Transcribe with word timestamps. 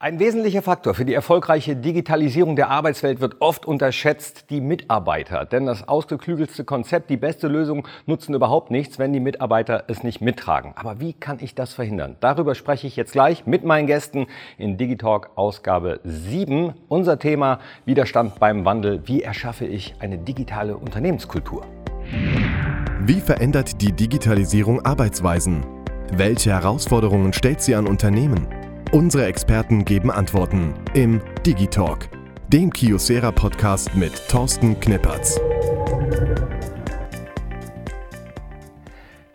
Ein 0.00 0.20
wesentlicher 0.20 0.62
Faktor 0.62 0.94
für 0.94 1.04
die 1.04 1.12
erfolgreiche 1.12 1.74
Digitalisierung 1.74 2.54
der 2.54 2.70
Arbeitswelt 2.70 3.20
wird 3.20 3.40
oft 3.40 3.66
unterschätzt, 3.66 4.44
die 4.48 4.60
Mitarbeiter. 4.60 5.44
Denn 5.44 5.66
das 5.66 5.88
ausgeklügelste 5.88 6.62
Konzept, 6.62 7.10
die 7.10 7.16
beste 7.16 7.48
Lösung 7.48 7.84
nutzen 8.06 8.32
überhaupt 8.32 8.70
nichts, 8.70 9.00
wenn 9.00 9.12
die 9.12 9.18
Mitarbeiter 9.18 9.82
es 9.88 10.04
nicht 10.04 10.20
mittragen. 10.20 10.72
Aber 10.76 11.00
wie 11.00 11.14
kann 11.14 11.38
ich 11.40 11.56
das 11.56 11.72
verhindern? 11.72 12.14
Darüber 12.20 12.54
spreche 12.54 12.86
ich 12.86 12.94
jetzt 12.94 13.10
gleich 13.10 13.44
mit 13.44 13.64
meinen 13.64 13.88
Gästen 13.88 14.28
in 14.56 14.76
Digitalk 14.76 15.30
Ausgabe 15.34 15.98
7. 16.04 16.74
Unser 16.86 17.18
Thema 17.18 17.58
Widerstand 17.84 18.38
beim 18.38 18.64
Wandel. 18.64 19.00
Wie 19.08 19.24
erschaffe 19.24 19.66
ich 19.66 19.96
eine 19.98 20.16
digitale 20.16 20.76
Unternehmenskultur? 20.76 21.66
Wie 23.00 23.20
verändert 23.20 23.82
die 23.82 23.90
Digitalisierung 23.90 24.80
Arbeitsweisen? 24.84 25.66
Welche 26.12 26.52
Herausforderungen 26.52 27.32
stellt 27.32 27.60
sie 27.62 27.74
an 27.74 27.88
Unternehmen? 27.88 28.46
Unsere 28.92 29.26
Experten 29.26 29.84
geben 29.84 30.10
Antworten 30.10 30.72
im 30.94 31.20
Digitalk, 31.44 32.08
dem 32.48 32.72
Kiosera 32.72 33.30
Podcast 33.30 33.94
mit 33.94 34.12
Thorsten 34.28 34.80
Knippertz. 34.80 35.38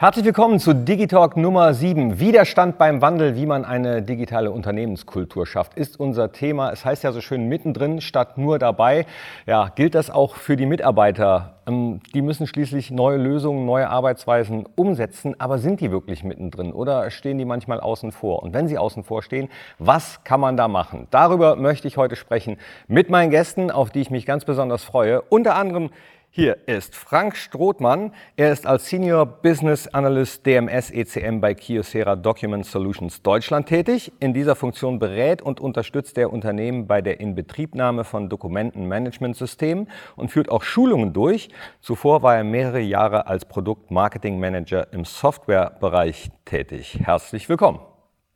Herzlich 0.03 0.25
willkommen 0.25 0.59
zu 0.59 0.75
Digitalk 0.75 1.37
Nummer 1.37 1.73
7. 1.73 2.19
Widerstand 2.19 2.77
beim 2.77 3.01
Wandel, 3.01 3.37
wie 3.37 3.45
man 3.45 3.63
eine 3.63 4.01
digitale 4.01 4.51
Unternehmenskultur 4.51 5.47
schafft, 5.47 5.75
ist 5.75 5.97
unser 5.97 6.33
Thema. 6.33 6.71
Es 6.71 6.83
heißt 6.83 7.05
ja 7.05 7.13
so 7.13 7.21
schön 7.21 7.47
mittendrin 7.47 8.01
statt 8.01 8.37
nur 8.37 8.59
dabei. 8.59 9.05
Ja, 9.45 9.69
gilt 9.73 9.95
das 9.95 10.09
auch 10.09 10.35
für 10.35 10.57
die 10.57 10.65
Mitarbeiter? 10.65 11.53
Ähm, 11.65 12.01
die 12.13 12.21
müssen 12.21 12.47
schließlich 12.47 12.91
neue 12.91 13.15
Lösungen, 13.15 13.65
neue 13.65 13.89
Arbeitsweisen 13.89 14.65
umsetzen. 14.75 15.39
Aber 15.39 15.57
sind 15.57 15.79
die 15.79 15.89
wirklich 15.89 16.25
mittendrin 16.25 16.73
oder 16.73 17.09
stehen 17.09 17.37
die 17.37 17.45
manchmal 17.45 17.79
außen 17.79 18.11
vor? 18.11 18.43
Und 18.43 18.53
wenn 18.53 18.67
sie 18.67 18.77
außen 18.77 19.05
vor 19.05 19.23
stehen, 19.23 19.47
was 19.79 20.25
kann 20.25 20.41
man 20.41 20.57
da 20.57 20.67
machen? 20.67 21.07
Darüber 21.11 21.55
möchte 21.55 21.87
ich 21.87 21.95
heute 21.95 22.17
sprechen 22.17 22.57
mit 22.89 23.09
meinen 23.09 23.31
Gästen, 23.31 23.71
auf 23.71 23.89
die 23.91 24.01
ich 24.01 24.11
mich 24.11 24.25
ganz 24.25 24.43
besonders 24.43 24.83
freue. 24.83 25.21
Unter 25.21 25.55
anderem 25.55 25.91
hier 26.35 26.67
ist 26.67 26.95
Frank 26.95 27.37
Strothmann. 27.37 28.11
Er 28.37 28.51
ist 28.51 28.65
als 28.65 28.89
Senior 28.89 29.23
Business 29.23 29.87
Analyst 29.89 30.43
DMS 30.47 30.89
ECM 30.89 31.39
bei 31.39 31.53
Kyocera 31.53 32.15
Document 32.15 32.65
Solutions 32.65 33.21
Deutschland 33.21 33.67
tätig. 33.67 34.11
In 34.19 34.33
dieser 34.33 34.55
Funktion 34.55 34.97
berät 34.97 35.43
und 35.43 35.59
unterstützt 35.59 36.17
er 36.17 36.33
Unternehmen 36.33 36.87
bei 36.87 37.03
der 37.03 37.19
Inbetriebnahme 37.19 38.03
von 38.03 38.29
Dokumentenmanagementsystemen 38.29 39.91
und 40.15 40.31
führt 40.31 40.49
auch 40.49 40.63
Schulungen 40.63 41.13
durch. 41.13 41.49
Zuvor 41.81 42.23
war 42.23 42.35
er 42.35 42.43
mehrere 42.43 42.79
Jahre 42.79 43.27
als 43.27 43.45
Produktmarketing 43.45 44.39
Manager 44.39 44.91
im 44.91 45.05
Softwarebereich 45.05 46.31
tätig. 46.45 46.99
Herzlich 47.03 47.47
willkommen. 47.47 47.79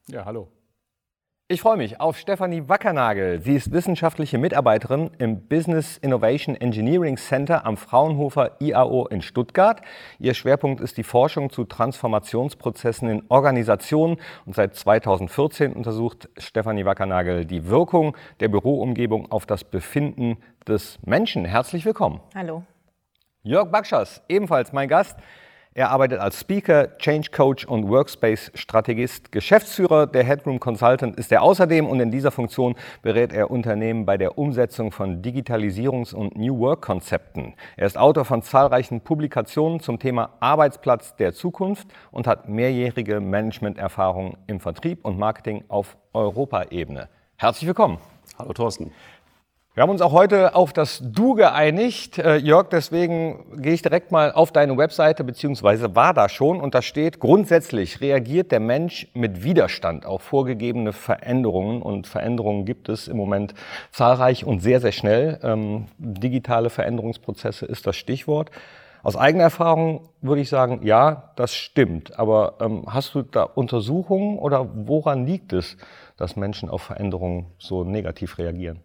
Ja, 0.08 0.23
hallo. 0.23 0.50
Ich 1.50 1.62
freue 1.62 1.78
mich 1.78 2.02
auf 2.02 2.17
Stefanie 2.17 2.67
Wackernagel. 2.67 3.40
Sie 3.40 3.56
ist 3.56 3.72
wissenschaftliche 3.72 4.38
Mitarbeiterin 4.38 5.12
im 5.17 5.48
Business 5.48 5.98
Innovation 5.98 6.58
Engineering 6.58 7.16
Center 7.16 7.66
am 7.66 7.78
Fraunhofer 7.78 8.58
IAO 8.59 9.08
in 9.08 9.22
Stuttgart. 9.22 9.81
Ihr 10.20 10.34
Schwerpunkt 10.34 10.81
ist 10.81 10.98
die 10.98 11.06
Forschung 11.06 11.50
zu 11.50 11.64
Transformationsprozessen 11.64 13.08
in 13.08 13.23
Organisationen 13.30 14.17
und 14.45 14.56
seit 14.56 14.76
2014 14.76 15.72
untersucht 15.72 16.28
Stefanie 16.38 16.84
Wackernagel 16.84 17.45
die 17.45 17.70
Wirkung 17.70 18.17
der 18.42 18.50
Büroumgebung 18.50 19.32
auf 19.32 19.45
das 19.45 19.64
Befinden 19.64 20.36
des 20.67 21.00
Menschen. 21.06 21.45
Herzlich 21.45 21.86
willkommen. 21.86 22.20
Hallo. 22.36 22.64
Jörg 23.44 23.72
Bakschas, 23.72 24.22
ebenfalls 24.28 24.73
mein 24.73 24.89
Gast. 24.89 25.17
Er 25.78 25.92
arbeitet 25.92 26.20
als 26.20 26.39
Speaker, 26.39 26.97
Change 26.97 27.30
Coach 27.30 27.64
und 27.64 27.88
Workspace-Strategist. 27.88 29.31
Geschäftsführer 29.31 30.08
der 30.08 30.23
Headroom 30.23 30.59
Consultant 30.59 31.16
ist 31.17 31.31
er 31.31 31.44
außerdem 31.44 31.86
und 31.86 32.00
in 32.00 32.09
dieser 32.09 32.31
Funktion 32.31 32.73
berät 33.03 33.31
er 33.31 33.52
Unternehmen 33.52 34.03
bei 34.03 34.17
der 34.17 34.39
Umsetzung 34.39 34.92
von 34.92 35.22
Digitalisierungs- 35.22 36.16
und 36.16 36.36
New 36.36 36.58
Work-Konzepten. 36.58 37.53
Er 37.75 37.86
ist 37.86 37.95
Autor 37.95 38.25
von 38.25 38.42
zahlreichen 38.42 39.02
Publikationen 39.02 39.80
zum 39.80 39.99
Thema 39.99 40.32
Arbeitsplatz 40.39 41.15
der 41.15 41.33
Zukunft 41.36 41.88
und 42.09 42.26
hat 42.26 42.49
mehrjährige 42.49 43.20
Managementerfahrung 43.20 44.36
im 44.48 44.59
Vertrieb 44.59 45.05
und 45.05 45.20
Marketing 45.20 45.64
auf 45.67 45.95
Europaebene. 46.11 47.08
Herzlich 47.36 47.67
willkommen. 47.67 47.99
Hallo 48.39 48.52
Thorsten. 48.54 48.92
Wir 49.77 49.83
haben 49.83 49.92
uns 49.92 50.02
auch 50.02 50.11
heute 50.11 50.55
auf 50.55 50.73
das 50.73 51.04
Du 51.05 51.36
geeinigt. 51.36 52.17
Äh, 52.17 52.38
Jörg, 52.38 52.70
deswegen 52.70 53.61
gehe 53.61 53.73
ich 53.73 53.83
direkt 53.83 54.11
mal 54.11 54.32
auf 54.32 54.52
deine 54.52 54.76
Webseite, 54.76 55.23
beziehungsweise 55.23 55.95
war 55.95 56.15
da 56.15 56.30
schon, 56.30 56.60
und 56.61 56.73
da 56.73 56.82
steht, 56.82 57.20
grundsätzlich 57.20 58.02
reagiert 58.02 58.52
der 58.52 58.60
Mensch 58.60 59.08
mit 59.14 59.43
Widerstand 59.43 60.08
auf 60.08 60.23
vorgegebene 60.23 60.93
Veränderungen. 60.93 61.83
Und 61.83 62.08
Veränderungen 62.08 62.65
gibt 62.65 62.89
es 62.89 63.08
im 63.08 63.17
Moment 63.17 63.54
zahlreich 63.92 64.45
und 64.45 64.61
sehr, 64.61 64.80
sehr 64.82 64.93
schnell. 64.93 65.39
Ähm, 65.43 65.86
digitale 65.99 66.71
Veränderungsprozesse 66.71 67.67
ist 67.67 67.86
das 67.86 67.98
Stichwort. 67.98 68.49
Aus 69.04 69.15
eigener 69.15 69.44
Erfahrung 69.44 70.09
würde 70.21 70.42
ich 70.42 70.49
sagen, 70.49 70.80
ja, 70.82 71.33
das 71.36 71.54
stimmt. 71.54 72.17
Aber 72.17 72.55
ähm, 72.61 72.86
hast 72.88 73.14
du 73.14 73.21
da 73.21 73.44
Untersuchungen 73.44 74.39
oder 74.39 74.67
woran 74.73 75.27
liegt 75.27 75.54
es, 75.54 75.77
dass 76.17 76.36
Menschen 76.36 76.67
auf 76.67 76.82
Veränderungen 76.82 77.45
so 77.59 77.83
negativ 77.83 78.39
reagieren? 78.39 78.82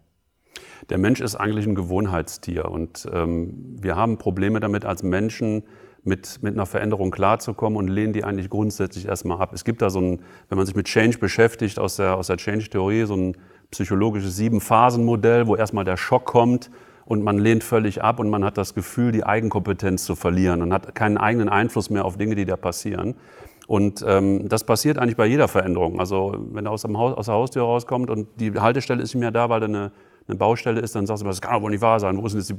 Der 0.89 0.97
Mensch 0.97 1.21
ist 1.21 1.35
eigentlich 1.35 1.65
ein 1.65 1.75
Gewohnheitstier 1.75 2.69
und 2.69 3.07
ähm, 3.11 3.77
wir 3.81 3.95
haben 3.95 4.17
Probleme 4.17 4.59
damit 4.59 4.85
als 4.85 5.03
Menschen 5.03 5.63
mit, 6.03 6.39
mit 6.41 6.53
einer 6.53 6.65
Veränderung 6.65 7.11
klarzukommen 7.11 7.77
und 7.77 7.87
lehnen 7.87 8.13
die 8.13 8.23
eigentlich 8.23 8.49
grundsätzlich 8.49 9.07
erstmal 9.07 9.39
ab. 9.41 9.53
Es 9.53 9.63
gibt 9.63 9.81
da 9.81 9.89
so 9.89 9.99
ein, 9.99 10.21
wenn 10.49 10.57
man 10.57 10.65
sich 10.65 10.75
mit 10.75 10.87
Change 10.87 11.17
beschäftigt, 11.17 11.79
aus 11.79 11.95
der, 11.95 12.17
aus 12.17 12.27
der 12.27 12.37
Change-Theorie, 12.37 13.05
so 13.05 13.15
ein 13.15 13.37
psychologisches 13.71 14.35
Sieben-Phasen-Modell, 14.35 15.47
wo 15.47 15.55
erstmal 15.55 15.85
der 15.85 15.97
Schock 15.97 16.25
kommt 16.25 16.69
und 17.05 17.23
man 17.23 17.37
lehnt 17.37 17.63
völlig 17.63 18.03
ab 18.03 18.19
und 18.19 18.29
man 18.29 18.43
hat 18.43 18.57
das 18.57 18.75
Gefühl, 18.75 19.11
die 19.11 19.25
Eigenkompetenz 19.25 20.03
zu 20.03 20.15
verlieren 20.15 20.61
und 20.61 20.73
hat 20.73 20.93
keinen 20.95 21.17
eigenen 21.17 21.49
Einfluss 21.49 21.89
mehr 21.89 22.05
auf 22.05 22.17
Dinge, 22.17 22.35
die 22.35 22.45
da 22.45 22.55
passieren. 22.55 23.15
Und 23.65 24.03
ähm, 24.05 24.49
das 24.49 24.65
passiert 24.65 24.97
eigentlich 24.97 25.15
bei 25.15 25.25
jeder 25.25 25.47
Veränderung. 25.47 25.99
Also 25.99 26.35
wenn 26.51 26.65
er 26.65 26.71
aus, 26.71 26.81
dem 26.81 26.97
Haus, 26.97 27.15
aus 27.15 27.27
der 27.27 27.35
Haustür 27.35 27.63
rauskommt 27.63 28.09
und 28.09 28.27
die 28.39 28.51
Haltestelle 28.59 29.01
ist 29.01 29.13
nicht 29.13 29.21
mehr 29.21 29.31
da, 29.31 29.49
weil 29.49 29.61
da 29.61 29.67
eine 29.67 29.91
eine 30.27 30.37
Baustelle 30.37 30.79
ist, 30.79 30.95
dann 30.95 31.05
sagst 31.05 31.23
du, 31.23 31.27
das 31.27 31.41
kann 31.41 31.53
aber 31.55 31.69
nicht 31.69 31.81
wahr 31.81 31.99
sein. 31.99 32.17
Wo 32.17 32.25
ist 32.25 32.33
denn 32.33 32.41
jetzt 32.41 32.53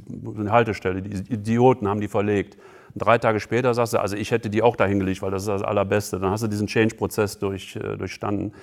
die 0.45 0.49
Haltestelle? 0.49 1.01
Die 1.01 1.33
Idioten 1.33 1.87
haben 1.87 1.99
die 1.99 2.07
verlegt. 2.07 2.57
Und 2.93 3.03
drei 3.03 3.17
Tage 3.17 3.39
später 3.39 3.73
sagst 3.73 3.93
du, 3.93 3.99
also 3.99 4.15
ich 4.15 4.31
hätte 4.31 4.49
die 4.49 4.61
auch 4.61 4.75
dahin 4.75 4.99
gelegt, 4.99 5.21
weil 5.21 5.31
das 5.31 5.43
ist 5.43 5.49
das 5.49 5.63
Allerbeste. 5.63 6.19
Dann 6.19 6.31
hast 6.31 6.43
du 6.43 6.47
diesen 6.47 6.67
Change-Prozess 6.67 7.39
durch, 7.39 7.75
äh, 7.75 7.97
durchstanden. 7.97 8.53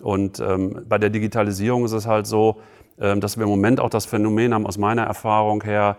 Und 0.00 0.40
ähm, 0.40 0.84
bei 0.88 0.98
der 0.98 1.10
Digitalisierung 1.10 1.84
ist 1.84 1.92
es 1.92 2.06
halt 2.06 2.26
so, 2.26 2.60
ähm, 3.00 3.20
dass 3.20 3.36
wir 3.36 3.44
im 3.44 3.50
Moment 3.50 3.80
auch 3.80 3.90
das 3.90 4.06
Phänomen 4.06 4.54
haben, 4.54 4.66
aus 4.66 4.78
meiner 4.78 5.02
Erfahrung 5.02 5.62
her, 5.62 5.96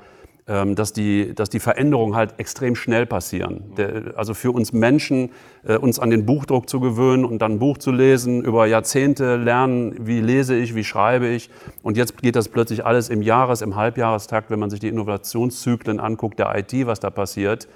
dass 0.75 0.93
die, 0.93 1.33
dass 1.35 1.49
die 1.49 1.59
Veränderungen 1.59 2.15
halt 2.15 2.33
extrem 2.37 2.75
schnell 2.75 3.05
passieren. 3.05 3.73
Der, 3.77 4.13
also 4.15 4.33
für 4.33 4.51
uns 4.51 4.73
Menschen, 4.73 5.31
äh, 5.63 5.77
uns 5.77 5.99
an 5.99 6.09
den 6.09 6.25
Buchdruck 6.25 6.69
zu 6.69 6.79
gewöhnen 6.79 7.23
und 7.25 7.39
dann 7.41 7.53
ein 7.53 7.59
Buch 7.59 7.77
zu 7.77 7.91
lesen, 7.91 8.43
über 8.43 8.65
Jahrzehnte 8.65 9.35
lernen, 9.35 9.95
wie 9.99 10.21
lese 10.21 10.55
ich, 10.55 10.73
wie 10.73 10.83
schreibe 10.83 11.27
ich. 11.27 11.49
Und 11.83 11.97
jetzt 11.97 12.17
geht 12.17 12.35
das 12.35 12.49
plötzlich 12.49 12.85
alles 12.85 13.09
im 13.09 13.21
Jahres-, 13.21 13.61
im 13.61 13.75
Halbjahrestakt, 13.75 14.49
wenn 14.49 14.59
man 14.59 14.69
sich 14.69 14.79
die 14.79 14.89
Innovationszyklen 14.89 15.99
anguckt, 15.99 16.39
der 16.39 16.55
IT, 16.57 16.87
was 16.87 16.99
da 16.99 17.09
passiert, 17.09 17.67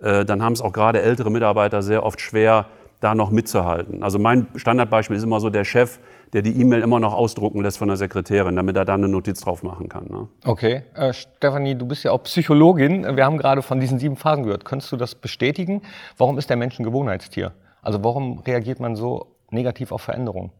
äh, 0.00 0.24
dann 0.24 0.42
haben 0.42 0.54
es 0.54 0.62
auch 0.62 0.72
gerade 0.72 1.02
ältere 1.02 1.30
Mitarbeiter 1.30 1.82
sehr 1.82 2.04
oft 2.04 2.20
schwer, 2.20 2.66
da 3.00 3.14
noch 3.14 3.30
mitzuhalten. 3.30 4.02
Also 4.02 4.18
mein 4.18 4.46
Standardbeispiel 4.54 5.16
ist 5.16 5.24
immer 5.24 5.40
so 5.40 5.50
der 5.50 5.64
Chef, 5.64 5.98
der 6.32 6.42
die 6.42 6.58
E-Mail 6.60 6.80
immer 6.80 6.98
noch 6.98 7.12
ausdrucken 7.12 7.62
lässt 7.62 7.78
von 7.78 7.88
der 7.88 7.96
Sekretärin, 7.96 8.56
damit 8.56 8.76
er 8.76 8.84
da 8.84 8.94
eine 8.94 9.08
Notiz 9.08 9.40
drauf 9.40 9.62
machen 9.62 9.88
kann. 9.88 10.06
Ne? 10.06 10.28
Okay. 10.44 10.82
Äh, 10.94 11.12
Stefanie, 11.12 11.74
du 11.74 11.86
bist 11.86 12.04
ja 12.04 12.12
auch 12.12 12.22
Psychologin. 12.22 13.16
Wir 13.16 13.24
haben 13.24 13.36
gerade 13.36 13.62
von 13.62 13.80
diesen 13.80 13.98
sieben 13.98 14.16
Phasen 14.16 14.44
gehört. 14.44 14.64
Könntest 14.64 14.90
du 14.92 14.96
das 14.96 15.14
bestätigen? 15.14 15.82
Warum 16.16 16.38
ist 16.38 16.48
der 16.48 16.56
Mensch 16.56 16.78
ein 16.78 16.84
Gewohnheitstier? 16.84 17.52
Also 17.82 18.02
warum 18.02 18.38
reagiert 18.38 18.80
man 18.80 18.96
so 18.96 19.26
negativ 19.50 19.92
auf 19.92 20.00
Veränderungen? 20.00 20.50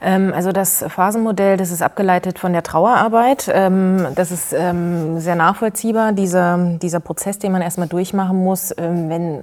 Ähm, 0.00 0.32
also 0.32 0.52
das 0.52 0.84
Phasenmodell, 0.88 1.56
das 1.56 1.70
ist 1.72 1.82
abgeleitet 1.82 2.38
von 2.38 2.52
der 2.52 2.62
Trauerarbeit. 2.62 3.50
Ähm, 3.52 4.06
das 4.14 4.30
ist 4.30 4.52
ähm, 4.52 5.18
sehr 5.18 5.34
nachvollziehbar, 5.34 6.12
dieser, 6.12 6.78
dieser 6.80 7.00
Prozess, 7.00 7.38
den 7.38 7.50
man 7.52 7.62
erstmal 7.62 7.88
durchmachen 7.88 8.36
muss, 8.36 8.74
wenn 8.76 9.42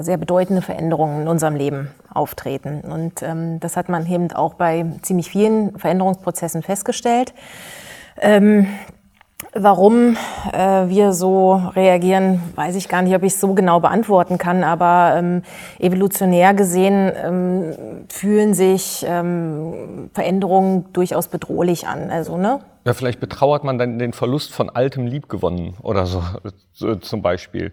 sehr 0.00 0.16
bedeutende 0.16 0.62
Veränderungen 0.62 1.22
in 1.22 1.28
unserem 1.28 1.56
Leben 1.56 1.90
auftreten. 2.12 2.80
Und 2.80 3.22
ähm, 3.22 3.60
das 3.60 3.76
hat 3.76 3.88
man 3.88 4.06
eben 4.06 4.32
auch 4.32 4.54
bei 4.54 4.86
ziemlich 5.02 5.30
vielen 5.30 5.78
Veränderungsprozessen 5.78 6.62
festgestellt. 6.62 7.34
Ähm, 8.18 8.68
warum 9.52 10.16
äh, 10.52 10.88
wir 10.88 11.12
so 11.12 11.54
reagieren, 11.74 12.42
weiß 12.54 12.76
ich 12.76 12.88
gar 12.88 13.02
nicht, 13.02 13.14
ob 13.14 13.22
ich 13.22 13.34
es 13.34 13.40
so 13.40 13.54
genau 13.54 13.80
beantworten 13.80 14.38
kann, 14.38 14.64
aber 14.64 15.14
ähm, 15.16 15.42
evolutionär 15.78 16.54
gesehen 16.54 17.12
ähm, 17.14 18.06
fühlen 18.08 18.54
sich 18.54 19.04
ähm, 19.08 20.10
Veränderungen 20.14 20.92
durchaus 20.92 21.28
bedrohlich 21.28 21.86
an. 21.86 22.10
Also, 22.10 22.36
ne? 22.36 22.60
Ja, 22.84 22.94
vielleicht 22.94 23.20
betrauert 23.20 23.64
man 23.64 23.78
dann 23.78 23.98
den 23.98 24.12
Verlust 24.12 24.54
von 24.54 24.70
altem 24.70 25.06
Liebgewonnen 25.06 25.74
oder 25.82 26.06
so, 26.06 26.22
so 26.72 26.94
zum 26.96 27.20
Beispiel. 27.20 27.72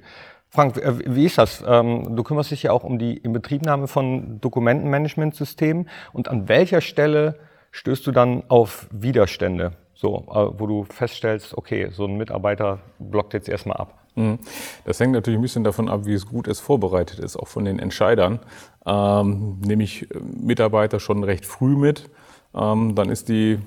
Frank, 0.53 0.77
äh, 0.77 1.00
wie 1.15 1.25
ist 1.25 1.39
das? 1.39 1.63
Ähm, 1.67 2.15
du 2.15 2.21
kümmerst 2.21 2.51
dich 2.51 2.61
ja 2.61 2.71
auch 2.71 2.83
um 2.83 3.00
die 3.00 3.17
Inbetriebnahme 3.17 3.88
von 3.88 4.39
Dokumentenmanagementsystemen. 4.39 5.89
Und 6.13 6.27
an 6.27 6.47
welcher 6.47 6.79
Stelle 6.79 7.39
stößt 7.71 8.05
du 8.05 8.11
dann 8.11 8.44
auf 8.50 8.88
Widerstände? 8.91 9.71
So, 9.95 10.27
äh, 10.29 10.59
wo 10.59 10.67
du 10.67 10.83
feststellst, 10.83 11.57
okay, 11.57 11.89
so 11.91 12.05
ein 12.05 12.17
Mitarbeiter 12.17 12.79
blockt 13.00 13.33
jetzt 13.33 13.50
erstmal 13.50 13.77
ab. 13.77 13.97
Mhm. 14.13 14.38
Das 14.85 15.00
hängt 15.00 15.13
natürlich 15.13 15.39
ein 15.39 15.41
bisschen 15.41 15.63
davon 15.63 15.89
ab, 15.89 16.01
wie 16.05 16.13
es 16.13 16.27
gut 16.27 16.47
es 16.47 16.59
vorbereitet 16.59 17.17
ist, 17.17 17.35
auch 17.35 17.47
von 17.47 17.65
den 17.65 17.79
Entscheidern. 17.79 18.39
Ähm, 18.85 19.59
nehme 19.65 19.83
ich 19.83 20.03
äh, 20.11 20.19
Mitarbeiter 20.19 20.99
schon 20.99 21.23
recht 21.23 21.47
früh 21.47 21.75
mit, 21.75 22.11
ähm, 22.53 22.94
dann, 22.94 23.09
ist 23.09 23.27
die, 23.27 23.57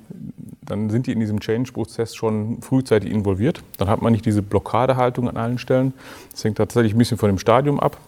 dann 0.67 0.91
sind 0.91 1.07
die 1.07 1.13
in 1.13 1.21
diesem 1.21 1.41
Change-Prozess 1.41 2.15
schon 2.15 2.61
frühzeitig 2.61 3.11
involviert. 3.11 3.63
Dann 3.79 3.89
hat 3.89 4.03
man 4.03 4.13
nicht 4.13 4.27
diese 4.27 4.43
Blockadehaltung 4.43 5.29
an 5.29 5.37
allen 5.37 5.59
Stellen. 5.59 5.93
Das 6.33 6.45
hängt 6.45 6.59
tatsächlich 6.59 6.95
ein 6.95 6.99
bisschen 6.99 7.19
von 7.19 7.29
dem 7.29 7.39
Stadium 7.39 7.81
ab. 7.81 7.99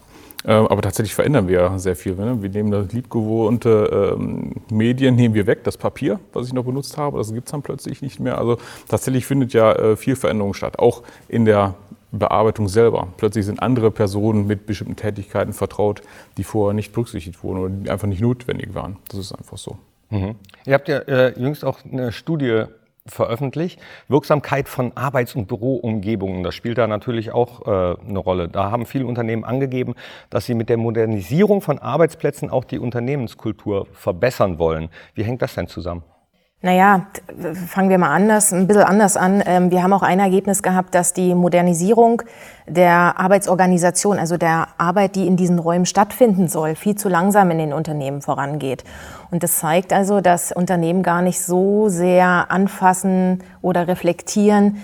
Ähm, 0.45 0.69
aber 0.69 0.83
tatsächlich 0.83 1.15
verändern 1.15 1.49
wir 1.49 1.79
sehr 1.79 1.97
viel. 1.97 2.15
Ne? 2.15 2.41
Wir 2.41 2.51
nehmen 2.51 2.71
das 2.71 2.93
liebgewohnte 2.93 4.15
ähm, 4.17 4.53
Medien 4.71 5.17
nehmen 5.17 5.35
wir 5.35 5.47
weg, 5.47 5.65
das 5.65 5.77
Papier, 5.77 6.21
was 6.33 6.47
ich 6.47 6.53
noch 6.53 6.65
benutzt 6.65 6.97
habe, 6.97 7.19
das 7.19 7.33
gibt 7.33 7.49
es 7.49 7.53
dann 7.53 7.63
plötzlich 7.63 8.03
nicht 8.03 8.21
mehr. 8.21 8.39
Also 8.39 8.59
tatsächlich 8.87 9.27
findet 9.27 9.53
ja 9.53 9.73
äh, 9.73 9.97
viel 9.97 10.15
Veränderung 10.15 10.55
statt, 10.55 10.79
auch 10.79 11.03
in 11.29 11.45
der 11.45 11.75
Bearbeitung 12.13 12.69
selber. 12.69 13.09
Plötzlich 13.17 13.47
sind 13.47 13.61
andere 13.61 13.91
Personen 13.91 14.47
mit 14.47 14.65
bestimmten 14.65 14.97
Tätigkeiten 14.97 15.53
vertraut, 15.53 16.03
die 16.37 16.45
vorher 16.45 16.73
nicht 16.73 16.93
berücksichtigt 16.93 17.43
wurden 17.43 17.59
oder 17.59 17.71
die 17.71 17.91
einfach 17.91 18.09
nicht 18.09 18.23
notwendig 18.23 18.75
waren. 18.75 18.97
Das 19.09 19.19
ist 19.19 19.33
einfach 19.33 19.59
so. 19.59 19.77
Mhm. 20.11 20.37
Ihr 20.65 20.75
habt 20.75 20.89
ja 20.89 20.99
äh, 20.99 21.39
jüngst 21.39 21.65
auch 21.65 21.79
eine 21.85 22.13
Studie 22.13 22.65
veröffentlicht. 23.11 23.81
Wirksamkeit 24.09 24.69
von 24.69 24.97
Arbeits- 24.97 25.35
und 25.35 25.49
Büroumgebungen, 25.49 26.43
das 26.43 26.55
spielt 26.55 26.79
da 26.79 26.87
natürlich 26.87 27.33
auch 27.33 27.67
äh, 27.67 27.97
eine 28.07 28.19
Rolle. 28.19 28.49
Da 28.49 28.71
haben 28.71 28.87
viele 28.87 29.07
Unternehmen 29.07 29.45
angegeben, 29.45 29.95
dass 30.31 30.47
sie 30.47 30.55
mit 30.55 30.69
der 30.69 30.77
Modernisierung 30.77 31.63
von 31.63 31.79
Arbeitsplätzen 31.79 32.51
auch 32.51 32.65
die 32.65 32.79
Unternehmenskultur 32.79 33.87
verbessern 33.93 34.59
wollen. 34.59 34.91
Wie 35.15 35.25
hängt 35.25 35.43
das 35.43 35.55
denn 35.55 35.69
zusammen? 35.69 36.03
Naja, 36.61 37.07
fangen 37.69 37.89
wir 37.89 37.99
mal 37.99 38.13
anders, 38.13 38.53
ein 38.53 38.67
bisschen 38.67 38.83
anders 38.83 39.17
an. 39.17 39.45
Ähm, 39.47 39.71
wir 39.71 39.81
haben 39.81 39.93
auch 39.93 40.03
ein 40.03 40.19
Ergebnis 40.19 40.61
gehabt, 40.61 40.93
dass 40.93 41.13
die 41.13 41.37
Modernisierung 41.37 42.23
der 42.67 43.17
Arbeitsorganisation, 43.17 44.19
also 44.19 44.37
der 44.37 44.67
Arbeit, 44.77 45.15
die 45.15 45.29
in 45.29 45.37
diesen 45.37 45.61
Räumen 45.61 45.87
stattfinden 45.87 46.49
soll, 46.49 46.75
viel 46.75 46.97
zu 46.97 47.09
langsam 47.09 47.53
in 47.53 47.59
den 47.59 47.73
Unternehmen 47.73 48.23
vorangeht. 48.23 48.83
Und 49.31 49.45
das 49.45 49.59
zeigt 49.61 49.93
also, 49.93 50.21
dass 50.21 50.51
Unternehmen 50.51 51.05
gar 51.05 51.23
nicht 51.23 51.41
so 51.41 51.89
sehr 51.89 52.51
anfassen 52.51 53.45
oder 53.63 53.87
reflektieren, 53.87 54.79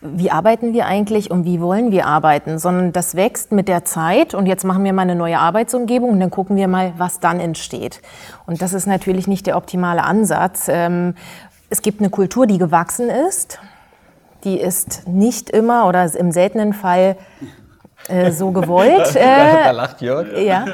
wie 0.00 0.30
arbeiten 0.30 0.72
wir 0.72 0.86
eigentlich 0.86 1.30
und 1.30 1.44
wie 1.44 1.60
wollen 1.60 1.90
wir 1.90 2.06
arbeiten, 2.06 2.58
sondern 2.58 2.92
das 2.92 3.16
wächst 3.16 3.50
mit 3.50 3.66
der 3.66 3.84
Zeit 3.84 4.32
und 4.32 4.46
jetzt 4.46 4.64
machen 4.64 4.84
wir 4.84 4.92
mal 4.92 5.02
eine 5.02 5.16
neue 5.16 5.38
Arbeitsumgebung 5.38 6.10
und 6.10 6.20
dann 6.20 6.30
gucken 6.30 6.56
wir 6.56 6.68
mal, 6.68 6.92
was 6.98 7.18
dann 7.18 7.40
entsteht. 7.40 8.00
Und 8.46 8.62
das 8.62 8.74
ist 8.74 8.86
natürlich 8.86 9.26
nicht 9.26 9.46
der 9.46 9.56
optimale 9.56 10.04
Ansatz. 10.04 10.68
Ähm, 10.68 11.14
es 11.68 11.82
gibt 11.82 12.00
eine 12.00 12.10
Kultur, 12.10 12.46
die 12.46 12.58
gewachsen 12.58 13.10
ist. 13.10 13.58
Die 14.44 14.60
ist 14.60 15.08
nicht 15.08 15.50
immer 15.50 15.88
oder 15.88 16.14
im 16.14 16.30
seltenen 16.30 16.74
Fall 16.74 17.16
äh, 18.06 18.30
so 18.30 18.52
gewollt. 18.52 19.14
Äh, 19.16 19.64
da 19.64 19.70
lacht 19.72 20.00
Jörg. 20.00 20.28
Ja. 20.38 20.64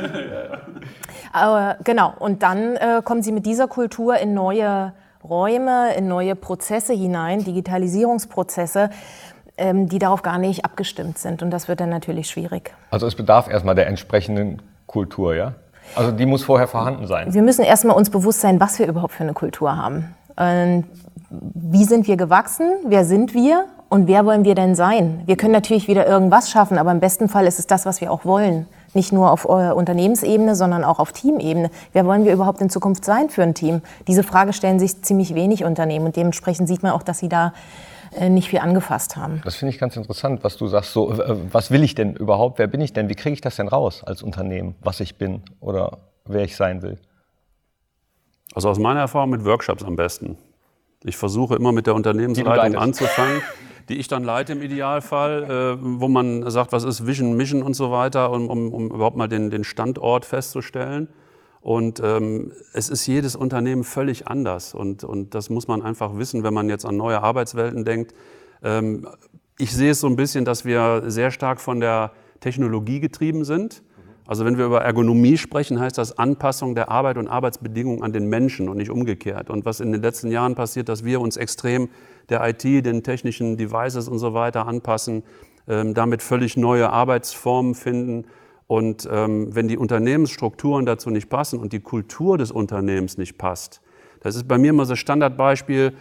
Aber, 1.33 1.77
genau. 1.83 2.13
Und 2.19 2.43
dann 2.43 2.77
äh, 2.77 3.01
kommen 3.03 3.23
sie 3.23 3.33
mit 3.33 3.47
dieser 3.47 3.69
Kultur 3.69 4.19
in 4.19 4.35
neue 4.35 4.93
Räume, 5.29 5.95
in 5.95 6.07
neue 6.09 6.35
Prozesse 6.35 6.93
hinein, 6.93 7.45
Digitalisierungsprozesse, 7.45 8.91
ähm, 9.57 9.89
die 9.89 9.99
darauf 9.99 10.23
gar 10.23 10.39
nicht 10.39 10.65
abgestimmt 10.65 11.19
sind. 11.19 11.43
Und 11.43 11.51
das 11.51 11.69
wird 11.69 11.81
dann 11.81 11.91
natürlich 11.91 12.29
schwierig. 12.29 12.75
Also 12.91 13.07
es 13.07 13.15
bedarf 13.15 13.49
erstmal 13.49 13.75
der 13.75 13.87
entsprechenden 13.87 14.61
Kultur, 14.87 15.35
ja? 15.35 15.55
Also 15.97 16.13
die 16.13 16.27
muss 16.27 16.43
vorher 16.45 16.67
vorhanden 16.67 17.07
sein. 17.07 17.33
Wir 17.33 17.43
müssen 17.43 17.65
erstmal 17.65 17.97
uns 17.97 18.11
bewusst 18.11 18.41
sein, 18.41 18.59
was 18.59 18.79
wir 18.79 18.87
überhaupt 18.87 19.13
für 19.13 19.23
eine 19.23 19.35
Kultur 19.35 19.77
haben. 19.77 20.15
Und 20.37 20.85
wie 21.31 21.85
sind 21.85 22.07
wir 22.09 22.17
gewachsen? 22.17 22.73
Wer 22.87 23.05
sind 23.05 23.35
wir? 23.35 23.67
Und 23.89 24.09
wer 24.09 24.25
wollen 24.25 24.45
wir 24.45 24.55
denn 24.55 24.75
sein? 24.75 25.23
Wir 25.27 25.37
können 25.37 25.53
natürlich 25.53 25.89
wieder 25.89 26.07
irgendwas 26.07 26.51
schaffen, 26.51 26.79
aber 26.79 26.91
im 26.91 27.01
besten 27.01 27.29
Fall 27.29 27.47
ist 27.47 27.59
es 27.59 27.67
das, 27.67 27.87
was 27.87 28.01
wir 28.01 28.11
auch 28.11 28.25
wollen. 28.25 28.67
Nicht 28.95 29.13
nur 29.13 29.31
auf 29.31 29.45
äh, 29.45 29.73
Unternehmensebene, 29.73 30.55
sondern 30.55 30.85
auch 30.85 30.99
auf 30.99 31.13
Teamebene. 31.13 31.71
Wer 31.93 32.07
wollen 32.07 32.25
wir 32.25 32.33
überhaupt 32.33 32.61
in 32.61 32.71
Zukunft 32.71 33.05
sein 33.05 33.29
für 33.29 33.43
ein 33.43 33.55
Team? 33.55 33.83
Diese 34.07 34.23
Frage 34.23 34.53
stellen 34.53 34.79
sich 34.79 35.03
ziemlich 35.03 35.35
wenig 35.35 35.65
Unternehmen 35.65 36.07
und 36.07 36.17
dementsprechend 36.17 36.69
sieht 36.69 36.83
man 36.83 36.93
auch, 36.93 37.03
dass 37.03 37.19
sie 37.19 37.29
da 37.29 37.53
äh, 38.17 38.29
nicht 38.29 38.49
viel 38.49 38.61
angefasst 38.61 39.17
haben. 39.17 39.41
Das 39.45 39.57
finde 39.57 39.75
ich 39.75 39.81
ganz 39.81 39.97
interessant, 39.97 40.45
was 40.45 40.57
du 40.57 40.69
sagst. 40.69 40.93
So, 40.93 41.11
äh, 41.13 41.37
was 41.53 41.71
will 41.71 41.83
ich 41.83 41.95
denn 41.95 42.15
überhaupt? 42.15 42.59
Wer 42.59 42.69
bin 42.69 42.81
ich 42.81 42.93
denn? 42.93 43.09
Wie 43.09 43.15
kriege 43.15 43.35
ich 43.35 43.41
das 43.41 43.57
denn 43.57 43.69
raus 43.69 44.05
als 44.05 44.23
Unternehmen, 44.23 44.77
was 44.83 45.01
ich 45.01 45.17
bin 45.17 45.43
oder 45.61 45.99
wer 46.25 46.45
ich 46.45 46.57
sein 46.57 46.83
will? 46.83 46.99
Also 48.55 48.69
aus 48.69 48.79
meiner 48.79 49.01
Erfahrung 49.01 49.31
mit 49.31 49.45
Workshops 49.45 49.83
am 49.83 49.97
besten. 49.97 50.39
Ich 51.03 51.17
versuche 51.17 51.57
immer 51.57 51.73
mit 51.73 51.87
der 51.87 51.95
Unternehmensleitung 51.95 52.77
anzufangen. 52.77 53.43
die 53.89 53.99
ich 53.99 54.09
dann 54.09 54.25
leite 54.25 54.53
im 54.53 54.63
Idealfall, 54.63 55.45
äh, 55.45 55.77
wo 55.81 56.09
man 56.09 56.51
sagt, 56.51 56.73
was 56.73 56.85
ist 56.85 57.07
Vision, 57.07 57.37
Mission 57.37 57.63
und 57.63 57.75
so 57.75 57.91
weiter, 57.91 58.31
um, 58.33 58.49
um, 58.49 58.73
um 58.73 58.87
überhaupt 58.91 59.17
mal 59.17 59.29
den, 59.29 59.51
den 59.51 59.65
Standort 59.65 60.25
festzustellen. 60.25 61.09
Und 61.61 62.01
ähm, 62.05 62.53
es 62.75 62.91
ist 62.91 63.07
jedes 63.07 63.37
Unternehmen 63.37 63.85
völlig 63.85 64.29
anders. 64.29 64.75
Und, 64.75 65.03
und 65.03 65.35
das 65.35 65.49
muss 65.49 65.67
man 65.67 65.81
einfach 65.81 66.17
wissen, 66.17 66.43
wenn 66.43 66.53
man 66.53 66.69
jetzt 66.69 66.85
an 66.85 66.97
neue 66.97 67.23
Arbeitswelten 67.23 67.85
denkt. 67.85 68.15
Ähm, 68.63 69.09
ich 69.59 69.73
sehe 69.73 69.93
es 69.93 70.01
so 70.01 70.07
ein 70.07 70.17
bisschen, 70.17 70.45
dass 70.45 70.65
wir 70.65 71.05
sehr 71.07 71.31
stark 71.31 71.61
von 71.61 71.81
der 71.81 72.13
Technologie 72.41 73.01
getrieben 73.01 73.45
sind. 73.45 73.83
Also 74.27 74.45
wenn 74.45 74.59
wir 74.59 74.65
über 74.65 74.83
Ergonomie 74.83 75.37
sprechen, 75.37 75.79
heißt 75.79 75.99
das 75.99 76.19
Anpassung 76.19 76.75
der 76.75 76.91
Arbeit 76.91 77.19
und 77.19 77.29
Arbeitsbedingungen 77.29 78.03
an 78.03 78.13
den 78.13 78.27
Menschen 78.29 78.69
und 78.69 78.79
nicht 78.79 78.91
umgekehrt. 78.91 79.51
Und 79.51 79.65
was 79.65 79.81
in 79.81 79.93
den 79.93 80.03
letzten 80.03 80.31
Jahren 80.31 80.55
passiert, 80.55 80.89
dass 80.89 81.05
wir 81.05 81.21
uns 81.21 81.37
extrem 81.37 81.89
der 82.31 82.47
IT, 82.49 82.65
den 82.65 83.03
technischen 83.03 83.57
Devices 83.57 84.09
und 84.09 84.19
so 84.19 84.35
weiter 84.35 84.67
anpassen, 84.67 85.23
ähm, 85.69 85.95
damit 85.95 86.23
völlig 86.23 86.57
neue 86.57 86.91
Arbeitsformen 86.91 87.75
finden. 87.75 88.27
Und 88.67 89.09
ähm, 89.11 89.55
wenn 89.55 89.69
die 89.69 89.77
Unternehmensstrukturen 89.77 90.87
dazu 90.87 91.11
nicht 91.11 91.29
passen 91.29 91.59
und 91.59 91.73
die 91.73 91.81
Kultur 91.81 92.39
des 92.39 92.51
Unternehmens 92.51 93.19
nicht 93.19 93.37
passt, 93.39 93.81
das 94.21 94.37
ist 94.37 94.49
bei 94.49 94.57
mir 94.57 94.71
immer 94.71 94.87
so 94.87 94.97
Standardbeispiel, 94.97 95.93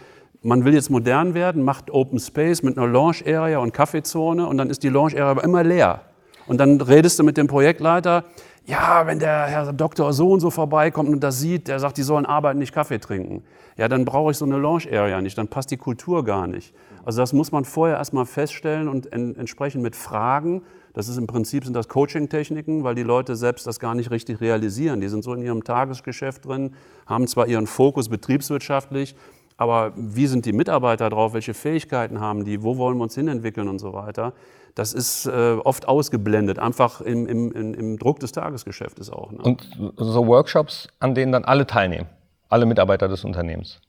man 0.42 0.64
will 0.64 0.74
jetzt 0.74 0.90
modern 0.90 1.34
werden, 1.34 1.62
macht 1.62 1.90
Open 1.90 2.18
Space 2.18 2.62
mit 2.62 2.76
einer 2.76 2.86
Launch 2.86 3.26
Area 3.26 3.58
und 3.58 3.72
Kaffeezone 3.72 4.46
und 4.46 4.58
dann 4.58 4.70
ist 4.70 4.82
die 4.82 4.88
Launch 4.88 5.14
Area 5.14 5.30
aber 5.30 5.44
immer 5.44 5.62
leer. 5.62 6.02
Und 6.46 6.58
dann 6.58 6.80
redest 6.80 7.18
du 7.18 7.22
mit 7.22 7.36
dem 7.36 7.46
Projektleiter, 7.46 8.24
ja, 8.66 9.06
wenn 9.06 9.18
der 9.18 9.46
Herr 9.46 9.72
Doktor 9.72 10.12
so 10.12 10.30
und 10.30 10.40
so 10.40 10.50
vorbeikommt 10.50 11.10
und 11.10 11.20
das 11.20 11.38
sieht, 11.38 11.68
der 11.68 11.78
sagt, 11.78 11.96
die 11.96 12.02
sollen 12.02 12.26
arbeiten, 12.26 12.58
nicht 12.58 12.74
Kaffee 12.74 12.98
trinken. 12.98 13.42
Ja, 13.76 13.88
dann 13.88 14.04
brauche 14.04 14.30
ich 14.30 14.36
so 14.36 14.44
eine 14.44 14.58
Launch 14.58 14.90
Area 14.92 15.20
nicht, 15.20 15.36
dann 15.36 15.48
passt 15.48 15.70
die 15.70 15.76
Kultur 15.76 16.24
gar 16.24 16.46
nicht. 16.46 16.74
Also 17.04 17.20
das 17.20 17.32
muss 17.32 17.52
man 17.52 17.64
vorher 17.64 17.96
erstmal 17.96 18.24
feststellen 18.24 18.88
und 18.88 19.12
en 19.12 19.36
entsprechend 19.36 19.82
mit 19.82 19.96
Fragen. 19.96 20.62
Das 20.92 21.08
ist 21.08 21.18
im 21.18 21.26
Prinzip 21.26 21.64
sind 21.64 21.74
das 21.74 21.88
Coaching-Techniken, 21.88 22.84
weil 22.84 22.94
die 22.94 23.02
Leute 23.02 23.34
selbst 23.34 23.66
das 23.66 23.80
gar 23.80 23.94
nicht 23.94 24.10
richtig 24.10 24.40
realisieren. 24.40 25.00
Die 25.00 25.08
sind 25.08 25.24
so 25.24 25.34
in 25.34 25.42
ihrem 25.42 25.64
Tagesgeschäft 25.64 26.46
drin, 26.46 26.74
haben 27.06 27.26
zwar 27.26 27.48
ihren 27.48 27.66
Fokus 27.66 28.08
betriebswirtschaftlich, 28.08 29.16
aber 29.56 29.92
wie 29.96 30.26
sind 30.26 30.46
die 30.46 30.52
Mitarbeiter 30.52 31.10
drauf? 31.10 31.34
Welche 31.34 31.54
Fähigkeiten 31.54 32.20
haben 32.20 32.44
die? 32.44 32.62
Wo 32.62 32.76
wollen 32.76 32.96
wir 32.96 33.04
uns 33.04 33.14
hinentwickeln 33.14 33.68
und 33.68 33.80
so 33.80 33.92
weiter? 33.92 34.34
das 34.74 34.92
ist 34.92 35.26
äh, 35.26 35.56
oft 35.64 35.86
ausgeblendet, 35.86 36.58
einfach 36.58 37.00
im, 37.00 37.26
im, 37.26 37.52
im, 37.52 37.98
Druck 37.98 38.18
des 38.20 38.32
Tagesgeschäftes 38.32 39.10
auch. 39.10 39.30
Ne? 39.30 39.38
Und 39.38 39.68
so 39.96 40.26
Workshops, 40.26 40.88
an 40.98 41.14
denen 41.14 41.32
dann 41.32 41.44
alle 41.44 41.66
teilnehmen, 41.66 42.08
alle 42.54 42.66
Mitarbeiter 42.66 43.08
des 43.08 43.24
Unternehmens? 43.24 43.80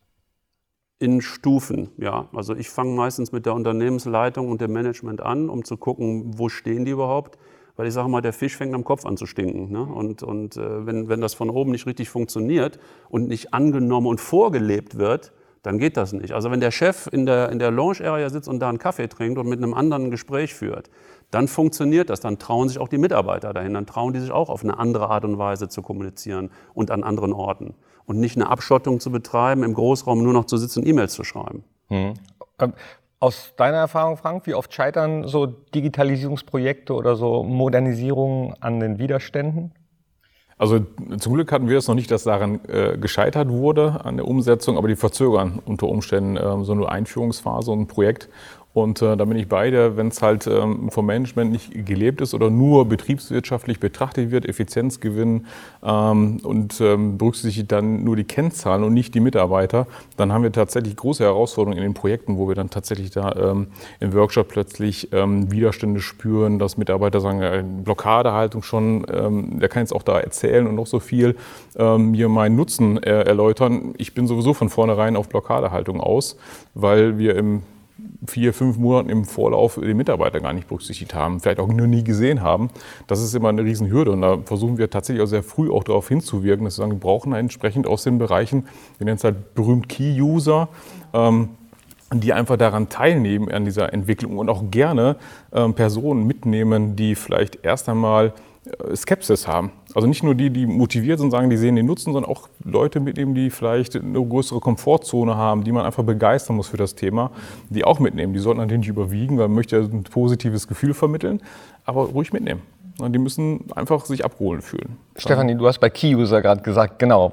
In 0.97 1.21
Stufen, 1.21 1.91
ja. 1.97 2.29
Also 2.33 2.55
ich 2.55 2.69
fange 2.69 2.95
meistens 2.95 3.31
mit 3.31 3.45
der 3.45 3.53
Unternehmensleitung 3.53 4.49
und 4.49 4.59
dem 4.59 4.73
Management 4.73 5.21
an, 5.21 5.49
um 5.49 5.63
zu 5.63 5.77
gucken, 5.77 6.39
wo 6.39 6.49
stehen 6.49 6.83
die 6.83 6.91
überhaupt. 6.91 7.37
Weil 7.75 7.87
ich 7.87 7.93
sage 7.93 8.09
mal, 8.09 8.21
der 8.21 8.33
Fisch 8.33 8.57
fängt 8.57 8.73
am 8.73 8.83
Kopf 8.83 9.05
an 9.05 9.17
zu 9.17 9.27
stinken. 9.27 9.71
Ne? 9.71 9.83
Und, 9.83 10.23
und 10.23 10.57
äh, 10.57 10.85
wenn, 10.85 11.09
wenn 11.09 11.21
das 11.21 11.35
von 11.35 11.51
oben 11.51 11.71
nicht 11.71 11.85
richtig 11.85 12.09
funktioniert 12.09 12.79
und 13.09 13.27
nicht 13.27 13.53
angenommen 13.53 14.07
und 14.07 14.19
vorgelebt 14.19 14.97
wird, 14.97 15.31
dann 15.61 15.77
geht 15.77 15.97
das 15.97 16.13
nicht. 16.13 16.31
Also 16.31 16.49
wenn 16.49 16.59
der 16.59 16.71
Chef 16.71 17.07
in 17.11 17.25
der, 17.25 17.49
in 17.49 17.59
der 17.59 17.71
Lounge-Area 17.71 18.29
sitzt 18.29 18.47
und 18.47 18.59
da 18.59 18.69
einen 18.69 18.77
Kaffee 18.79 19.07
trinkt 19.07 19.37
und 19.37 19.47
mit 19.47 19.61
einem 19.61 19.73
anderen 19.73 20.05
ein 20.05 20.11
Gespräch 20.11 20.55
führt, 20.55 20.89
dann 21.31 21.47
funktioniert 21.47 22.09
das. 22.09 22.19
Dann 22.19 22.39
trauen 22.39 22.69
sich 22.69 22.79
auch 22.79 22.87
die 22.87 22.97
Mitarbeiter 22.97 23.53
dahin. 23.53 23.73
Dann 23.73 23.85
trauen 23.85 24.13
die 24.13 24.19
sich 24.19 24.31
auch 24.31 24.49
auf 24.49 24.63
eine 24.63 24.77
andere 24.79 25.09
Art 25.09 25.25
und 25.25 25.37
Weise 25.37 25.69
zu 25.69 25.81
kommunizieren 25.81 26.49
und 26.73 26.91
an 26.91 27.03
anderen 27.03 27.33
Orten. 27.33 27.73
Und 28.05 28.19
nicht 28.19 28.37
eine 28.37 28.49
Abschottung 28.49 28.99
zu 28.99 29.11
betreiben, 29.11 29.63
im 29.63 29.73
Großraum 29.73 30.21
nur 30.21 30.33
noch 30.33 30.45
zu 30.45 30.57
sitzen 30.57 30.79
und 30.79 30.87
E-Mails 30.87 31.13
zu 31.13 31.23
schreiben. 31.23 31.63
Mhm. 31.89 32.13
Aus 33.19 33.53
deiner 33.57 33.77
Erfahrung, 33.77 34.17
Frank, 34.17 34.45
wie 34.45 34.53
oft 34.53 34.73
scheitern 34.73 35.27
so 35.27 35.47
Digitalisierungsprojekte 35.47 36.93
oder 36.93 37.15
so 37.15 37.43
Modernisierungen 37.43 38.53
an 38.61 38.79
den 38.79 38.99
Widerständen? 38.99 39.71
Also 40.57 40.79
zum 41.17 41.33
Glück 41.33 41.51
hatten 41.51 41.67
wir 41.67 41.77
es 41.77 41.87
noch 41.87 41.95
nicht, 41.95 42.09
dass 42.11 42.23
daran 42.23 42.61
äh, 42.69 42.97
gescheitert 42.97 43.49
wurde 43.49 44.05
an 44.05 44.15
der 44.15 44.25
Umsetzung, 44.25 44.77
aber 44.77 44.87
die 44.87 44.95
verzögern 44.95 45.61
unter 45.65 45.87
Umständen 45.87 46.37
äh, 46.37 46.63
so 46.63 46.71
eine 46.71 46.87
Einführungsphase 46.87 47.71
und 47.71 47.81
ein 47.81 47.87
Projekt. 47.87 48.29
Und 48.75 49.01
äh, 49.01 49.15
da 49.15 49.23
bin 49.23 49.37
ich 49.37 49.47
beide, 49.47 49.95
wenn 49.95 50.09
es 50.09 50.21
halt 50.21 50.47
ähm, 50.47 50.91
vom 50.91 51.05
Management 51.05 51.49
nicht 51.49 51.85
gelebt 51.85 52.19
ist 52.19 52.33
oder 52.33 52.49
nur 52.49 52.83
betriebswirtschaftlich 52.89 53.79
betrachtet 53.79 54.31
wird, 54.31 54.45
Effizienzgewinn 54.45 55.45
ähm, 55.81 56.41
und 56.43 56.81
ähm, 56.81 57.17
berücksichtigt 57.17 57.71
dann 57.71 58.03
nur 58.03 58.17
die 58.17 58.25
Kennzahlen 58.25 58.83
und 58.83 58.93
nicht 58.93 59.15
die 59.15 59.21
Mitarbeiter, 59.21 59.87
dann 60.17 60.33
haben 60.33 60.43
wir 60.43 60.51
tatsächlich 60.51 60.97
große 60.97 61.23
Herausforderungen 61.23 61.77
in 61.77 61.83
den 61.85 61.93
Projekten, 61.93 62.37
wo 62.37 62.49
wir 62.49 62.55
dann 62.55 62.69
tatsächlich 62.69 63.11
da 63.11 63.31
ähm, 63.31 63.67
im 64.01 64.13
Workshop 64.13 64.49
plötzlich 64.49 65.07
ähm, 65.13 65.49
Widerstände 65.49 66.01
spüren, 66.01 66.59
dass 66.59 66.75
Mitarbeiter 66.75 67.21
sagen, 67.21 67.41
äh, 67.41 67.63
Blockadehaltung 67.65 68.61
schon, 68.61 69.05
ähm, 69.09 69.57
der 69.61 69.69
kann 69.69 69.83
jetzt 69.83 69.95
auch 69.95 70.03
da 70.03 70.19
erzählen 70.19 70.67
und 70.67 70.75
noch 70.75 70.87
so 70.87 70.99
viel 70.99 71.37
ähm, 71.77 72.11
mir 72.11 72.27
meinen 72.27 72.57
Nutzen 72.57 73.01
äh, 73.01 73.21
erläutern. 73.21 73.93
Ich 73.97 74.13
bin 74.13 74.27
sowieso 74.27 74.53
von 74.53 74.67
vornherein 74.67 75.15
auf 75.15 75.29
Blockadehaltung 75.29 76.01
aus, 76.01 76.35
weil 76.73 77.17
wir 77.17 77.37
im 77.37 77.63
vier, 78.27 78.53
fünf 78.53 78.77
Monaten 78.77 79.09
im 79.09 79.25
Vorlauf 79.25 79.75
den 79.75 79.97
Mitarbeiter 79.97 80.39
gar 80.39 80.53
nicht 80.53 80.67
berücksichtigt 80.67 81.13
haben, 81.13 81.39
vielleicht 81.39 81.59
auch 81.59 81.67
nur 81.67 81.87
nie 81.87 82.03
gesehen 82.03 82.41
haben. 82.41 82.69
Das 83.07 83.21
ist 83.21 83.33
immer 83.35 83.49
eine 83.49 83.63
Riesenhürde 83.63 84.11
und 84.11 84.21
da 84.21 84.37
versuchen 84.43 84.77
wir 84.77 84.89
tatsächlich 84.89 85.23
auch 85.23 85.27
sehr 85.27 85.43
früh 85.43 85.71
auch 85.71 85.83
darauf 85.83 86.07
hinzuwirken, 86.07 86.65
dass 86.65 86.77
wir 86.77 86.83
sagen, 86.83 86.91
wir 86.93 86.99
brauchen 86.99 87.33
entsprechend 87.33 87.87
aus 87.87 88.03
den 88.03 88.17
Bereichen, 88.17 88.67
wir 88.97 89.05
nennen 89.05 89.17
es 89.17 89.23
halt 89.23 89.55
berühmt 89.55 89.89
Key-User, 89.89 90.69
ähm, 91.13 91.49
die 92.13 92.33
einfach 92.33 92.57
daran 92.57 92.89
teilnehmen 92.89 93.51
an 93.51 93.65
dieser 93.65 93.91
Entwicklung 93.93 94.37
und 94.37 94.49
auch 94.49 94.69
gerne 94.69 95.17
ähm, 95.51 95.73
Personen 95.73 96.25
mitnehmen, 96.27 96.95
die 96.95 97.15
vielleicht 97.15 97.63
erst 97.63 97.89
einmal 97.89 98.33
äh, 98.65 98.95
Skepsis 98.95 99.47
haben. 99.47 99.71
Also 99.95 100.07
nicht 100.07 100.23
nur 100.23 100.35
die, 100.35 100.49
die 100.49 100.65
motiviert 100.65 101.19
sind, 101.19 101.31
sagen, 101.31 101.49
die 101.49 101.55
sehen 101.55 101.77
den 101.77 101.85
Nutzen, 101.85 102.11
sondern 102.11 102.29
auch 102.29 102.49
Leute 102.63 102.99
mitnehmen, 102.99 103.33
die 103.33 103.49
vielleicht 103.49 103.95
eine 103.95 104.23
größere 104.23 104.59
Komfortzone 104.59 105.35
haben, 105.35 105.63
die 105.63 105.71
man 105.71 105.85
einfach 105.85 106.03
begeistern 106.03 106.57
muss 106.57 106.67
für 106.67 106.77
das 106.77 106.95
Thema, 106.95 107.31
die 107.69 107.85
auch 107.85 107.99
mitnehmen. 107.99 108.33
Die 108.33 108.39
sollten 108.39 108.59
natürlich 108.59 108.81
nicht 108.81 108.89
überwiegen, 108.89 109.37
weil 109.37 109.47
man 109.47 109.55
möchte 109.55 109.77
ein 109.77 110.03
positives 110.03 110.67
Gefühl 110.67 110.93
vermitteln, 110.93 111.41
aber 111.85 112.03
ruhig 112.03 112.33
mitnehmen. 112.33 112.61
Die 112.99 113.19
müssen 113.19 113.71
einfach 113.75 114.05
sich 114.05 114.23
abgeholt 114.23 114.63
fühlen. 114.63 114.97
Stefanie, 115.17 115.55
du 115.55 115.65
hast 115.67 115.79
bei 115.79 115.89
Key-User 115.89 116.41
gerade 116.41 116.61
gesagt, 116.61 116.99
genau. 116.99 117.31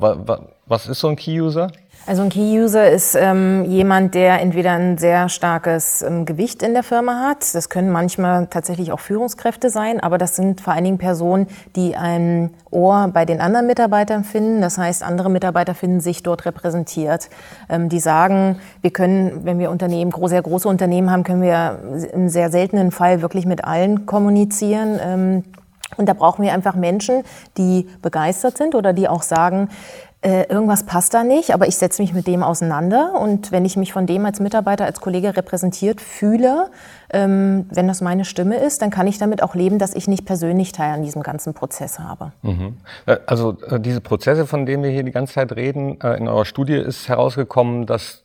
Was 0.66 0.88
ist 0.88 1.00
so 1.00 1.08
ein 1.08 1.16
Key-User? 1.16 1.70
Also 2.04 2.22
ein 2.22 2.30
Key-User 2.30 2.90
ist 2.90 3.14
ähm, 3.14 3.64
jemand, 3.64 4.16
der 4.16 4.40
entweder 4.40 4.72
ein 4.72 4.98
sehr 4.98 5.28
starkes 5.28 6.02
ähm, 6.02 6.24
Gewicht 6.24 6.60
in 6.64 6.74
der 6.74 6.82
Firma 6.82 7.28
hat. 7.28 7.54
Das 7.54 7.68
können 7.68 7.90
manchmal 7.90 8.48
tatsächlich 8.48 8.90
auch 8.90 8.98
Führungskräfte 8.98 9.70
sein, 9.70 10.00
aber 10.00 10.18
das 10.18 10.34
sind 10.34 10.60
vor 10.60 10.72
allen 10.72 10.82
Dingen 10.82 10.98
Personen, 10.98 11.46
die 11.76 11.94
ein 11.94 12.50
Ohr 12.72 13.08
bei 13.12 13.24
den 13.24 13.40
anderen 13.40 13.68
Mitarbeitern 13.68 14.24
finden. 14.24 14.60
Das 14.60 14.78
heißt, 14.78 15.04
andere 15.04 15.30
Mitarbeiter 15.30 15.76
finden 15.76 16.00
sich 16.00 16.24
dort 16.24 16.44
repräsentiert. 16.44 17.30
Ähm, 17.68 17.88
die 17.88 18.00
sagen, 18.00 18.58
wir 18.80 18.90
können, 18.90 19.44
wenn 19.44 19.60
wir 19.60 19.70
Unternehmen, 19.70 20.12
sehr 20.24 20.42
große 20.42 20.68
Unternehmen 20.68 21.08
haben, 21.08 21.22
können 21.22 21.42
wir 21.42 21.78
im 22.12 22.28
sehr 22.28 22.50
seltenen 22.50 22.90
Fall 22.90 23.22
wirklich 23.22 23.46
mit 23.46 23.64
allen 23.64 24.06
kommunizieren. 24.06 24.98
Ähm, 25.00 25.44
und 25.96 26.08
da 26.08 26.14
brauchen 26.14 26.42
wir 26.42 26.52
einfach 26.52 26.74
Menschen, 26.74 27.22
die 27.58 27.88
begeistert 28.00 28.56
sind 28.56 28.74
oder 28.74 28.92
die 28.92 29.08
auch 29.08 29.22
sagen, 29.22 29.68
äh, 30.22 30.44
irgendwas 30.48 30.86
passt 30.86 31.14
da 31.14 31.24
nicht, 31.24 31.52
aber 31.52 31.66
ich 31.66 31.76
setze 31.76 32.00
mich 32.00 32.14
mit 32.14 32.28
dem 32.28 32.44
auseinander 32.44 33.20
und 33.20 33.50
wenn 33.50 33.64
ich 33.64 33.76
mich 33.76 33.92
von 33.92 34.06
dem 34.06 34.24
als 34.24 34.38
Mitarbeiter, 34.38 34.84
als 34.84 35.00
Kollege 35.00 35.36
repräsentiert 35.36 36.00
fühle, 36.00 36.70
ähm, 37.10 37.66
wenn 37.70 37.88
das 37.88 38.00
meine 38.00 38.24
Stimme 38.24 38.56
ist, 38.56 38.82
dann 38.82 38.90
kann 38.90 39.08
ich 39.08 39.18
damit 39.18 39.42
auch 39.42 39.56
leben, 39.56 39.80
dass 39.80 39.96
ich 39.96 40.06
nicht 40.06 40.24
persönlich 40.24 40.70
Teil 40.70 40.94
an 40.94 41.02
diesem 41.02 41.24
ganzen 41.24 41.54
Prozess 41.54 41.98
habe. 41.98 42.30
Mhm. 42.42 42.76
Äh, 43.06 43.16
also 43.26 43.56
äh, 43.68 43.80
diese 43.80 44.00
Prozesse, 44.00 44.46
von 44.46 44.64
denen 44.64 44.84
wir 44.84 44.90
hier 44.90 45.02
die 45.02 45.10
ganze 45.10 45.34
Zeit 45.34 45.56
reden, 45.56 46.00
in 46.00 46.28
eurer 46.28 46.44
Studie 46.44 46.76
ist 46.76 47.08
herausgekommen, 47.08 47.86
dass 47.86 48.22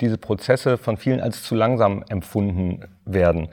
diese 0.00 0.18
Prozesse 0.18 0.78
von 0.78 0.96
vielen 0.96 1.20
als 1.20 1.42
zu 1.42 1.56
langsam 1.56 2.04
empfunden 2.08 2.84
werden. 3.04 3.48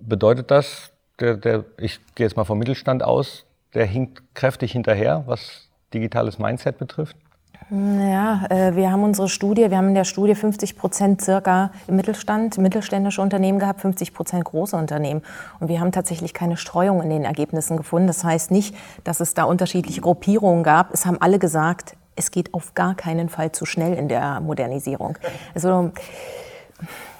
Bedeutet 0.00 0.50
das, 0.50 0.90
der, 1.18 1.36
der, 1.36 1.64
ich 1.78 2.00
gehe 2.14 2.26
jetzt 2.26 2.36
mal 2.36 2.44
vom 2.44 2.58
Mittelstand 2.58 3.02
aus, 3.02 3.44
der 3.74 3.86
hinkt 3.86 4.22
kräftig 4.34 4.72
hinterher, 4.72 5.24
was 5.26 5.65
digitales 5.96 6.38
Mindset 6.38 6.78
betrifft? 6.78 7.16
Ja, 7.70 8.46
äh, 8.48 8.76
wir 8.76 8.92
haben 8.92 9.02
unsere 9.02 9.28
Studie, 9.28 9.70
wir 9.70 9.76
haben 9.76 9.88
in 9.88 9.96
der 9.96 10.04
Studie 10.04 10.36
50 10.36 10.78
Prozent 10.78 11.20
circa 11.20 11.72
im 11.88 11.96
Mittelstand, 11.96 12.58
mittelständische 12.58 13.20
Unternehmen 13.20 13.58
gehabt, 13.58 13.80
50 13.80 14.14
Prozent 14.14 14.44
große 14.44 14.76
Unternehmen. 14.76 15.22
Und 15.58 15.68
wir 15.68 15.80
haben 15.80 15.90
tatsächlich 15.90 16.32
keine 16.32 16.56
Streuung 16.56 17.02
in 17.02 17.10
den 17.10 17.24
Ergebnissen 17.24 17.76
gefunden. 17.76 18.06
Das 18.06 18.22
heißt 18.22 18.52
nicht, 18.52 18.76
dass 19.02 19.18
es 19.18 19.34
da 19.34 19.44
unterschiedliche 19.44 20.00
Gruppierungen 20.00 20.62
gab. 20.62 20.94
Es 20.94 21.06
haben 21.06 21.20
alle 21.20 21.40
gesagt, 21.40 21.96
es 22.14 22.30
geht 22.30 22.54
auf 22.54 22.74
gar 22.74 22.94
keinen 22.94 23.28
Fall 23.28 23.50
zu 23.50 23.66
schnell 23.66 23.94
in 23.94 24.08
der 24.08 24.40
Modernisierung. 24.40 25.18
Also 25.52 25.90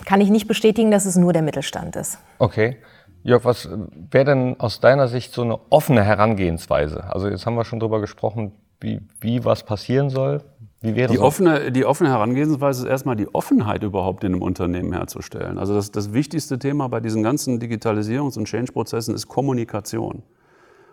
kann 0.04 0.20
ich 0.20 0.30
nicht 0.30 0.46
bestätigen, 0.46 0.92
dass 0.92 1.06
es 1.06 1.16
nur 1.16 1.32
der 1.32 1.42
Mittelstand 1.42 1.96
ist. 1.96 2.18
Okay. 2.38 2.76
Jörg, 3.24 3.44
was 3.44 3.68
wäre 4.12 4.24
denn 4.24 4.60
aus 4.60 4.78
deiner 4.78 5.08
Sicht 5.08 5.32
so 5.32 5.42
eine 5.42 5.58
offene 5.70 6.04
Herangehensweise? 6.04 7.12
Also 7.12 7.28
jetzt 7.28 7.44
haben 7.44 7.56
wir 7.56 7.64
schon 7.64 7.80
darüber 7.80 8.00
gesprochen, 8.00 8.52
wie, 8.80 9.00
wie 9.20 9.44
was 9.44 9.64
passieren 9.64 10.10
soll. 10.10 10.42
Wie 10.80 10.94
wäre 10.94 11.10
die, 11.10 11.18
so? 11.18 11.22
offene, 11.22 11.72
die 11.72 11.84
offene 11.84 12.10
Herangehensweise 12.10 12.84
ist 12.84 12.88
erstmal 12.88 13.16
die 13.16 13.34
Offenheit 13.34 13.82
überhaupt 13.82 14.24
in 14.24 14.34
einem 14.34 14.42
Unternehmen 14.42 14.92
herzustellen. 14.92 15.58
Also 15.58 15.74
das, 15.74 15.90
das 15.90 16.12
wichtigste 16.12 16.58
Thema 16.58 16.88
bei 16.88 17.00
diesen 17.00 17.22
ganzen 17.22 17.60
Digitalisierungs- 17.60 18.38
und 18.38 18.44
Change-Prozessen 18.44 19.14
ist 19.14 19.26
Kommunikation. 19.26 20.22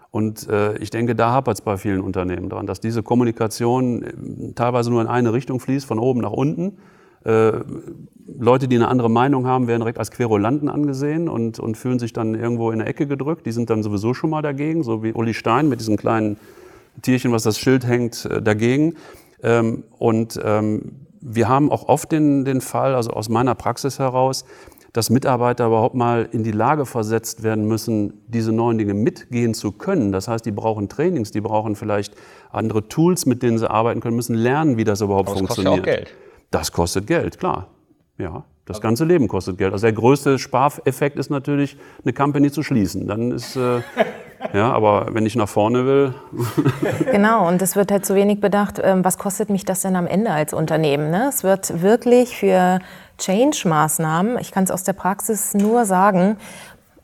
Und 0.10 0.48
äh, 0.48 0.78
ich 0.78 0.90
denke, 0.90 1.16
da 1.16 1.32
hapert 1.32 1.58
es 1.58 1.62
bei 1.62 1.76
vielen 1.76 2.00
Unternehmen 2.00 2.48
dran, 2.48 2.66
dass 2.66 2.80
diese 2.80 3.04
Kommunikation 3.04 4.04
äh, 4.04 4.54
teilweise 4.54 4.90
nur 4.90 5.02
in 5.02 5.08
eine 5.08 5.34
Richtung 5.34 5.60
fließt, 5.60 5.86
von 5.86 6.00
oben 6.00 6.22
nach 6.22 6.32
unten. 6.32 6.78
Äh, 7.26 7.52
Leute, 8.40 8.68
die 8.68 8.76
eine 8.76 8.88
andere 8.88 9.10
Meinung 9.10 9.48
haben, 9.48 9.68
werden 9.68 9.82
direkt 9.82 9.98
als 9.98 10.12
Querulanten 10.12 10.70
angesehen 10.70 11.28
und, 11.28 11.60
und 11.60 11.78
fühlen 11.78 12.00
sich 12.00 12.14
dann 12.14 12.36
irgendwo 12.36 12.72
in 12.72 12.80
der 12.80 12.88
Ecke 12.88 13.08
gedrückt. 13.08 13.46
Die 13.46 13.52
sind 13.52 13.70
dann 13.70 13.84
sowieso 13.84 14.14
schon 14.14 14.30
mal 14.30 14.42
dagegen, 14.42 14.84
so 14.84 15.04
wie 15.04 15.14
Uli 15.14 15.34
Stein 15.34 15.68
mit 15.68 15.80
diesem 15.80 15.98
kleinen 15.98 16.38
Tierchen, 17.02 17.32
was 17.32 17.44
das 17.44 17.58
Schild 17.58 17.86
hängt, 17.86 18.26
äh, 18.26 18.42
dagegen. 18.42 18.96
Ähm, 19.42 19.84
und 19.98 20.40
ähm, 20.44 21.08
wir 21.22 21.48
haben 21.48 21.72
auch 21.72 21.88
oft 21.88 22.12
den, 22.12 22.46
den 22.46 22.62
Fall, 22.62 22.96
also 22.96 23.12
aus 23.12 23.30
meiner 23.30 23.56
Praxis 23.56 24.00
heraus, 24.00 24.46
dass 24.94 25.10
Mitarbeiter 25.10 25.66
überhaupt 25.66 25.96
mal 25.96 26.30
in 26.32 26.44
die 26.44 26.52
Lage 26.52 26.86
versetzt 26.86 27.42
werden 27.42 27.68
müssen, 27.68 28.22
diese 28.28 28.52
neuen 28.52 28.78
Dinge 28.78 28.94
mitgehen 28.94 29.56
zu 29.56 29.72
können. 29.72 30.12
Das 30.12 30.28
heißt, 30.28 30.46
die 30.46 30.52
brauchen 30.52 30.88
Trainings, 30.88 31.32
die 31.32 31.42
brauchen 31.42 31.76
vielleicht 31.76 32.16
andere 32.52 32.88
Tools, 32.88 33.26
mit 33.26 33.42
denen 33.42 33.58
sie 33.58 33.70
arbeiten 33.70 34.02
können, 34.02 34.16
müssen 34.16 34.36
lernen, 34.36 34.78
wie 34.78 34.84
das 34.84 35.02
überhaupt 35.02 35.30
das 35.30 35.38
funktioniert. 35.40 35.78
Kostet 35.78 35.94
auch 35.94 35.98
Geld. 35.98 36.16
Das 36.52 36.72
kostet 36.72 37.08
Geld, 37.08 37.40
klar. 37.40 37.70
Ja, 38.20 38.46
das 38.66 38.80
ganze 38.80 39.04
Leben 39.04 39.28
kostet 39.28 39.58
Geld. 39.58 39.74
Also 39.74 39.88
der 39.88 39.94
größte 39.94 40.38
Spareffekt 40.38 41.18
ist 41.18 41.32
natürlich, 41.32 41.76
eine 42.04 42.14
Company 42.14 42.52
zu 42.52 42.62
schließen. 42.62 43.08
Dann 43.08 43.32
ist 43.32 43.56
äh, 43.56 43.82
ja, 44.54 44.72
aber 44.72 45.08
wenn 45.12 45.26
ich 45.26 45.36
nach 45.36 45.48
vorne 45.48 45.86
will. 45.86 46.14
genau, 47.12 47.48
und 47.48 47.62
es 47.62 47.76
wird 47.76 47.92
halt 47.92 48.06
zu 48.06 48.16
wenig 48.16 48.42
bedacht, 48.42 48.80
ähm, 48.84 49.06
was 49.06 49.18
kostet 49.18 49.50
mich 49.50 49.66
das 49.66 49.82
denn 49.82 49.96
am 49.96 50.08
Ende 50.08 50.32
als 50.32 50.54
Unternehmen? 50.54 51.12
Ne? 51.12 51.28
Es 51.30 51.44
wird 51.44 51.82
wirklich 51.82 52.38
für 52.38 52.80
Change-Maßnahmen, 53.18 54.38
ich 54.40 54.52
kann 54.52 54.64
es 54.64 54.72
aus 54.72 54.84
der 54.84 54.94
Praxis 54.94 55.54
nur 55.54 55.86
sagen, 55.86 56.38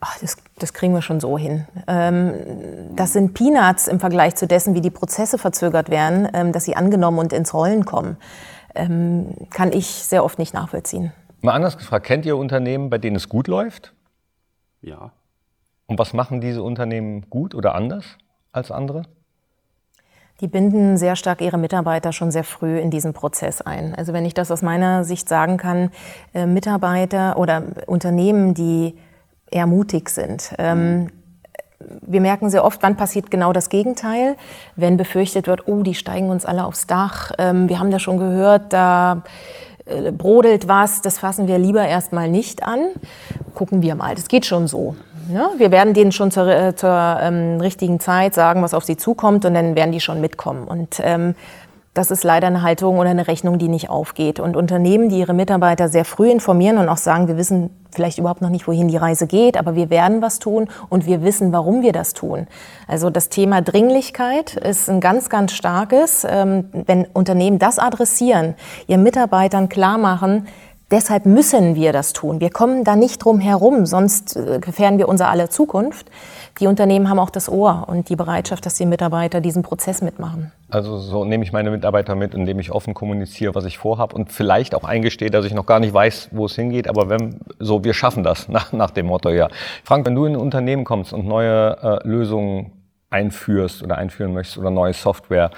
ach, 0.00 0.18
das, 0.20 0.36
das, 0.58 0.72
kriegen 0.72 0.92
wir 0.92 1.02
schon 1.02 1.20
so 1.20 1.38
hin. 1.38 1.66
Ähm, 1.86 2.34
das 2.96 3.12
sind 3.12 3.34
Peanuts 3.34 3.88
im 3.88 4.00
Vergleich 4.00 4.34
zu 4.36 4.46
dessen, 4.46 4.74
wie 4.74 4.80
die 4.80 4.90
Prozesse 4.90 5.38
verzögert 5.38 5.90
werden, 5.90 6.28
ähm, 6.34 6.52
dass 6.52 6.64
sie 6.64 6.76
angenommen 6.76 7.18
und 7.18 7.32
ins 7.32 7.54
Rollen 7.54 7.84
kommen 7.84 8.16
ähm, 8.74 9.34
kann 9.50 9.72
ich 9.72 9.86
sehr 9.86 10.24
oft 10.24 10.38
nicht 10.38 10.54
nachvollziehen. 10.54 11.12
Mal 11.42 11.52
anders 11.52 11.78
gefragt, 11.78 12.06
kennt 12.06 12.26
ihr 12.26 12.36
Unternehmen, 12.36 12.90
bei 12.90 12.98
denen 12.98 13.16
es 13.16 13.28
gut 13.28 13.48
läuft? 13.48 13.94
Ja. 14.82 15.12
Und 15.90 15.98
was 15.98 16.12
machen 16.12 16.40
diese 16.40 16.62
Unternehmen 16.62 17.28
gut 17.30 17.52
oder 17.52 17.74
anders 17.74 18.04
als 18.52 18.70
andere? 18.70 19.02
Die 20.40 20.46
binden 20.46 20.96
sehr 20.96 21.16
stark 21.16 21.40
ihre 21.40 21.58
Mitarbeiter 21.58 22.12
schon 22.12 22.30
sehr 22.30 22.44
früh 22.44 22.78
in 22.78 22.92
diesen 22.92 23.12
Prozess 23.12 23.60
ein. 23.60 23.96
Also 23.96 24.12
wenn 24.12 24.24
ich 24.24 24.32
das 24.32 24.52
aus 24.52 24.62
meiner 24.62 25.02
Sicht 25.02 25.28
sagen 25.28 25.56
kann, 25.56 25.90
äh, 26.32 26.46
Mitarbeiter 26.46 27.36
oder 27.38 27.64
Unternehmen, 27.88 28.54
die 28.54 28.94
eher 29.50 29.66
mutig 29.66 30.10
sind, 30.10 30.54
ähm, 30.58 31.08
wir 32.02 32.20
merken 32.20 32.50
sehr 32.50 32.64
oft, 32.64 32.84
wann 32.84 32.96
passiert 32.96 33.32
genau 33.32 33.52
das 33.52 33.68
Gegenteil, 33.68 34.36
wenn 34.76 34.96
befürchtet 34.96 35.48
wird, 35.48 35.66
oh, 35.66 35.82
die 35.82 35.94
steigen 35.94 36.30
uns 36.30 36.46
alle 36.46 36.66
aufs 36.66 36.86
Dach. 36.86 37.32
Ähm, 37.36 37.68
wir 37.68 37.80
haben 37.80 37.90
da 37.90 37.98
schon 37.98 38.16
gehört, 38.16 38.72
da 38.72 39.24
äh, 39.86 40.12
brodelt 40.12 40.68
was, 40.68 41.02
das 41.02 41.18
fassen 41.18 41.48
wir 41.48 41.58
lieber 41.58 41.84
erstmal 41.84 42.30
nicht 42.30 42.62
an. 42.62 42.78
Gucken 43.54 43.82
wir 43.82 43.96
mal, 43.96 44.14
das 44.14 44.28
geht 44.28 44.46
schon 44.46 44.68
so. 44.68 44.94
Ja, 45.32 45.50
wir 45.56 45.70
werden 45.70 45.94
denen 45.94 46.12
schon 46.12 46.30
zur, 46.30 46.48
äh, 46.48 46.74
zur 46.74 47.18
ähm, 47.20 47.60
richtigen 47.60 48.00
Zeit 48.00 48.34
sagen, 48.34 48.62
was 48.62 48.74
auf 48.74 48.84
sie 48.84 48.96
zukommt 48.96 49.44
und 49.44 49.54
dann 49.54 49.76
werden 49.76 49.92
die 49.92 50.00
schon 50.00 50.20
mitkommen. 50.20 50.66
Und 50.66 51.00
ähm, 51.02 51.34
das 51.94 52.10
ist 52.12 52.22
leider 52.22 52.46
eine 52.46 52.62
Haltung 52.62 52.98
oder 52.98 53.10
eine 53.10 53.26
Rechnung, 53.26 53.58
die 53.58 53.68
nicht 53.68 53.90
aufgeht. 53.90 54.38
Und 54.38 54.56
Unternehmen, 54.56 55.08
die 55.08 55.18
ihre 55.18 55.34
Mitarbeiter 55.34 55.88
sehr 55.88 56.04
früh 56.04 56.30
informieren 56.30 56.78
und 56.78 56.88
auch 56.88 56.96
sagen, 56.96 57.26
wir 57.28 57.36
wissen 57.36 57.70
vielleicht 57.92 58.18
überhaupt 58.18 58.42
noch 58.42 58.48
nicht, 58.48 58.68
wohin 58.68 58.86
die 58.86 58.96
Reise 58.96 59.26
geht, 59.26 59.56
aber 59.56 59.74
wir 59.74 59.90
werden 59.90 60.22
was 60.22 60.38
tun 60.38 60.68
und 60.88 61.06
wir 61.06 61.22
wissen, 61.24 61.52
warum 61.52 61.82
wir 61.82 61.92
das 61.92 62.12
tun. 62.12 62.46
Also 62.86 63.10
das 63.10 63.28
Thema 63.28 63.60
Dringlichkeit 63.60 64.54
ist 64.54 64.88
ein 64.88 65.00
ganz, 65.00 65.28
ganz 65.28 65.52
starkes. 65.52 66.24
Ähm, 66.28 66.68
wenn 66.72 67.06
Unternehmen 67.06 67.58
das 67.58 67.80
adressieren, 67.80 68.54
ihren 68.86 69.02
Mitarbeitern 69.02 69.68
klar 69.68 69.98
machen, 69.98 70.46
deshalb 70.90 71.26
müssen 71.26 71.74
wir 71.74 71.92
das 71.92 72.12
tun. 72.12 72.40
Wir 72.40 72.50
kommen 72.50 72.84
da 72.84 72.96
nicht 72.96 73.24
drum 73.24 73.40
herum, 73.40 73.86
sonst 73.86 74.36
äh, 74.36 74.58
gefährden 74.60 74.98
wir 74.98 75.08
unser 75.08 75.28
aller 75.28 75.50
Zukunft. 75.50 76.10
Die 76.58 76.66
Unternehmen 76.66 77.08
haben 77.08 77.18
auch 77.18 77.30
das 77.30 77.48
Ohr 77.48 77.84
und 77.88 78.08
die 78.08 78.16
Bereitschaft, 78.16 78.66
dass 78.66 78.74
die 78.74 78.86
Mitarbeiter 78.86 79.40
diesen 79.40 79.62
Prozess 79.62 80.02
mitmachen. 80.02 80.52
Also 80.68 80.98
so 80.98 81.24
nehme 81.24 81.44
ich 81.44 81.52
meine 81.52 81.70
Mitarbeiter 81.70 82.14
mit, 82.14 82.34
indem 82.34 82.58
ich 82.58 82.70
offen 82.72 82.94
kommuniziere, 82.94 83.54
was 83.54 83.64
ich 83.64 83.78
vorhabe 83.78 84.14
und 84.14 84.32
vielleicht 84.32 84.74
auch 84.74 84.84
eingestehe, 84.84 85.30
dass 85.30 85.44
ich 85.44 85.54
noch 85.54 85.66
gar 85.66 85.80
nicht 85.80 85.94
weiß, 85.94 86.30
wo 86.32 86.46
es 86.46 86.54
hingeht. 86.54 86.88
Aber 86.88 87.08
wenn 87.08 87.40
so, 87.58 87.84
wir 87.84 87.94
schaffen 87.94 88.22
das 88.22 88.48
nach, 88.50 88.72
nach 88.72 88.90
dem 88.90 89.06
Motto, 89.06 89.30
ja. 89.30 89.48
Frank, 89.84 90.06
wenn 90.06 90.14
du 90.14 90.24
in 90.26 90.34
ein 90.34 90.40
Unternehmen 90.40 90.84
kommst 90.84 91.12
und 91.12 91.26
neue 91.26 91.76
äh, 91.82 92.08
Lösungen 92.08 92.72
einführst 93.10 93.82
oder 93.82 93.98
einführen 93.98 94.32
möchtest 94.32 94.58
oder 94.58 94.70
neue 94.70 94.92
Software, 94.92 95.50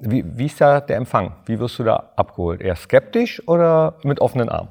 wie, 0.00 0.24
wie 0.26 0.46
ist 0.46 0.60
da 0.60 0.80
der 0.80 0.96
Empfang? 0.96 1.32
Wie 1.46 1.58
wirst 1.58 1.78
du 1.78 1.84
da 1.84 2.10
abgeholt? 2.16 2.60
Eher 2.60 2.76
skeptisch 2.76 3.42
oder 3.46 3.94
mit 4.02 4.20
offenen 4.20 4.48
Armen? 4.48 4.68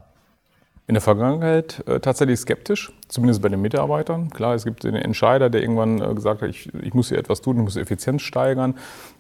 In 0.86 0.96
der 0.96 1.02
Vergangenheit 1.02 1.82
äh, 1.88 2.02
tatsächlich 2.02 2.40
skeptisch, 2.40 2.92
zumindest 3.08 3.42
bei 3.42 3.48
den 3.48 3.62
Mitarbeitern. 3.62 4.30
Klar, 4.32 4.54
es 4.54 4.66
gibt 4.66 4.84
den 4.84 4.96
Entscheider, 4.96 5.50
der 5.50 5.62
irgendwann 5.62 6.02
äh, 6.02 6.14
gesagt 6.14 6.42
hat, 6.42 6.50
ich, 6.50 6.74
ich, 6.74 6.94
muss 6.94 7.08
hier 7.08 7.18
etwas 7.18 7.40
tun, 7.40 7.56
ich 7.56 7.64
muss 7.64 7.78
Effizienz 7.78 8.22
steigern. 8.22 8.76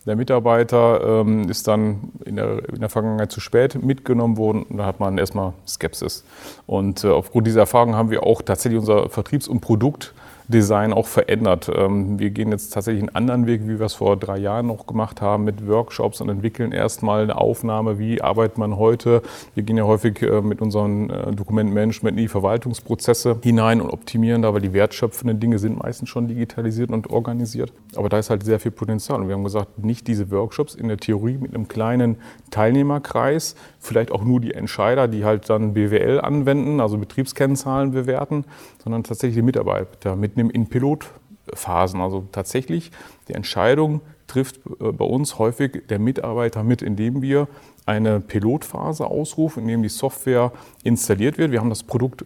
Der 0.06 0.18
Mitarbeiter 0.18 1.22
ähm, 1.22 1.50
ist 1.50 1.70
dann 1.70 2.12
in 2.26 2.36
der, 2.36 2.68
in 2.68 2.82
der, 2.82 2.90
Vergangenheit 2.90 3.32
zu 3.32 3.40
spät 3.40 3.82
mitgenommen 3.82 4.36
worden 4.36 4.64
und 4.64 4.76
da 4.76 4.86
hat 4.86 5.00
man 5.00 5.18
erstmal 5.18 5.54
Skepsis. 5.66 6.26
Und 6.66 7.06
äh, 7.06 7.08
aufgrund 7.08 7.48
dieser 7.48 7.62
Erfahrung 7.62 7.96
haben 7.96 8.12
wir 8.12 8.24
auch 8.24 8.42
tatsächlich 8.42 8.80
unser 8.80 9.08
Vertriebs- 9.10 9.48
und 9.48 9.62
Produkt 9.62 10.14
Design 10.54 10.94
auch 10.94 11.08
verändert. 11.08 11.70
Ähm, 11.76 12.20
wir 12.20 12.30
gehen 12.30 12.52
jetzt 12.52 12.70
tatsächlich 12.70 13.02
einen 13.02 13.16
anderen 13.16 13.48
Weg, 13.48 13.68
wie 13.68 13.80
wir 13.80 13.86
es 13.86 13.96
vor 13.96 14.16
drei 14.16 14.38
Jahren 14.38 14.68
noch 14.68 14.86
gemacht 14.86 15.22
haben, 15.22 15.44
mit 15.44 15.68
Workshops 15.68 16.22
und 16.22 16.30
entwickeln 16.30 16.72
erstmal 16.72 17.24
eine 17.24 17.38
Aufnahme, 17.38 18.00
wie 18.00 18.22
arbeitet 18.22 18.58
man 18.58 18.78
heute. 18.78 19.22
Wir 19.56 19.64
gehen 19.64 19.78
ja 19.78 19.84
häufig 19.84 20.22
äh, 20.22 20.42
mit 20.42 20.62
unserem 20.62 21.10
äh, 21.10 21.32
Dokumentmanagement 21.32 22.18
in 22.18 22.24
die 22.24 22.28
Verwaltungsprozesse 22.28 23.38
hinein 23.44 23.82
und 23.82 23.90
optimieren 23.90 24.42
da, 24.42 24.54
weil 24.54 24.62
die 24.62 24.74
wertschöpfenden 24.74 25.40
Dinge 25.40 25.60
sind 25.60 25.82
meistens 25.82 26.10
schon 26.10 26.28
digitalisiert 26.28 26.92
und 26.92 27.10
organisiert. 27.10 27.74
Aber 27.96 28.10
da 28.10 28.20
ist 28.20 28.30
halt 28.30 28.44
sehr 28.44 28.60
viel 28.60 28.72
Potenzial. 28.72 29.20
Und 29.20 29.28
wir 29.28 29.36
haben 29.36 29.44
gesagt, 29.44 29.84
nicht 29.84 30.08
diese 30.08 30.30
Workshops 30.32 30.76
in 30.76 30.88
der 30.88 30.98
Theorie 30.98 31.38
mit 31.38 31.54
einem 31.54 31.68
kleinen 31.68 32.18
Teilnehmerkreis, 32.52 33.56
vielleicht 33.80 34.12
auch 34.12 34.24
nur 34.24 34.40
die 34.40 34.54
Entscheider, 34.54 35.08
die 35.08 35.26
halt 35.26 35.50
dann 35.50 35.74
BWL 35.74 36.22
anwenden, 36.22 36.80
also 36.80 36.98
Betriebskennzahlen 36.98 37.92
bewerten, 37.92 38.46
sondern 38.84 39.04
tatsächlich 39.04 39.36
die 39.36 39.42
Mitarbeiter 39.42 40.16
mitnehmen 40.16 40.43
in 40.50 40.68
Pilotphasen. 40.68 42.02
Also 42.02 42.28
tatsächlich 42.32 42.92
die 43.28 43.34
Entscheidung 43.34 44.02
trifft 44.28 44.58
äh, 44.80 44.92
bei 44.92 45.06
uns 45.06 45.40
häufig 45.40 45.88
der 45.90 46.00
Mitarbeiter 46.00 46.64
mit, 46.64 46.82
indem 46.82 47.22
wir 47.22 47.48
eine 47.86 48.20
Pilotphase 48.20 49.06
ausrufen, 49.06 49.64
in 49.64 49.70
dem 49.70 49.84
die 49.84 49.90
Software 49.90 50.52
installiert 50.84 51.38
wird. 51.38 51.52
Wir 51.52 51.60
haben 51.60 51.70
das 51.70 51.84
Produkt 51.84 52.26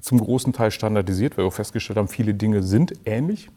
zum 0.00 0.18
großen 0.18 0.52
Teil 0.52 0.70
standardisiert, 0.70 1.36
weil 1.36 1.44
wir 1.44 1.50
festgestellt 1.50 1.98
haben, 1.98 2.08
viele 2.08 2.34
Dinge 2.34 2.62
sind 2.62 2.92
ähnlich. 3.04 3.48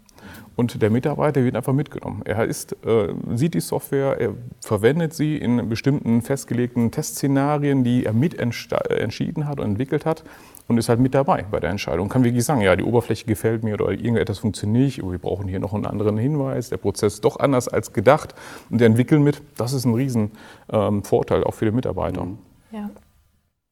Und 0.55 0.81
der 0.81 0.89
Mitarbeiter 0.89 1.43
wird 1.43 1.55
einfach 1.55 1.73
mitgenommen. 1.73 2.21
Er 2.25 2.43
ist, 2.45 2.73
äh, 2.85 3.13
sieht 3.35 3.53
die 3.53 3.61
Software, 3.61 4.19
er 4.19 4.33
verwendet 4.59 5.13
sie 5.13 5.37
in 5.37 5.69
bestimmten 5.69 6.21
festgelegten 6.21 6.91
Testszenarien, 6.91 7.83
die 7.83 8.05
er 8.05 8.13
mit 8.13 8.37
entschieden 8.37 9.47
hat 9.47 9.59
und 9.59 9.65
entwickelt 9.65 10.05
hat 10.05 10.23
und 10.69 10.77
ist 10.77 10.88
halt 10.88 10.99
mit 10.99 11.13
dabei 11.13 11.45
bei 11.49 11.59
der 11.59 11.71
Entscheidung. 11.71 12.07
Kann 12.07 12.23
wirklich 12.23 12.45
sagen, 12.45 12.61
ja, 12.61 12.75
die 12.75 12.83
Oberfläche 12.83 13.25
gefällt 13.25 13.63
mir 13.63 13.73
oder 13.73 13.91
irgendetwas 13.91 14.39
funktioniert 14.39 14.69
nicht, 14.69 15.03
wir 15.03 15.17
brauchen 15.17 15.47
hier 15.47 15.59
noch 15.59 15.73
einen 15.73 15.85
anderen 15.85 16.17
Hinweis, 16.17 16.69
der 16.69 16.77
Prozess 16.77 17.15
ist 17.15 17.25
doch 17.25 17.39
anders 17.39 17.67
als 17.67 17.91
gedacht 17.91 18.35
und 18.69 18.79
der 18.79 18.88
entwickeln 18.88 19.23
mit. 19.23 19.41
Das 19.57 19.73
ist 19.73 19.85
ein 19.85 19.93
Riesenvorteil 19.93 21.39
ähm, 21.39 21.43
auch 21.43 21.53
für 21.53 21.65
die 21.65 21.71
Mitarbeiter. 21.71 22.27
Ja. 22.71 22.89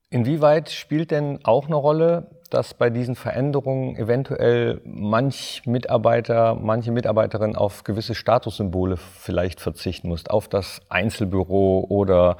Inwieweit 0.09 0.69
spielt 0.69 1.11
denn 1.11 1.39
auch 1.43 1.67
eine 1.67 1.75
Rolle, 1.75 2.31
dass 2.49 2.73
bei 2.73 2.89
diesen 2.89 3.15
Veränderungen 3.15 3.95
eventuell 3.95 4.81
manch 4.83 5.63
Mitarbeiter, 5.65 6.55
manche 6.55 6.91
Mitarbeiterin 6.91 7.55
auf 7.55 7.83
gewisse 7.83 8.15
Statussymbole 8.15 8.97
vielleicht 8.97 9.59
verzichten 9.59 10.07
muss, 10.09 10.27
auf 10.27 10.47
das 10.47 10.81
Einzelbüro 10.89 11.85
oder 11.89 12.37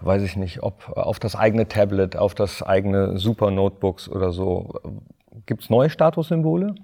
weiß 0.00 0.22
ich 0.22 0.36
nicht, 0.36 0.62
ob 0.62 0.96
auf 0.96 1.18
das 1.18 1.36
eigene 1.36 1.68
Tablet, 1.68 2.16
auf 2.16 2.34
das 2.34 2.62
eigene 2.62 3.18
Super 3.18 3.50
Notebooks 3.50 4.08
oder 4.08 4.32
so. 4.32 4.80
Gibt 5.46 5.62
es 5.62 5.70
neue 5.70 5.90
Statussymbole? 5.90 6.74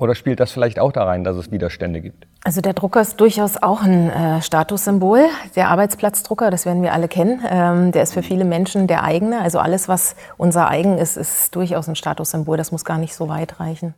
Oder 0.00 0.14
spielt 0.14 0.40
das 0.40 0.50
vielleicht 0.50 0.78
auch 0.78 0.92
da 0.92 1.04
rein, 1.04 1.24
dass 1.24 1.36
es 1.36 1.50
Widerstände 1.50 2.00
gibt? 2.00 2.26
Also 2.42 2.62
der 2.62 2.72
Drucker 2.72 3.02
ist 3.02 3.20
durchaus 3.20 3.62
auch 3.62 3.82
ein 3.82 4.08
äh, 4.08 4.40
Statussymbol. 4.40 5.26
Der 5.56 5.68
Arbeitsplatzdrucker, 5.68 6.50
das 6.50 6.64
werden 6.64 6.82
wir 6.82 6.94
alle 6.94 7.06
kennen, 7.06 7.42
ähm, 7.46 7.92
der 7.92 8.04
ist 8.04 8.14
für 8.14 8.22
viele 8.22 8.46
Menschen 8.46 8.86
der 8.86 9.04
eigene. 9.04 9.42
Also 9.42 9.58
alles, 9.58 9.88
was 9.88 10.16
unser 10.38 10.68
eigen 10.68 10.96
ist, 10.96 11.18
ist 11.18 11.54
durchaus 11.54 11.86
ein 11.86 11.96
Statussymbol. 11.96 12.56
Das 12.56 12.72
muss 12.72 12.86
gar 12.86 12.96
nicht 12.96 13.14
so 13.14 13.28
weit 13.28 13.60
reichen. 13.60 13.92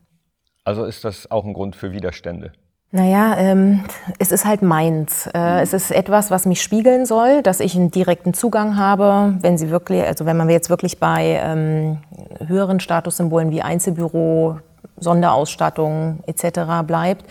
Also 0.65 0.85
ist 0.87 1.05
das 1.05 1.31
auch 1.31 1.45
ein 1.45 1.53
Grund 1.53 1.77
für 1.77 1.93
Widerstände? 1.93 2.51
Naja, 2.91 3.37
ähm, 3.39 3.85
es 4.19 4.33
ist 4.33 4.45
halt 4.45 4.63
meins. 4.63 5.29
Äh, 5.33 5.61
es 5.61 5.73
ist 5.73 5.93
etwas, 5.93 6.33
was 6.33 6.47
mich 6.47 6.63
spiegeln 6.63 7.07
soll, 7.07 7.43
dass 7.43 7.61
ich 7.61 7.77
einen 7.77 7.93
direkten 7.93 8.35
Zugang 8.35 8.77
habe. 8.77 9.37
Wenn 9.41 9.57
Sie 9.57 9.71
wirklich, 9.71 10.03
also 10.03 10.27
wenn 10.27 10.37
man 10.37 10.51
jetzt 10.51 10.69
wirklich 10.69 10.99
bei 10.99 11.41
ähm, 11.41 11.99
höheren 12.45 12.81
Statussymbolen 12.81 13.53
wie 13.53 13.63
Einzelbüro, 13.63 14.59
Sonderausstattung 15.03 16.23
etc. 16.27 16.87
bleibt, 16.87 17.25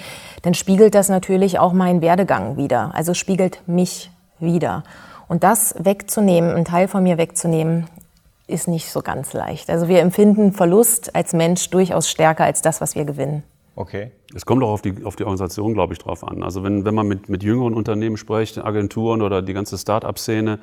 dann 0.43 0.53
spiegelt 0.53 0.95
das 0.95 1.09
natürlich 1.09 1.59
auch 1.59 1.73
meinen 1.73 2.01
Werdegang 2.01 2.57
wieder. 2.57 2.91
Also 2.93 3.13
spiegelt 3.13 3.61
mich 3.67 4.11
wieder. 4.39 4.83
Und 5.27 5.43
das 5.43 5.75
wegzunehmen, 5.79 6.51
einen 6.51 6.65
Teil 6.65 6.87
von 6.87 7.03
mir 7.03 7.17
wegzunehmen, 7.17 7.87
ist 8.47 8.67
nicht 8.67 8.91
so 8.91 9.01
ganz 9.01 9.33
leicht. 9.33 9.69
Also 9.69 9.87
wir 9.87 10.01
empfinden 10.01 10.51
Verlust 10.51 11.15
als 11.15 11.33
Mensch 11.33 11.69
durchaus 11.69 12.09
stärker 12.09 12.43
als 12.43 12.61
das, 12.61 12.81
was 12.81 12.95
wir 12.95 13.05
gewinnen. 13.05 13.43
Okay. 13.75 14.11
Es 14.35 14.45
kommt 14.45 14.63
auch 14.63 14.69
auf 14.69 14.81
die, 14.81 15.03
auf 15.03 15.15
die 15.15 15.23
Organisation, 15.23 15.73
glaube 15.73 15.93
ich, 15.93 15.99
drauf 15.99 16.27
an. 16.27 16.43
Also 16.43 16.63
wenn, 16.63 16.85
wenn 16.85 16.93
man 16.93 17.07
mit, 17.07 17.29
mit 17.29 17.43
jüngeren 17.43 17.73
Unternehmen 17.73 18.17
spricht, 18.17 18.57
Agenturen 18.57 19.21
oder 19.21 19.41
die 19.41 19.53
ganze 19.53 19.77
Start-up-Szene, 19.77 20.59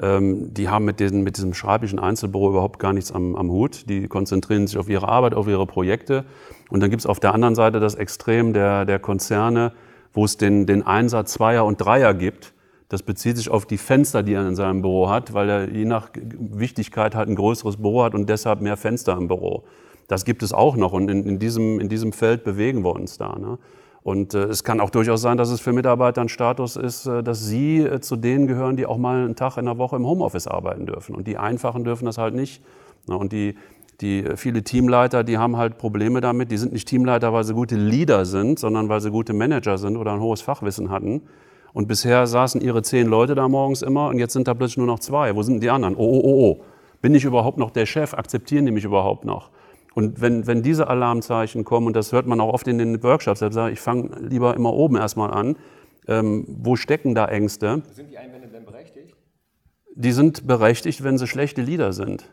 ähm, 0.00 0.52
die 0.54 0.68
haben 0.68 0.84
mit, 0.84 0.98
den, 0.98 1.22
mit 1.22 1.36
diesem 1.36 1.52
schreibischen 1.52 1.98
Einzelbüro 1.98 2.50
überhaupt 2.50 2.78
gar 2.78 2.92
nichts 2.92 3.12
am, 3.12 3.36
am 3.36 3.50
Hut. 3.50 3.88
Die 3.88 4.08
konzentrieren 4.08 4.66
sich 4.66 4.78
auf 4.78 4.88
ihre 4.88 5.08
Arbeit, 5.08 5.34
auf 5.34 5.46
ihre 5.46 5.66
Projekte. 5.66 6.24
Und 6.70 6.80
dann 6.80 6.90
gibt 6.90 7.00
es 7.00 7.06
auf 7.06 7.20
der 7.20 7.34
anderen 7.34 7.54
Seite 7.54 7.80
das 7.80 7.94
Extrem 7.94 8.52
der, 8.52 8.86
der 8.86 8.98
Konzerne, 8.98 9.72
wo 10.12 10.24
es 10.24 10.36
den, 10.36 10.66
den 10.66 10.86
Einsatz 10.86 11.34
Zweier 11.34 11.64
und 11.64 11.76
Dreier 11.76 12.14
gibt. 12.14 12.54
Das 12.88 13.02
bezieht 13.02 13.36
sich 13.36 13.50
auf 13.50 13.66
die 13.66 13.78
Fenster, 13.78 14.22
die 14.22 14.32
er 14.32 14.48
in 14.48 14.56
seinem 14.56 14.82
Büro 14.82 15.08
hat, 15.08 15.34
weil 15.34 15.48
er 15.48 15.70
je 15.70 15.84
nach 15.84 16.10
Wichtigkeit 16.14 17.14
halt 17.14 17.28
ein 17.28 17.36
größeres 17.36 17.76
Büro 17.76 18.02
hat 18.02 18.14
und 18.14 18.28
deshalb 18.28 18.62
mehr 18.62 18.76
Fenster 18.76 19.16
im 19.16 19.28
Büro. 19.28 19.64
Das 20.08 20.24
gibt 20.24 20.42
es 20.42 20.52
auch 20.52 20.76
noch 20.76 20.92
und 20.92 21.08
in, 21.08 21.24
in, 21.24 21.38
diesem, 21.38 21.78
in 21.78 21.88
diesem 21.88 22.12
Feld 22.12 22.42
bewegen 22.42 22.84
wir 22.84 22.96
uns 22.96 23.16
da. 23.16 23.38
Ne? 23.38 23.58
Und 24.02 24.34
äh, 24.34 24.44
es 24.44 24.64
kann 24.64 24.80
auch 24.80 24.90
durchaus 24.90 25.20
sein, 25.20 25.36
dass 25.36 25.50
es 25.50 25.60
für 25.60 25.72
Mitarbeiter 25.72 26.22
ein 26.22 26.28
Status 26.28 26.76
ist, 26.76 27.06
äh, 27.06 27.22
dass 27.22 27.44
sie 27.44 27.80
äh, 27.80 28.00
zu 28.00 28.16
denen 28.16 28.46
gehören, 28.46 28.76
die 28.76 28.86
auch 28.86 28.96
mal 28.96 29.24
einen 29.24 29.36
Tag 29.36 29.58
in 29.58 29.66
der 29.66 29.78
Woche 29.78 29.96
im 29.96 30.06
Homeoffice 30.06 30.46
arbeiten 30.46 30.86
dürfen. 30.86 31.14
Und 31.14 31.26
die 31.26 31.36
Einfachen 31.36 31.84
dürfen 31.84 32.06
das 32.06 32.16
halt 32.16 32.34
nicht. 32.34 32.62
Na, 33.06 33.16
und 33.16 33.32
die, 33.32 33.56
die 34.00 34.24
viele 34.36 34.62
Teamleiter, 34.62 35.22
die 35.22 35.36
haben 35.36 35.56
halt 35.56 35.76
Probleme 35.76 36.22
damit. 36.22 36.50
Die 36.50 36.56
sind 36.56 36.72
nicht 36.72 36.88
Teamleiter, 36.88 37.32
weil 37.32 37.44
sie 37.44 37.52
gute 37.52 37.76
Leader 37.76 38.24
sind, 38.24 38.58
sondern 38.58 38.88
weil 38.88 39.00
sie 39.00 39.10
gute 39.10 39.34
Manager 39.34 39.76
sind 39.76 39.96
oder 39.98 40.12
ein 40.12 40.20
hohes 40.20 40.40
Fachwissen 40.40 40.90
hatten. 40.90 41.22
Und 41.72 41.86
bisher 41.86 42.26
saßen 42.26 42.60
ihre 42.60 42.82
zehn 42.82 43.06
Leute 43.06 43.34
da 43.34 43.48
morgens 43.48 43.82
immer 43.82 44.08
und 44.08 44.18
jetzt 44.18 44.32
sind 44.32 44.48
da 44.48 44.54
plötzlich 44.54 44.78
nur 44.78 44.86
noch 44.86 44.98
zwei. 44.98 45.36
Wo 45.36 45.42
sind 45.42 45.62
die 45.62 45.70
anderen? 45.70 45.94
Oh, 45.94 46.00
oh, 46.00 46.20
oh, 46.24 46.50
oh. 46.50 46.64
Bin 47.02 47.14
ich 47.14 47.24
überhaupt 47.24 47.58
noch 47.58 47.70
der 47.70 47.86
Chef? 47.86 48.14
Akzeptieren 48.14 48.66
die 48.66 48.72
mich 48.72 48.84
überhaupt 48.84 49.24
noch? 49.24 49.50
Und 49.94 50.20
wenn, 50.20 50.46
wenn 50.46 50.62
diese 50.62 50.88
Alarmzeichen 50.88 51.64
kommen, 51.64 51.88
und 51.88 51.96
das 51.96 52.12
hört 52.12 52.26
man 52.26 52.40
auch 52.40 52.52
oft 52.52 52.68
in 52.68 52.78
den 52.78 53.02
Workshops, 53.02 53.42
ich 53.42 53.52
sage, 53.52 53.72
ich 53.72 53.80
fange 53.80 54.10
lieber 54.20 54.54
immer 54.54 54.72
oben 54.72 54.96
erstmal 54.96 55.30
an, 55.32 55.56
ähm, 56.06 56.44
wo 56.48 56.76
stecken 56.76 57.14
da 57.14 57.26
Ängste? 57.26 57.82
Sind 57.92 58.10
die 58.10 58.18
Einwände 58.18 58.48
denn 58.48 58.64
berechtigt? 58.64 59.16
Die 59.94 60.12
sind 60.12 60.46
berechtigt, 60.46 61.02
wenn 61.02 61.18
sie 61.18 61.26
schlechte 61.26 61.62
Leader 61.62 61.92
sind. 61.92 62.30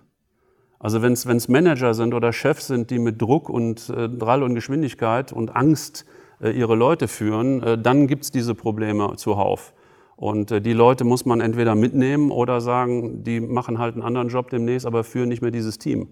Also 0.79 1.01
wenn 1.01 1.13
es 1.13 1.47
Manager 1.47 1.93
sind 1.95 2.13
oder 2.13 2.31
Chefs 2.31 2.67
sind, 2.67 2.91
die 2.91 2.99
mit 2.99 3.19
Druck 3.19 3.49
und 3.49 3.89
äh, 3.89 4.07
Drall 4.07 4.43
und 4.43 4.53
Geschwindigkeit 4.53 5.33
und 5.33 5.55
Angst 5.55 6.05
äh, 6.39 6.51
ihre 6.51 6.75
Leute 6.75 7.07
führen, 7.07 7.63
äh, 7.63 7.77
dann 7.77 8.05
gibt 8.05 8.25
es 8.25 8.31
diese 8.31 8.53
Probleme 8.53 9.15
zuhauf. 9.15 9.73
Und 10.15 10.51
äh, 10.51 10.61
die 10.61 10.73
Leute 10.73 11.03
muss 11.03 11.25
man 11.25 11.41
entweder 11.41 11.73
mitnehmen 11.73 12.29
oder 12.29 12.61
sagen, 12.61 13.23
die 13.23 13.39
machen 13.39 13.79
halt 13.79 13.95
einen 13.95 14.03
anderen 14.03 14.29
Job 14.29 14.49
demnächst, 14.51 14.85
aber 14.85 15.03
führen 15.03 15.29
nicht 15.29 15.41
mehr 15.41 15.51
dieses 15.51 15.79
Team. 15.79 16.09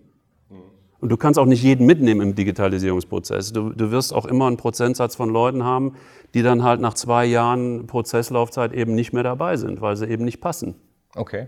Und 1.05 1.09
du 1.09 1.17
kannst 1.17 1.37
auch 1.37 1.45
nicht 1.45 1.61
jeden 1.61 1.85
mitnehmen 1.85 2.21
im 2.21 2.33
Digitalisierungsprozess. 2.33 3.53
Du, 3.53 3.69
du 3.69 3.91
wirst 3.91 4.11
auch 4.11 4.25
immer 4.25 4.47
einen 4.47 4.57
Prozentsatz 4.57 5.15
von 5.15 5.29
Leuten 5.29 5.63
haben, 5.63 5.93
die 6.33 6.41
dann 6.41 6.63
halt 6.63 6.81
nach 6.81 6.95
zwei 6.95 7.25
Jahren 7.25 7.85
Prozesslaufzeit 7.85 8.73
eben 8.73 8.95
nicht 8.95 9.13
mehr 9.13 9.21
dabei 9.21 9.55
sind, 9.55 9.81
weil 9.81 9.95
sie 9.97 10.07
eben 10.07 10.25
nicht 10.25 10.41
passen. 10.41 10.73
Okay. 11.15 11.45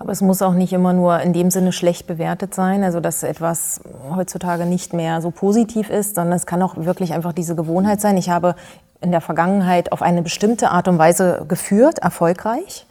Aber 0.00 0.10
es 0.10 0.20
muss 0.20 0.42
auch 0.42 0.54
nicht 0.54 0.72
immer 0.72 0.92
nur 0.92 1.20
in 1.20 1.32
dem 1.32 1.52
Sinne 1.52 1.70
schlecht 1.70 2.08
bewertet 2.08 2.52
sein, 2.52 2.82
also 2.82 2.98
dass 2.98 3.22
etwas 3.22 3.82
heutzutage 4.12 4.66
nicht 4.66 4.94
mehr 4.94 5.20
so 5.20 5.30
positiv 5.30 5.88
ist, 5.88 6.16
sondern 6.16 6.34
es 6.34 6.44
kann 6.44 6.60
auch 6.60 6.76
wirklich 6.76 7.12
einfach 7.12 7.32
diese 7.32 7.54
Gewohnheit 7.54 8.00
sein. 8.00 8.16
Ich 8.16 8.30
habe 8.30 8.56
in 9.00 9.12
der 9.12 9.20
Vergangenheit 9.20 9.92
auf 9.92 10.02
eine 10.02 10.22
bestimmte 10.22 10.72
Art 10.72 10.88
und 10.88 10.98
Weise 10.98 11.44
geführt, 11.46 12.00
erfolgreich. 12.00 12.84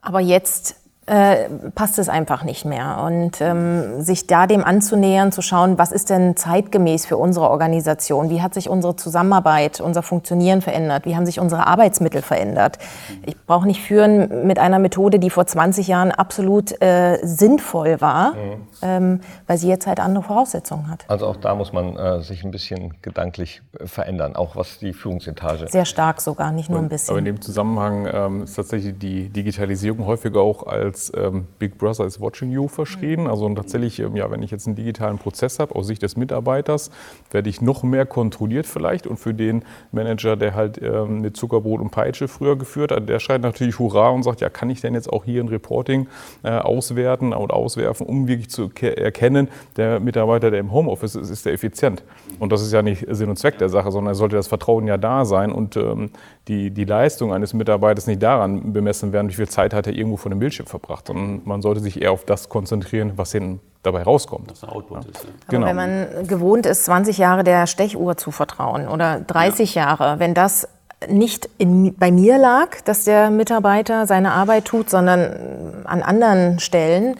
Aber 0.00 0.20
jetzt 0.20 0.76
äh, 1.10 1.48
passt 1.74 1.98
es 1.98 2.08
einfach 2.08 2.44
nicht 2.44 2.64
mehr. 2.64 3.02
Und 3.04 3.40
ähm, 3.40 4.00
sich 4.00 4.28
da 4.28 4.46
dem 4.46 4.62
anzunähern, 4.62 5.32
zu 5.32 5.42
schauen, 5.42 5.76
was 5.76 5.90
ist 5.90 6.08
denn 6.08 6.36
zeitgemäß 6.36 7.04
für 7.04 7.16
unsere 7.16 7.50
Organisation? 7.50 8.30
Wie 8.30 8.42
hat 8.42 8.54
sich 8.54 8.68
unsere 8.68 8.94
Zusammenarbeit, 8.94 9.80
unser 9.80 10.04
Funktionieren 10.04 10.62
verändert? 10.62 11.06
Wie 11.06 11.16
haben 11.16 11.26
sich 11.26 11.40
unsere 11.40 11.66
Arbeitsmittel 11.66 12.22
verändert? 12.22 12.78
Ich 13.26 13.36
brauche 13.44 13.66
nicht 13.66 13.82
führen 13.82 14.46
mit 14.46 14.60
einer 14.60 14.78
Methode, 14.78 15.18
die 15.18 15.30
vor 15.30 15.46
20 15.46 15.88
Jahren 15.88 16.12
absolut 16.12 16.80
äh, 16.80 17.18
sinnvoll 17.22 18.00
war, 18.00 18.34
mhm. 18.34 18.66
ähm, 18.82 19.20
weil 19.48 19.58
sie 19.58 19.68
jetzt 19.68 19.88
halt 19.88 19.98
andere 19.98 20.22
Voraussetzungen 20.22 20.88
hat. 20.88 21.06
Also 21.08 21.26
auch 21.26 21.36
da 21.36 21.56
muss 21.56 21.72
man 21.72 21.96
äh, 21.96 22.22
sich 22.22 22.44
ein 22.44 22.52
bisschen 22.52 22.94
gedanklich 23.02 23.62
äh, 23.80 23.88
verändern, 23.88 24.36
auch 24.36 24.54
was 24.54 24.78
die 24.78 24.92
Führungsetage. 24.92 25.66
Sehr 25.70 25.86
stark 25.86 26.20
sogar, 26.20 26.52
nicht 26.52 26.70
nur 26.70 26.78
ein 26.78 26.88
bisschen. 26.88 27.10
Aber 27.10 27.18
in 27.18 27.24
dem 27.24 27.40
Zusammenhang 27.40 28.08
ähm, 28.12 28.42
ist 28.44 28.54
tatsächlich 28.54 28.96
die 28.96 29.28
Digitalisierung 29.28 30.06
häufig 30.06 30.36
auch 30.36 30.68
als 30.68 30.99
als 31.00 31.12
ähm, 31.16 31.46
Big 31.58 31.78
Brother 31.78 32.04
is 32.04 32.20
watching 32.20 32.50
you 32.50 32.68
verschrien. 32.68 33.26
Also 33.26 33.48
tatsächlich, 33.54 33.98
ähm, 34.00 34.16
ja, 34.16 34.30
wenn 34.30 34.42
ich 34.42 34.50
jetzt 34.50 34.66
einen 34.66 34.76
digitalen 34.76 35.18
Prozess 35.18 35.58
habe, 35.58 35.74
aus 35.74 35.86
Sicht 35.86 36.02
des 36.02 36.16
Mitarbeiters, 36.16 36.90
werde 37.30 37.48
ich 37.48 37.60
noch 37.60 37.82
mehr 37.82 38.06
kontrolliert 38.06 38.66
vielleicht. 38.66 39.06
Und 39.06 39.16
für 39.16 39.32
den 39.32 39.64
Manager, 39.92 40.36
der 40.36 40.54
halt 40.54 40.80
ähm, 40.82 41.20
mit 41.20 41.36
Zuckerbrot 41.36 41.80
und 41.80 41.90
Peitsche 41.90 42.28
früher 42.28 42.56
geführt 42.56 42.92
hat, 42.92 43.08
der 43.08 43.18
schreit 43.18 43.42
natürlich 43.42 43.78
Hurra 43.78 44.10
und 44.10 44.22
sagt, 44.22 44.40
ja, 44.40 44.50
kann 44.50 44.68
ich 44.68 44.80
denn 44.80 44.94
jetzt 44.94 45.10
auch 45.10 45.24
hier 45.24 45.42
ein 45.42 45.48
Reporting 45.48 46.06
äh, 46.42 46.50
auswerten 46.50 47.32
und 47.32 47.50
auswerfen, 47.50 48.06
um 48.06 48.28
wirklich 48.28 48.50
zu 48.50 48.70
erkennen, 48.80 49.48
der 49.76 50.00
Mitarbeiter, 50.00 50.50
der 50.50 50.60
im 50.60 50.72
Homeoffice 50.72 51.14
ist, 51.14 51.30
ist 51.30 51.46
der 51.46 51.54
effizient. 51.54 52.02
Und 52.38 52.52
das 52.52 52.62
ist 52.62 52.72
ja 52.72 52.82
nicht 52.82 53.06
Sinn 53.08 53.30
und 53.30 53.36
Zweck 53.36 53.58
der 53.58 53.68
Sache, 53.68 53.90
sondern 53.90 54.12
es 54.12 54.18
sollte 54.18 54.36
das 54.36 54.48
Vertrauen 54.48 54.86
ja 54.86 54.98
da 54.98 55.24
sein 55.24 55.52
und 55.52 55.76
ähm, 55.76 56.10
die, 56.48 56.70
die 56.70 56.84
Leistung 56.84 57.32
eines 57.32 57.54
Mitarbeiters 57.54 58.06
nicht 58.06 58.22
daran 58.22 58.72
bemessen 58.72 59.12
werden, 59.12 59.28
wie 59.28 59.34
viel 59.34 59.48
Zeit 59.48 59.72
hat 59.72 59.86
er 59.86 59.94
irgendwo 59.94 60.16
vor 60.16 60.30
dem 60.30 60.40
Bildschirm 60.40 60.66
verbracht, 60.66 60.79
sondern 61.04 61.42
man 61.44 61.62
sollte 61.62 61.80
sich 61.80 62.02
eher 62.02 62.12
auf 62.12 62.24
das 62.24 62.48
konzentrieren, 62.48 63.12
was 63.16 63.32
hinten 63.32 63.60
dabei 63.82 64.02
rauskommt. 64.02 64.50
Das 64.50 64.64
Output 64.64 65.04
ja. 65.04 65.10
ist. 65.10 65.24
Ja. 65.24 65.30
Genau. 65.48 65.66
wenn 65.66 65.76
man 65.76 66.26
gewohnt 66.26 66.66
ist, 66.66 66.84
20 66.84 67.18
Jahre 67.18 67.44
der 67.44 67.66
Stechuhr 67.66 68.16
zu 68.16 68.30
vertrauen 68.30 68.88
oder 68.88 69.20
30 69.20 69.74
ja. 69.74 69.86
Jahre, 69.86 70.18
wenn 70.18 70.34
das 70.34 70.68
nicht 71.08 71.48
in, 71.56 71.94
bei 71.96 72.12
mir 72.12 72.36
lag, 72.38 72.80
dass 72.84 73.04
der 73.04 73.30
Mitarbeiter 73.30 74.06
seine 74.06 74.32
Arbeit 74.32 74.66
tut, 74.66 74.90
sondern 74.90 75.82
an 75.84 76.02
anderen 76.02 76.58
Stellen, 76.58 77.16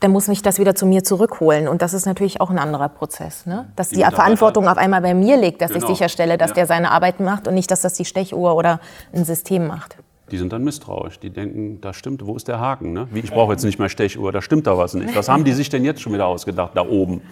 dann 0.00 0.12
muss 0.12 0.28
mich 0.28 0.42
das 0.42 0.58
wieder 0.58 0.74
zu 0.74 0.86
mir 0.86 1.02
zurückholen. 1.02 1.68
Und 1.68 1.82
das 1.82 1.94
ist 1.94 2.06
natürlich 2.06 2.40
auch 2.40 2.50
ein 2.50 2.58
anderer 2.58 2.88
Prozess. 2.88 3.46
Ne? 3.46 3.66
Dass 3.76 3.88
die, 3.88 3.96
die 3.96 4.02
Verantwortung 4.02 4.68
auf 4.68 4.76
einmal 4.76 5.00
bei 5.00 5.14
mir 5.14 5.36
liegt, 5.36 5.62
dass 5.62 5.72
genau. 5.72 5.84
ich 5.84 5.88
sicherstelle, 5.88 6.38
dass 6.38 6.50
ja. 6.50 6.56
der 6.56 6.66
seine 6.66 6.90
Arbeit 6.90 7.18
macht 7.18 7.48
und 7.48 7.54
nicht, 7.54 7.70
dass 7.70 7.80
das 7.80 7.94
die 7.94 8.04
Stechuhr 8.04 8.54
oder 8.54 8.78
ein 9.12 9.24
System 9.24 9.66
macht. 9.66 9.96
Die 10.30 10.38
sind 10.38 10.52
dann 10.52 10.64
misstrauisch. 10.64 11.20
Die 11.20 11.30
denken, 11.30 11.80
da 11.80 11.92
stimmt, 11.92 12.26
wo 12.26 12.34
ist 12.36 12.48
der 12.48 12.58
Haken? 12.58 12.92
Ne? 12.92 13.08
Wie, 13.12 13.20
ich 13.20 13.30
brauche 13.30 13.52
jetzt 13.52 13.64
nicht 13.64 13.78
mehr 13.78 13.88
Stechuhr, 13.88 14.32
da 14.32 14.42
stimmt 14.42 14.66
da 14.66 14.76
was 14.76 14.94
nicht. 14.94 15.14
Was 15.14 15.28
haben 15.28 15.44
die 15.44 15.52
sich 15.52 15.68
denn 15.68 15.84
jetzt 15.84 16.00
schon 16.00 16.12
wieder 16.12 16.26
ausgedacht, 16.26 16.72
da 16.74 16.86
oben? 16.86 17.22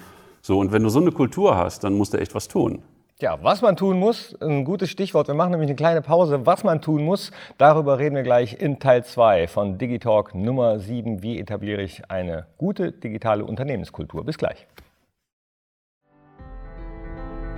So, 0.42 0.58
und 0.58 0.72
wenn 0.72 0.82
du 0.82 0.88
so 0.88 1.00
eine 1.00 1.10
Kultur 1.10 1.56
hast, 1.56 1.84
dann 1.84 1.94
musst 1.94 2.14
du 2.14 2.18
echt 2.18 2.34
was 2.34 2.48
tun. 2.48 2.82
Ja, 3.20 3.38
was 3.42 3.62
man 3.62 3.76
tun 3.76 3.98
muss, 3.98 4.36
ein 4.40 4.64
gutes 4.64 4.90
Stichwort. 4.90 5.28
Wir 5.28 5.34
machen 5.34 5.52
nämlich 5.52 5.68
eine 5.68 5.76
kleine 5.76 6.02
Pause. 6.02 6.46
Was 6.46 6.64
man 6.64 6.82
tun 6.82 7.04
muss, 7.04 7.30
darüber 7.58 7.98
reden 7.98 8.16
wir 8.16 8.24
gleich 8.24 8.60
in 8.60 8.80
Teil 8.80 9.04
2 9.04 9.46
von 9.46 9.78
Digitalk 9.78 10.34
Nummer 10.34 10.80
7. 10.80 11.22
Wie 11.22 11.38
etabliere 11.38 11.80
ich 11.80 12.10
eine 12.10 12.46
gute 12.58 12.90
digitale 12.90 13.44
Unternehmenskultur? 13.44 14.24
Bis 14.24 14.36
gleich. 14.36 14.66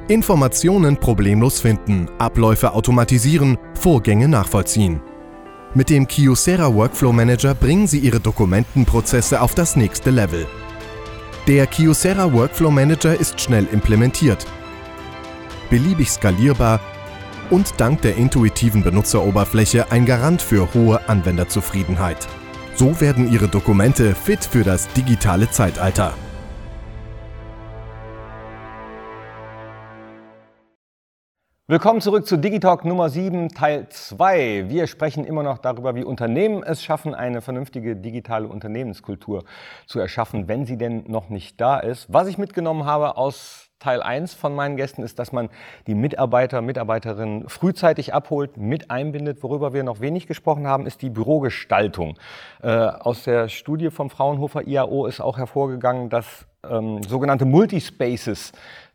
Informationen 0.09 0.99
problemlos 0.99 1.59
finden, 1.59 2.09
Abläufe 2.19 2.75
automatisieren, 2.75 3.59
Vorgänge 3.75 4.29
nachvollziehen. 4.29 5.01
Mit 5.77 5.91
dem 5.91 6.09
Kyocera 6.09 6.75
Workflow 6.75 7.13
Manager 7.13 7.55
bringen 7.55 7.87
Sie 7.87 7.99
Ihre 7.99 8.19
Dokumentenprozesse 8.19 9.41
auf 9.41 9.55
das 9.55 9.77
nächste 9.77 10.11
Level. 10.11 10.47
Der 11.47 11.67
Kyocera 11.67 12.33
Workflow 12.33 12.71
Manager 12.71 13.15
ist 13.15 13.41
schnell 13.41 13.69
implementiert 13.71 14.47
beliebig 15.71 16.11
skalierbar 16.11 16.81
und 17.51 17.75
dank 17.79 18.03
der 18.03 18.17
intuitiven 18.17 18.83
Benutzeroberfläche 18.83 19.91
ein 19.91 20.07
Garant 20.07 20.43
für 20.43 20.73
hohe 20.75 21.09
Anwenderzufriedenheit. 21.09 22.27
So 22.75 23.01
werden 23.01 23.31
Ihre 23.33 23.49
Dokumente 23.49 24.15
fit 24.15 24.45
für 24.45 24.65
das 24.65 24.89
digitale 24.89 25.51
Zeitalter. 25.51 26.15
Willkommen 31.69 32.01
zurück 32.01 32.29
zu 32.29 32.37
Digitalk 32.37 32.85
Nummer 32.85 33.09
7, 33.09 33.49
Teil 33.49 33.89
2. 33.89 34.67
Wir 34.69 34.87
sprechen 34.87 35.25
immer 35.25 35.43
noch 35.43 35.59
darüber, 35.59 35.97
wie 35.97 36.05
Unternehmen 36.05 36.63
es 36.63 36.81
schaffen, 36.81 37.13
eine 37.13 37.41
vernünftige 37.43 37.97
digitale 37.97 38.47
Unternehmenskultur 38.47 39.43
zu 39.85 39.99
erschaffen, 39.99 40.47
wenn 40.47 40.65
sie 40.65 40.79
denn 40.79 41.03
noch 41.09 41.29
nicht 41.29 41.61
da 41.61 41.81
ist. 41.81 42.07
Was 42.09 42.29
ich 42.29 42.39
mitgenommen 42.39 42.85
habe 42.85 43.17
aus 43.17 43.69
Teil 43.81 44.01
1 44.01 44.35
von 44.35 44.55
meinen 44.55 44.77
Gästen 44.77 45.03
ist, 45.03 45.19
dass 45.19 45.33
man 45.33 45.49
die 45.89 45.97
Mitarbeiter, 45.97 46.63
Mitarbeiterinnen 46.63 47.49
frühzeitig 47.49 48.15
abholt, 48.15 48.57
mit 48.57 48.93
einbindet. 48.93 49.43
Worüber 49.43 49.73
wir 49.73 49.83
noch 49.83 49.99
wenig 49.99 50.29
gesprochen 50.29 50.69
haben, 50.69 50.87
ist 50.87 51.03
die 51.03 51.11
Bürogestaltung. 51.11 52.17
Äh, 52.63 52.69
aus 52.69 53.25
der 53.25 53.49
Studie 53.49 53.91
vom 53.91 54.09
Fraunhofer 54.09 54.69
IAO 54.69 55.07
ist 55.07 55.21
auch 55.21 55.37
hervorgegangen, 55.37 56.11
dass 56.11 56.47
ähm, 56.63 57.03
sogenannte 57.03 57.45
Multispaces 57.45 58.53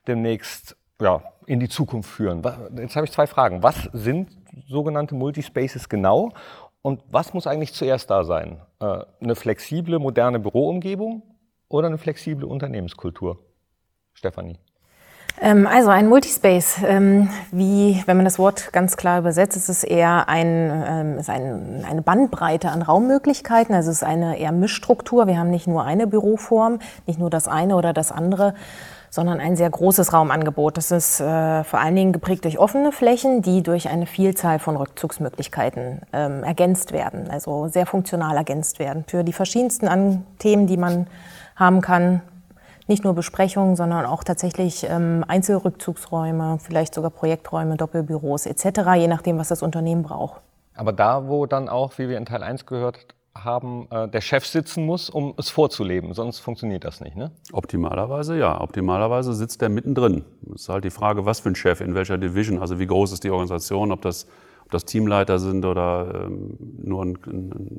demnächst 0.08 0.78
ja, 1.02 1.22
in 1.52 1.60
die 1.60 1.68
Zukunft 1.68 2.10
führen. 2.10 2.42
Jetzt 2.78 2.96
habe 2.96 3.06
ich 3.06 3.12
zwei 3.12 3.28
Fragen. 3.28 3.62
Was 3.62 3.90
sind 3.92 4.30
sogenannte 4.70 5.16
Multispaces 5.16 5.90
genau? 5.90 6.32
Und 6.82 7.04
was 7.12 7.34
muss 7.34 7.46
eigentlich 7.46 7.74
zuerst 7.74 8.10
da 8.10 8.24
sein? 8.24 8.62
Äh, 8.80 9.00
eine 9.22 9.36
flexible, 9.36 10.00
moderne 10.00 10.40
Büroumgebung 10.40 11.24
oder 11.68 11.88
eine 11.88 11.98
flexible 11.98 12.46
Unternehmenskultur? 12.46 13.40
Stefanie. 14.14 14.60
Ähm, 15.42 15.68
also 15.68 15.90
ein 15.90 16.08
Multispace, 16.08 16.84
ähm, 16.86 17.30
wie, 17.52 18.02
wenn 18.06 18.16
man 18.16 18.26
das 18.26 18.40
Wort 18.40 18.72
ganz 18.72 18.96
klar 18.96 19.20
übersetzt, 19.20 19.58
ist 19.58 19.68
es 19.68 19.84
eher 19.84 20.30
ein, 20.30 20.48
ähm, 20.48 21.18
ist 21.18 21.30
ein, 21.30 21.84
eine 21.86 22.02
Bandbreite 22.02 22.70
an 22.70 22.82
Raummöglichkeiten. 22.82 23.76
Also 23.76 23.92
es 23.92 23.98
ist 23.98 24.04
eine 24.04 24.40
eher 24.40 24.54
Mischstruktur. 24.54 25.28
Wir 25.28 25.38
haben 25.38 25.50
nicht 25.50 25.68
nur 25.68 25.84
eine 25.84 26.08
Büroform, 26.08 26.80
nicht 27.08 27.20
nur 27.20 27.30
das 27.30 27.50
eine 27.50 27.76
oder 27.76 27.92
das 27.92 28.14
andere, 28.14 28.54
sondern 29.12 29.42
ein 29.42 29.58
sehr 29.58 29.70
großes 29.70 30.14
Raumangebot. 30.14 30.78
Das 30.78 30.90
ist 30.90 31.20
äh, 31.20 31.64
vor 31.66 31.80
allen 31.80 31.96
Dingen 31.96 32.14
geprägt 32.14 32.46
durch 32.46 32.58
offene 32.58 32.94
Flächen, 32.94 33.42
die 33.42 33.62
durch 33.62 33.90
eine 33.90 34.08
Vielzahl 34.08 34.58
von 34.58 34.78
Rückzugsmöglichkeiten 34.78 36.02
ähm, 36.14 36.44
ergänzt 36.44 36.94
werden, 36.94 37.30
also 37.30 37.68
sehr 37.68 37.86
funktional 37.86 38.38
ergänzt 38.38 38.80
werden 38.80 39.04
für 39.06 39.24
die 39.24 39.34
verschiedensten 39.34 39.90
an 39.90 40.26
Themen, 40.40 40.66
die 40.66 40.78
man 40.78 41.08
haben 41.58 41.82
kann, 41.82 42.22
nicht 42.88 43.04
nur 43.04 43.14
Besprechungen, 43.14 43.76
sondern 43.76 44.06
auch 44.06 44.24
tatsächlich 44.24 44.88
ähm, 44.90 45.26
Einzelrückzugsräume, 45.28 46.58
vielleicht 46.62 46.96
sogar 46.96 47.12
Projekträume, 47.12 47.76
Doppelbüros 47.76 48.46
etc., 48.46 48.82
je 48.96 49.08
nachdem, 49.08 49.38
was 49.38 49.50
das 49.50 49.62
Unternehmen 49.62 50.04
braucht. 50.04 50.42
Aber 50.74 50.94
da, 50.94 51.28
wo 51.28 51.46
dann 51.46 51.68
auch, 51.68 51.98
wie 51.98 52.08
wir 52.08 52.18
in 52.18 52.26
Teil 52.26 52.44
1 52.44 52.66
gehört 52.66 53.06
haben, 53.36 53.88
äh, 53.92 54.08
der 54.10 54.22
Chef 54.22 54.46
sitzen 54.46 54.86
muss, 54.86 55.10
um 55.10 55.34
es 55.38 55.50
vorzuleben, 55.50 56.14
sonst 56.14 56.40
funktioniert 56.40 56.84
das 56.84 57.00
nicht, 57.02 57.16
ne? 57.16 57.32
Optimalerweise 57.54 58.38
ja. 58.38 58.60
Optimalerweise 58.60 59.34
sitzt 59.34 59.62
der 59.62 59.70
mittendrin. 59.70 60.26
Es 60.54 60.64
ist 60.64 60.70
halt 60.70 60.84
die 60.84 60.90
Frage, 60.90 61.26
was 61.26 61.40
für 61.40 61.50
ein 61.50 61.56
Chef, 61.56 61.82
in 61.82 61.96
welcher 61.96 62.18
Division, 62.18 62.60
also 62.60 62.80
wie 62.80 62.88
groß 62.88 63.14
ist 63.14 63.24
die 63.24 63.30
Organisation, 63.30 63.92
ob 63.92 64.02
das, 64.02 64.28
ob 64.66 64.72
das 64.72 64.86
Teamleiter 64.86 65.40
sind 65.40 65.66
oder 65.66 66.26
ähm, 66.26 66.58
nur 66.84 67.04
ein, 67.04 67.18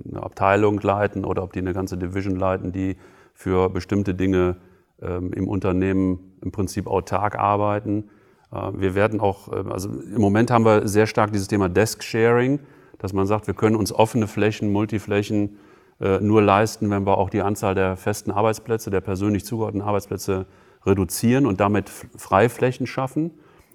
eine 0.08 0.22
Abteilung 0.22 0.80
leiten 0.80 1.24
oder 1.24 1.42
ob 1.42 1.52
die 1.52 1.60
eine 1.60 1.74
ganze 1.74 1.98
Division 1.98 2.36
leiten, 2.36 2.72
die 2.72 2.96
für 3.34 3.68
bestimmte 3.68 4.14
Dinge 4.14 4.56
ähm, 5.02 5.32
im 5.32 5.48
Unternehmen 5.48 6.36
im 6.42 6.52
Prinzip 6.52 6.86
autark 6.86 7.38
arbeiten. 7.38 8.08
Äh, 8.52 8.72
wir 8.74 8.94
werden 8.94 9.20
auch, 9.20 9.52
äh, 9.52 9.70
also 9.70 9.90
im 9.90 10.20
Moment 10.20 10.50
haben 10.50 10.64
wir 10.64 10.88
sehr 10.88 11.06
stark 11.06 11.32
dieses 11.32 11.48
Thema 11.48 11.68
Desk 11.68 12.02
Sharing, 12.02 12.60
dass 13.02 13.12
man 13.12 13.26
sagt, 13.26 13.46
wir 13.46 13.54
können 13.54 13.76
uns 13.76 13.92
offene 13.92 14.26
Flächen, 14.26 14.72
Multiflächen 14.72 15.58
äh, 16.00 16.20
nur 16.20 16.40
leisten, 16.40 16.88
wenn 16.90 17.04
wir 17.06 17.18
auch 17.18 17.28
die 17.28 17.42
Anzahl 17.42 17.74
der 17.74 17.96
festen 17.96 18.30
Arbeitsplätze, 18.30 18.90
der 18.90 19.00
persönlich 19.00 19.44
zugeordneten 19.44 19.86
Arbeitsplätze 19.86 20.46
reduzieren 20.86 21.46
und 21.46 21.60
damit 21.60 21.90
Freiflächen 22.16 22.86
schaffen. 22.86 23.32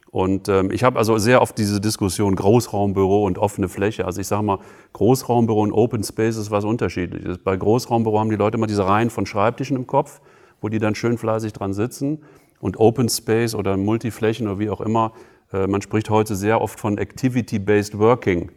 Und 0.10 0.50
ähm, 0.50 0.72
ich 0.72 0.84
habe 0.84 0.98
also 0.98 1.18
sehr 1.18 1.42
oft 1.42 1.58
diese 1.58 1.80
Diskussion 1.80 2.36
Großraumbüro 2.36 3.26
und 3.26 3.38
offene 3.38 3.70
Fläche. 3.70 4.06
Also 4.06 4.22
ich 4.22 4.28
sage 4.28 4.44
mal, 4.44 4.60
Großraumbüro 4.94 5.62
und 5.62 5.74
Open 5.74 6.04
Space 6.04 6.38
ist 6.38 6.50
was 6.50 6.64
unterschiedliches. 6.64 7.38
Bei 7.38 7.56
Großraumbüro 7.56 8.20
haben 8.20 8.30
die 8.30 8.38
Leute 8.38 8.58
immer 8.58 8.68
diese 8.68 8.88
Reihen 8.88 9.10
von 9.10 9.26
Schreibtischen 9.26 9.78
im 9.78 9.86
Kopf 9.86 10.22
wo 10.62 10.70
die 10.70 10.80
dann 10.80 10.96
schön 10.96 11.18
fleißig 11.18 11.54
dran 11.54 11.74
sitzen. 11.74 12.20
Und 12.60 12.80
Open 12.80 13.10
Space 13.10 13.54
oder 13.54 13.78
Multiflächen 13.78 14.48
oder 14.48 14.60
wie 14.60 14.70
auch 14.70 14.82
immer, 14.82 15.14
äh, 15.54 15.68
man 15.68 15.82
spricht 15.82 16.10
heute 16.10 16.36
sehr 16.36 16.62
oft 16.62 16.80
von 16.80 16.98
Activity-Based 16.98 18.00
Working. 18.00 18.52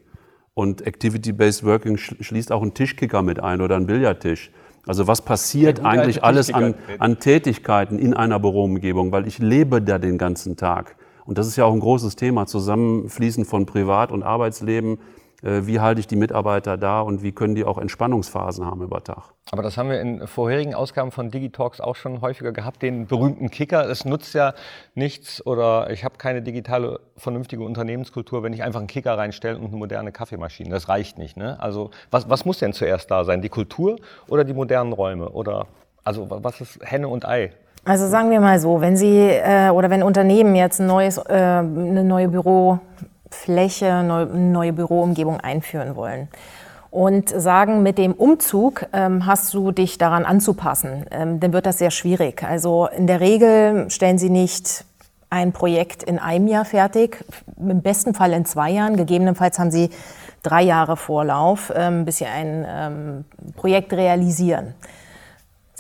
Und 0.54 0.86
Activity-Based 0.86 1.64
Working 1.64 1.96
schließt 1.96 2.52
auch 2.52 2.62
einen 2.62 2.74
Tischkicker 2.74 3.22
mit 3.22 3.40
ein 3.40 3.60
oder 3.60 3.76
einen 3.76 3.86
Billardtisch. 3.86 4.50
Also 4.86 5.06
was 5.06 5.22
passiert 5.22 5.84
eigentlich 5.84 6.24
alles 6.24 6.52
an, 6.52 6.74
an 6.98 7.18
Tätigkeiten 7.18 7.98
in 7.98 8.14
einer 8.14 8.40
Büroumgebung, 8.40 9.12
weil 9.12 9.26
ich 9.26 9.38
lebe 9.38 9.82
da 9.82 9.98
den 9.98 10.18
ganzen 10.18 10.56
Tag. 10.56 10.96
Und 11.26 11.38
das 11.38 11.46
ist 11.46 11.56
ja 11.56 11.64
auch 11.64 11.72
ein 11.72 11.80
großes 11.80 12.16
Thema, 12.16 12.46
Zusammenfließen 12.46 13.44
von 13.44 13.66
Privat- 13.66 14.10
und 14.10 14.22
Arbeitsleben. 14.22 14.98
Äh, 15.42 15.66
wie 15.66 15.81
halte 15.81 16.00
ich 16.00 16.07
die 16.07 16.16
Mitarbeiter 16.16 16.76
da 16.76 17.00
und 17.00 17.22
wie 17.22 17.33
können 17.33 17.55
die 17.55 17.64
auch 17.64 17.79
Entspannungsphasen 17.79 18.64
haben 18.64 18.83
über 18.83 19.03
Tag. 19.03 19.35
Aber 19.53 19.62
das 19.62 19.76
haben 19.76 19.90
wir 19.90 20.00
in 20.00 20.26
vorherigen 20.26 20.74
Ausgaben 20.74 21.11
von 21.11 21.31
Digitalks 21.31 21.81
auch 21.81 21.96
schon 21.96 22.20
häufiger 22.20 22.53
gehabt, 22.53 22.83
den 22.83 23.07
berühmten 23.07 23.50
Kicker. 23.50 23.88
Es 23.88 24.05
nutzt 24.05 24.35
ja 24.35 24.55
nichts 24.94 25.44
oder 25.44 25.90
ich 25.90 26.05
habe 26.05 26.16
keine 26.18 26.42
digitale, 26.42 27.00
vernünftige 27.16 27.64
Unternehmenskultur, 27.64 28.42
wenn 28.42 28.53
ich 28.53 28.62
einfach 28.62 28.81
einen 28.81 28.88
Kicker 28.88 29.16
reinstelle 29.16 29.59
und 29.59 29.66
eine 29.66 29.76
moderne 29.76 30.12
Kaffeemaschine. 30.12 30.70
Das 30.70 30.88
reicht 30.88 31.18
nicht. 31.18 31.37
Ne? 31.37 31.59
Also 31.61 31.90
was, 32.11 32.29
was 32.29 32.44
muss 32.44 32.59
denn 32.59 32.72
zuerst 32.72 33.11
da 33.11 33.24
sein? 33.24 33.42
Die 33.42 33.48
Kultur 33.48 33.96
oder 34.29 34.44
die 34.44 34.55
modernen 34.55 34.92
Räume? 34.92 35.31
Oder 35.31 35.66
also 36.05 36.26
was 36.29 36.61
ist 36.61 36.79
Henne 36.83 37.09
und 37.09 37.26
Ei? 37.26 37.53
Also 37.85 38.09
sagen 38.09 38.31
wir 38.31 38.40
mal 38.40 38.59
so, 38.61 38.81
wenn 38.81 38.96
Sie 38.96 39.31
äh, 39.31 39.70
oder 39.70 39.88
wenn 39.88 40.03
Unternehmen 40.03 40.55
jetzt 40.55 40.81
ein 40.81 40.87
neues, 40.87 41.16
äh, 41.16 41.33
eine 41.33 42.05
neue 42.05 42.29
Bürofläche, 43.31 43.93
eine 43.93 44.27
neue 44.27 44.73
Büroumgebung 44.73 45.40
einführen 45.40 45.97
wollen 45.97 46.29
und 46.90 47.29
sagen, 47.29 47.83
mit 47.83 47.99
dem 47.99 48.12
Umzug 48.12 48.87
ähm, 48.93 49.25
hast 49.25 49.55
du 49.55 49.71
dich 49.71 49.99
daran 49.99 50.25
anzupassen, 50.25 51.07
ähm, 51.12 51.38
dann 51.38 51.53
wird 51.53 51.66
das 51.66 51.79
sehr 51.79 51.93
schwierig. 51.93 52.43
Also 52.43 52.88
in 52.88 53.07
der 53.07 53.21
Regel 53.21 53.88
stellen 53.90 54.19
Sie 54.19 54.31
nicht 54.31 54.85
ein 55.31 55.53
Projekt 55.53 56.03
in 56.03 56.19
einem 56.19 56.49
Jahr 56.49 56.64
fertig, 56.64 57.25
im 57.57 57.83
besten 57.83 58.14
Fall 58.14 58.33
in 58.33 58.45
zwei 58.45 58.71
Jahren. 58.71 58.97
Gegebenenfalls 58.97 59.61
haben 59.61 59.71
Sie 59.71 59.90
drei 60.43 60.62
Jahre 60.62 60.97
Vorlauf, 60.97 61.73
ähm, 61.77 62.05
bis 62.05 62.19
Sie 62.19 62.27
ein 62.27 62.66
ähm, 62.69 63.25
Projekt 63.55 63.93
realisieren. 63.93 64.75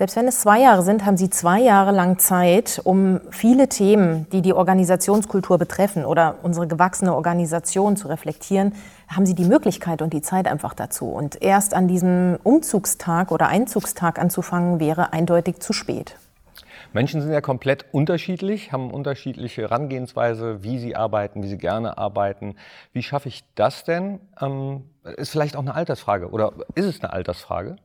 Selbst 0.00 0.16
wenn 0.16 0.28
es 0.28 0.40
zwei 0.40 0.60
Jahre 0.60 0.82
sind, 0.82 1.04
haben 1.04 1.18
Sie 1.18 1.28
zwei 1.28 1.60
Jahre 1.60 1.92
lang 1.92 2.18
Zeit, 2.18 2.80
um 2.84 3.20
viele 3.30 3.68
Themen, 3.68 4.26
die 4.30 4.40
die 4.40 4.54
Organisationskultur 4.54 5.58
betreffen 5.58 6.06
oder 6.06 6.36
unsere 6.42 6.66
gewachsene 6.66 7.14
Organisation 7.14 7.98
zu 7.98 8.08
reflektieren, 8.08 8.72
haben 9.08 9.26
Sie 9.26 9.34
die 9.34 9.44
Möglichkeit 9.44 10.00
und 10.00 10.14
die 10.14 10.22
Zeit 10.22 10.48
einfach 10.48 10.72
dazu. 10.72 11.10
Und 11.10 11.42
erst 11.42 11.74
an 11.74 11.86
diesem 11.86 12.38
Umzugstag 12.44 13.30
oder 13.30 13.48
Einzugstag 13.48 14.18
anzufangen, 14.18 14.80
wäre 14.80 15.12
eindeutig 15.12 15.60
zu 15.60 15.74
spät. 15.74 16.16
Menschen 16.94 17.20
sind 17.20 17.30
ja 17.30 17.42
komplett 17.42 17.84
unterschiedlich, 17.92 18.72
haben 18.72 18.90
unterschiedliche 18.90 19.60
Herangehensweise, 19.60 20.64
wie 20.64 20.78
sie 20.78 20.96
arbeiten, 20.96 21.42
wie 21.42 21.48
sie 21.48 21.58
gerne 21.58 21.98
arbeiten. 21.98 22.56
Wie 22.94 23.02
schaffe 23.02 23.28
ich 23.28 23.44
das 23.54 23.84
denn? 23.84 24.18
Ähm, 24.40 24.84
ist 25.18 25.28
vielleicht 25.28 25.56
auch 25.56 25.60
eine 25.60 25.74
Altersfrage 25.74 26.30
oder 26.30 26.54
ist 26.74 26.86
es 26.86 27.02
eine 27.02 27.12
Altersfrage? 27.12 27.76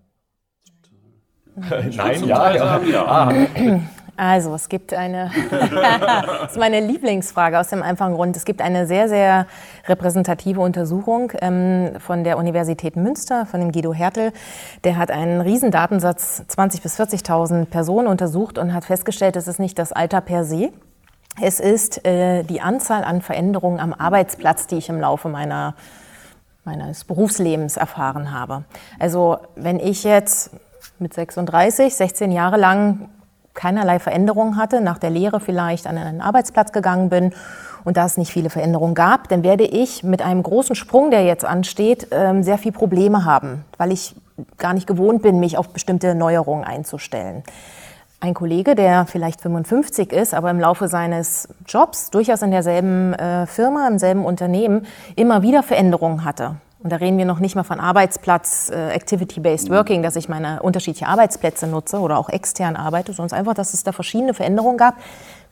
Nein, 1.56 2.26
ja, 2.26 2.54
ja. 2.54 2.82
ja. 2.84 3.06
Ah. 3.06 3.34
Also, 4.18 4.56
es 4.56 4.70
gibt 4.70 4.94
eine, 4.94 5.30
das 5.52 6.52
ist 6.52 6.58
meine 6.58 6.80
Lieblingsfrage 6.80 7.60
aus 7.60 7.68
dem 7.68 7.84
einfachen 7.84 8.14
Grund. 8.14 8.38
Es 8.38 8.46
gibt 8.46 8.62
eine 8.62 8.88
sehr, 8.88 9.10
sehr 9.10 9.46
repräsentative 9.88 10.62
Untersuchung 10.62 11.34
ähm, 11.42 11.92
von 12.00 12.24
der 12.24 12.38
Universität 12.38 12.96
Münster, 12.96 13.46
von 13.46 13.60
dem 13.60 13.74
Guido 13.74 13.94
Hertel. 13.94 14.32
Der 14.86 14.98
hat 14.98 15.12
einen 15.12 15.42
riesen 15.42 15.70
Datensatz, 15.70 16.44
20.000 16.50 16.82
bis 16.82 17.00
40.000 17.00 17.66
Personen 17.66 18.08
untersucht 18.08 18.58
und 18.58 18.74
hat 18.74 18.86
festgestellt, 18.86 19.36
es 19.36 19.50
ist 19.50 19.60
nicht 19.60 19.78
das 19.78 19.92
Alter 19.92 20.22
per 20.22 20.46
se. 20.46 20.72
Es 21.42 21.60
ist 21.60 22.06
äh, 22.08 22.44
die 22.44 22.62
Anzahl 22.62 23.04
an 23.04 23.22
Veränderungen 23.22 23.82
am 23.82 23.94
Arbeitsplatz, 23.94 24.68
die 24.68 24.78
ich 24.78 24.88
im 24.88 25.02
Laufe 25.02 25.28
meiner 25.28 25.76
meines 26.64 27.04
Berufslebens 27.04 27.78
erfahren 27.78 28.32
habe. 28.32 28.64
Also 28.98 29.38
wenn 29.56 29.80
ich 29.80 30.04
jetzt 30.04 30.50
mit 31.00 31.14
36, 31.14 31.96
16 31.96 32.32
Jahre 32.32 32.58
lang 32.58 33.10
keinerlei 33.54 34.00
Veränderungen 34.00 34.58
hatte, 34.58 34.82
nach 34.82 34.98
der 34.98 35.10
Lehre 35.10 35.40
vielleicht 35.40 35.88
an 35.88 35.98
einen 35.98 36.22
Arbeitsplatz 36.22 36.72
gegangen 36.72 37.10
bin 37.10 37.34
und 37.84 37.98
da 37.98 38.06
es 38.06 38.18
nicht 38.18 38.32
viele 38.32 38.50
Veränderungen 38.50 38.96
gab, 38.96 39.30
dann 39.30 39.44
werde 39.44 39.64
ich 39.64 40.04
mit 40.04 40.22
einem 40.22 40.44
großen 40.44 40.76
Sprung, 40.76 41.12
der 41.12 41.24
jetzt 41.24 41.46
ansteht, 41.46 42.08
ähm, 42.12 42.44
sehr 42.44 42.58
viel 42.58 42.72
Probleme 42.72 43.26
haben, 43.26 43.64
weil 43.78 43.92
ich 43.92 44.16
gar 44.58 44.74
nicht 44.74 44.88
gewohnt 44.88 45.22
bin, 45.22 45.40
mich 45.40 45.58
auf 45.58 45.70
bestimmte 45.70 46.14
Neuerungen 46.14 46.66
einzustellen. 46.66 47.44
Ein 48.20 48.34
Kollege, 48.34 48.76
der 48.76 49.06
vielleicht 49.06 49.42
55 49.42 50.12
ist, 50.12 50.34
aber 50.34 50.50
im 50.50 50.60
Laufe 50.60 50.88
seines 50.88 51.48
Jobs 51.68 52.10
durchaus 52.10 52.42
in 52.42 52.52
derselben 52.52 53.14
äh, 53.14 53.46
Firma, 53.46 53.88
im 53.88 54.00
selben 54.00 54.26
Unternehmen 54.26 54.86
immer 55.16 55.42
wieder 55.42 55.64
Veränderungen 55.64 56.26
hatte 56.26 56.56
und 56.86 56.92
da 56.92 56.98
reden 56.98 57.18
wir 57.18 57.26
noch 57.26 57.40
nicht 57.40 57.56
mal 57.56 57.64
von 57.64 57.80
Arbeitsplatz, 57.80 58.70
äh, 58.70 58.90
Activity-Based 58.92 59.72
Working, 59.72 60.04
dass 60.04 60.16
ich 60.16 60.30
meine 60.30 60.62
unterschiedlichen 60.62 61.08
Arbeitsplätze 61.08 61.66
nutze 61.66 61.98
oder 61.98 62.20
auch 62.20 62.30
extern 62.30 62.76
arbeite, 62.76 63.12
sondern 63.12 63.40
einfach, 63.40 63.56
dass 63.56 63.74
es 63.74 63.84
da 63.84 63.92
verschiedene 63.92 64.36
Veränderungen 64.36 64.78
gab, 64.78 64.94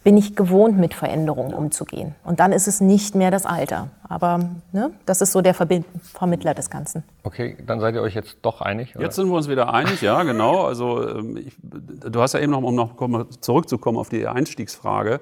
bin 0.03 0.15
ich 0.15 0.35
gewohnt, 0.35 0.77
mit 0.77 0.93
Veränderungen 0.93 1.55
umzugehen. 1.55 2.13
Und 2.23 2.39
dann 2.39 2.51
ist 2.51 2.67
es 2.67 2.81
nicht 2.81 3.15
mehr 3.15 3.31
das 3.31 3.47
Alter. 3.47 3.87
Aber 4.07 4.41
ne, 4.73 4.91
das 5.07 5.21
ist 5.21 5.31
so 5.31 5.41
der 5.41 5.55
Verbind 5.55 5.87
Vermittler 6.03 6.53
des 6.53 6.69
Ganzen. 6.69 7.03
Okay, 7.23 7.57
dann 7.65 7.79
seid 7.79 7.95
ihr 7.95 8.03
euch 8.03 8.13
jetzt 8.13 8.37
doch 8.43 8.61
einig? 8.61 8.95
Oder? 8.95 9.05
Jetzt 9.05 9.15
sind 9.15 9.27
wir 9.27 9.35
uns 9.35 9.49
wieder 9.49 9.73
einig, 9.73 10.03
ja, 10.03 10.21
genau. 10.21 10.67
Also 10.67 11.17
ähm, 11.17 11.37
ich, 11.37 11.55
du 11.63 12.21
hast 12.21 12.33
ja 12.33 12.41
eben 12.41 12.51
noch, 12.51 12.61
um 12.61 12.75
noch 12.75 13.29
zurückzukommen 13.39 13.97
auf 13.97 14.09
die 14.09 14.27
Einstiegsfrage. 14.27 15.19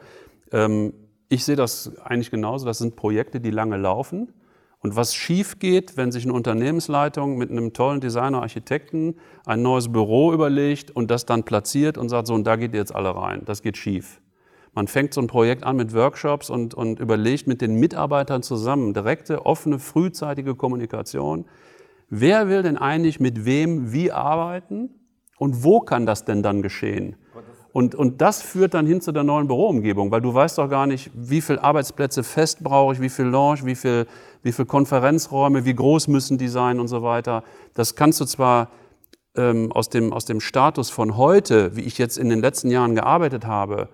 Ähm, 0.51 0.91
ich 1.29 1.45
sehe 1.45 1.55
das 1.55 1.93
eigentlich 2.03 2.31
genauso. 2.31 2.65
Das 2.65 2.79
sind 2.79 2.97
Projekte, 2.97 3.39
die 3.39 3.51
lange 3.51 3.77
laufen 3.77 4.33
und 4.81 4.95
was 4.95 5.13
schief 5.13 5.59
geht, 5.59 5.95
wenn 5.95 6.11
sich 6.11 6.23
eine 6.23 6.33
Unternehmensleitung 6.33 7.37
mit 7.37 7.51
einem 7.51 7.71
tollen 7.71 8.01
Designer, 8.01 8.41
Architekten 8.41 9.15
ein 9.45 9.61
neues 9.61 9.91
Büro 9.91 10.33
überlegt 10.33 10.89
und 10.89 11.11
das 11.11 11.27
dann 11.27 11.43
platziert 11.43 11.99
und 11.99 12.09
sagt, 12.09 12.27
so, 12.27 12.33
und 12.33 12.45
da 12.45 12.55
geht 12.55 12.73
ihr 12.73 12.79
jetzt 12.79 12.95
alle 12.95 13.15
rein. 13.15 13.43
Das 13.45 13.61
geht 13.61 13.77
schief. 13.77 14.19
Man 14.73 14.87
fängt 14.87 15.13
so 15.13 15.21
ein 15.21 15.27
Projekt 15.27 15.63
an 15.63 15.75
mit 15.75 15.93
Workshops 15.93 16.49
und, 16.49 16.73
und 16.73 16.99
überlegt 16.99 17.45
mit 17.45 17.61
den 17.61 17.75
Mitarbeitern 17.75 18.41
zusammen, 18.41 18.93
direkte, 18.93 19.45
offene, 19.45 19.77
frühzeitige 19.77 20.55
Kommunikation. 20.55 21.45
Wer 22.09 22.49
will 22.49 22.63
denn 22.63 22.77
eigentlich 22.77 23.19
mit 23.19 23.45
wem 23.45 23.91
wie 23.93 24.11
arbeiten 24.11 24.89
und 25.37 25.63
wo 25.63 25.81
kann 25.81 26.05
das 26.05 26.25
denn 26.25 26.41
dann 26.41 26.61
geschehen? 26.61 27.17
Und, 27.73 27.95
und 27.95 28.21
das 28.21 28.41
führt 28.41 28.73
dann 28.73 28.85
hin 28.85 28.99
zu 28.99 29.11
der 29.11 29.23
neuen 29.23 29.47
Büroumgebung, 29.47 30.11
weil 30.11 30.21
du 30.21 30.33
weißt 30.33 30.57
doch 30.57 30.69
gar 30.69 30.87
nicht, 30.87 31.09
wie 31.13 31.39
viele 31.39 31.63
Arbeitsplätze 31.63 32.23
fest 32.23 32.63
brauche 32.63 32.93
ich, 32.93 33.01
wie 33.01 33.09
viel 33.09 33.25
Lounge, 33.25 33.61
wie 33.63 33.75
viel, 33.75 34.07
wie 34.43 34.51
viel 34.51 34.65
Konferenzräume, 34.65 35.63
wie 35.63 35.73
groß 35.73 36.09
müssen 36.09 36.37
die 36.37 36.49
sein 36.49 36.79
und 36.79 36.89
so 36.89 37.01
weiter. 37.01 37.43
Das 37.73 37.95
kannst 37.95 38.19
du 38.19 38.25
zwar 38.25 38.69
ähm, 39.35 39.71
aus, 39.71 39.89
dem, 39.89 40.11
aus 40.11 40.25
dem 40.25 40.41
Status 40.41 40.89
von 40.89 41.15
heute, 41.15 41.75
wie 41.75 41.81
ich 41.81 41.97
jetzt 41.97 42.17
in 42.17 42.29
den 42.29 42.41
letzten 42.41 42.69
Jahren 42.69 42.95
gearbeitet 42.95 43.45
habe, 43.45 43.87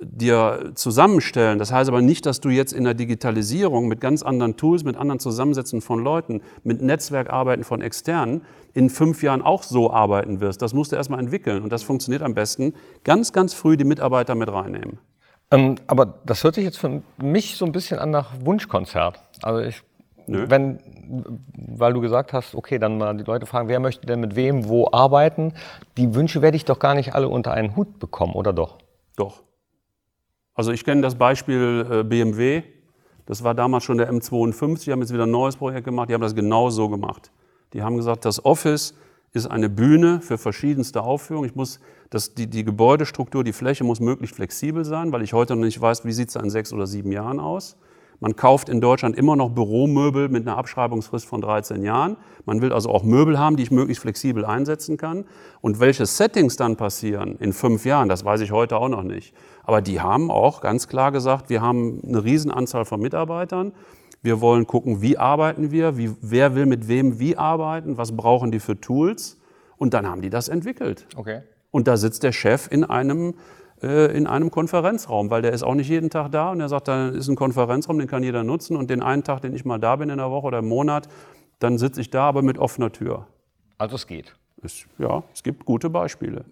dir 0.00 0.72
zusammenstellen. 0.74 1.58
Das 1.58 1.72
heißt 1.72 1.88
aber 1.88 2.02
nicht, 2.02 2.26
dass 2.26 2.40
du 2.40 2.48
jetzt 2.48 2.72
in 2.72 2.84
der 2.84 2.94
Digitalisierung 2.94 3.88
mit 3.88 4.00
ganz 4.00 4.22
anderen 4.22 4.56
Tools, 4.56 4.84
mit 4.84 4.96
anderen 4.96 5.20
Zusammensätzen 5.20 5.80
von 5.80 6.02
Leuten, 6.02 6.42
mit 6.62 6.82
Netzwerkarbeiten 6.82 7.64
von 7.64 7.80
externen 7.80 8.42
in 8.72 8.90
fünf 8.90 9.22
Jahren 9.22 9.42
auch 9.42 9.62
so 9.62 9.92
arbeiten 9.92 10.40
wirst. 10.40 10.62
Das 10.62 10.74
musst 10.74 10.92
du 10.92 10.96
erstmal 10.96 11.20
entwickeln 11.20 11.62
und 11.62 11.72
das 11.72 11.82
funktioniert 11.82 12.22
am 12.22 12.34
besten. 12.34 12.74
Ganz, 13.04 13.32
ganz 13.32 13.54
früh 13.54 13.76
die 13.76 13.84
Mitarbeiter 13.84 14.34
mit 14.34 14.52
reinnehmen. 14.52 14.98
Ähm, 15.50 15.76
aber 15.86 16.06
das 16.24 16.42
hört 16.42 16.56
sich 16.56 16.64
jetzt 16.64 16.78
für 16.78 17.02
mich 17.18 17.56
so 17.56 17.64
ein 17.64 17.72
bisschen 17.72 17.98
an 17.98 18.10
nach 18.10 18.32
Wunschkonzert. 18.40 19.20
Also 19.42 19.60
ich, 19.60 19.82
Nö. 20.26 20.46
wenn, 20.48 20.80
weil 21.54 21.92
du 21.92 22.00
gesagt 22.00 22.32
hast, 22.32 22.54
okay, 22.54 22.78
dann 22.78 22.98
mal 22.98 23.16
die 23.16 23.24
Leute 23.24 23.46
fragen, 23.46 23.68
wer 23.68 23.78
möchte 23.78 24.06
denn 24.06 24.20
mit 24.20 24.36
wem 24.36 24.68
wo 24.68 24.88
arbeiten? 24.90 25.52
Die 25.96 26.14
Wünsche 26.14 26.42
werde 26.42 26.56
ich 26.56 26.64
doch 26.64 26.78
gar 26.78 26.94
nicht 26.94 27.14
alle 27.14 27.28
unter 27.28 27.52
einen 27.52 27.76
Hut 27.76 27.98
bekommen, 27.98 28.34
oder 28.34 28.52
doch? 28.52 28.78
Doch. 29.16 29.42
Also 30.54 30.70
ich 30.72 30.84
kenne 30.84 31.02
das 31.02 31.16
Beispiel 31.16 31.86
äh, 31.90 32.04
BMW. 32.04 32.62
Das 33.26 33.42
war 33.42 33.54
damals 33.54 33.84
schon 33.84 33.98
der 33.98 34.12
M52. 34.12 34.84
Die 34.84 34.92
haben 34.92 35.00
jetzt 35.00 35.12
wieder 35.12 35.24
ein 35.24 35.30
neues 35.30 35.56
Projekt 35.56 35.84
gemacht. 35.84 36.08
Die 36.08 36.14
haben 36.14 36.20
das 36.20 36.34
genau 36.34 36.70
so 36.70 36.88
gemacht. 36.88 37.32
Die 37.72 37.82
haben 37.82 37.96
gesagt, 37.96 38.24
das 38.24 38.44
Office 38.44 38.94
ist 39.32 39.46
eine 39.46 39.68
Bühne 39.68 40.20
für 40.20 40.38
verschiedenste 40.38 41.02
Aufführungen. 41.02 41.48
Ich 41.50 41.56
muss, 41.56 41.80
das, 42.10 42.34
die, 42.34 42.46
die 42.46 42.64
Gebäudestruktur, 42.64 43.42
die 43.42 43.52
Fläche 43.52 43.82
muss 43.82 43.98
möglichst 43.98 44.36
flexibel 44.36 44.84
sein, 44.84 45.10
weil 45.10 45.22
ich 45.22 45.32
heute 45.32 45.56
noch 45.56 45.64
nicht 45.64 45.80
weiß, 45.80 46.04
wie 46.04 46.12
sieht 46.12 46.28
es 46.28 46.36
in 46.36 46.50
sechs 46.50 46.72
oder 46.72 46.86
sieben 46.86 47.10
Jahren 47.10 47.40
aus. 47.40 47.76
Man 48.20 48.36
kauft 48.36 48.68
in 48.68 48.80
Deutschland 48.80 49.16
immer 49.16 49.34
noch 49.34 49.50
Büromöbel 49.50 50.28
mit 50.28 50.46
einer 50.46 50.56
Abschreibungsfrist 50.56 51.26
von 51.26 51.40
13 51.40 51.82
Jahren. 51.82 52.16
Man 52.46 52.62
will 52.62 52.72
also 52.72 52.90
auch 52.90 53.02
Möbel 53.02 53.38
haben, 53.38 53.56
die 53.56 53.64
ich 53.64 53.72
möglichst 53.72 54.02
flexibel 54.02 54.44
einsetzen 54.44 54.96
kann. 54.96 55.24
Und 55.60 55.80
welche 55.80 56.06
Settings 56.06 56.56
dann 56.56 56.76
passieren 56.76 57.36
in 57.40 57.52
fünf 57.52 57.84
Jahren, 57.84 58.08
das 58.08 58.24
weiß 58.24 58.40
ich 58.40 58.52
heute 58.52 58.76
auch 58.76 58.88
noch 58.88 59.02
nicht. 59.02 59.34
Aber 59.64 59.80
die 59.80 60.00
haben 60.00 60.30
auch 60.30 60.60
ganz 60.60 60.88
klar 60.88 61.12
gesagt, 61.12 61.48
wir 61.50 61.62
haben 61.62 62.00
eine 62.06 62.22
Riesenanzahl 62.22 62.84
von 62.84 63.00
Mitarbeitern. 63.00 63.72
Wir 64.22 64.40
wollen 64.40 64.66
gucken, 64.66 65.02
wie 65.02 65.18
arbeiten 65.18 65.70
wir, 65.70 65.98
wie, 65.98 66.10
wer 66.20 66.54
will 66.54 66.66
mit 66.66 66.88
wem 66.88 67.18
wie 67.18 67.36
arbeiten, 67.36 67.96
was 67.98 68.16
brauchen 68.16 68.50
die 68.50 68.60
für 68.60 68.80
Tools. 68.80 69.38
Und 69.76 69.94
dann 69.94 70.06
haben 70.06 70.22
die 70.22 70.30
das 70.30 70.48
entwickelt. 70.48 71.06
Okay. 71.16 71.42
Und 71.70 71.88
da 71.88 71.96
sitzt 71.96 72.22
der 72.22 72.32
Chef 72.32 72.68
in 72.70 72.84
einem, 72.84 73.34
äh, 73.82 74.16
in 74.16 74.26
einem 74.26 74.50
Konferenzraum, 74.50 75.30
weil 75.30 75.42
der 75.42 75.52
ist 75.52 75.62
auch 75.62 75.74
nicht 75.74 75.88
jeden 75.88 76.08
Tag 76.08 76.30
da 76.30 76.52
und 76.52 76.60
er 76.60 76.68
sagt, 76.68 76.88
da 76.88 77.08
ist 77.08 77.28
ein 77.28 77.36
Konferenzraum, 77.36 77.98
den 77.98 78.08
kann 78.08 78.22
jeder 78.22 78.44
nutzen. 78.44 78.76
Und 78.76 78.90
den 78.90 79.02
einen 79.02 79.24
Tag, 79.24 79.40
den 79.40 79.54
ich 79.54 79.64
mal 79.64 79.78
da 79.78 79.96
bin 79.96 80.08
in 80.08 80.18
der 80.18 80.30
Woche 80.30 80.46
oder 80.46 80.60
im 80.60 80.68
Monat, 80.68 81.08
dann 81.58 81.78
sitze 81.78 82.00
ich 82.00 82.10
da, 82.10 82.28
aber 82.28 82.42
mit 82.42 82.58
offener 82.58 82.92
Tür. 82.92 83.26
Also 83.76 83.96
es 83.96 84.06
geht. 84.06 84.34
Es, 84.62 84.86
ja, 84.98 85.22
es 85.32 85.42
gibt 85.42 85.64
gute 85.64 85.90
Beispiele. 85.90 86.44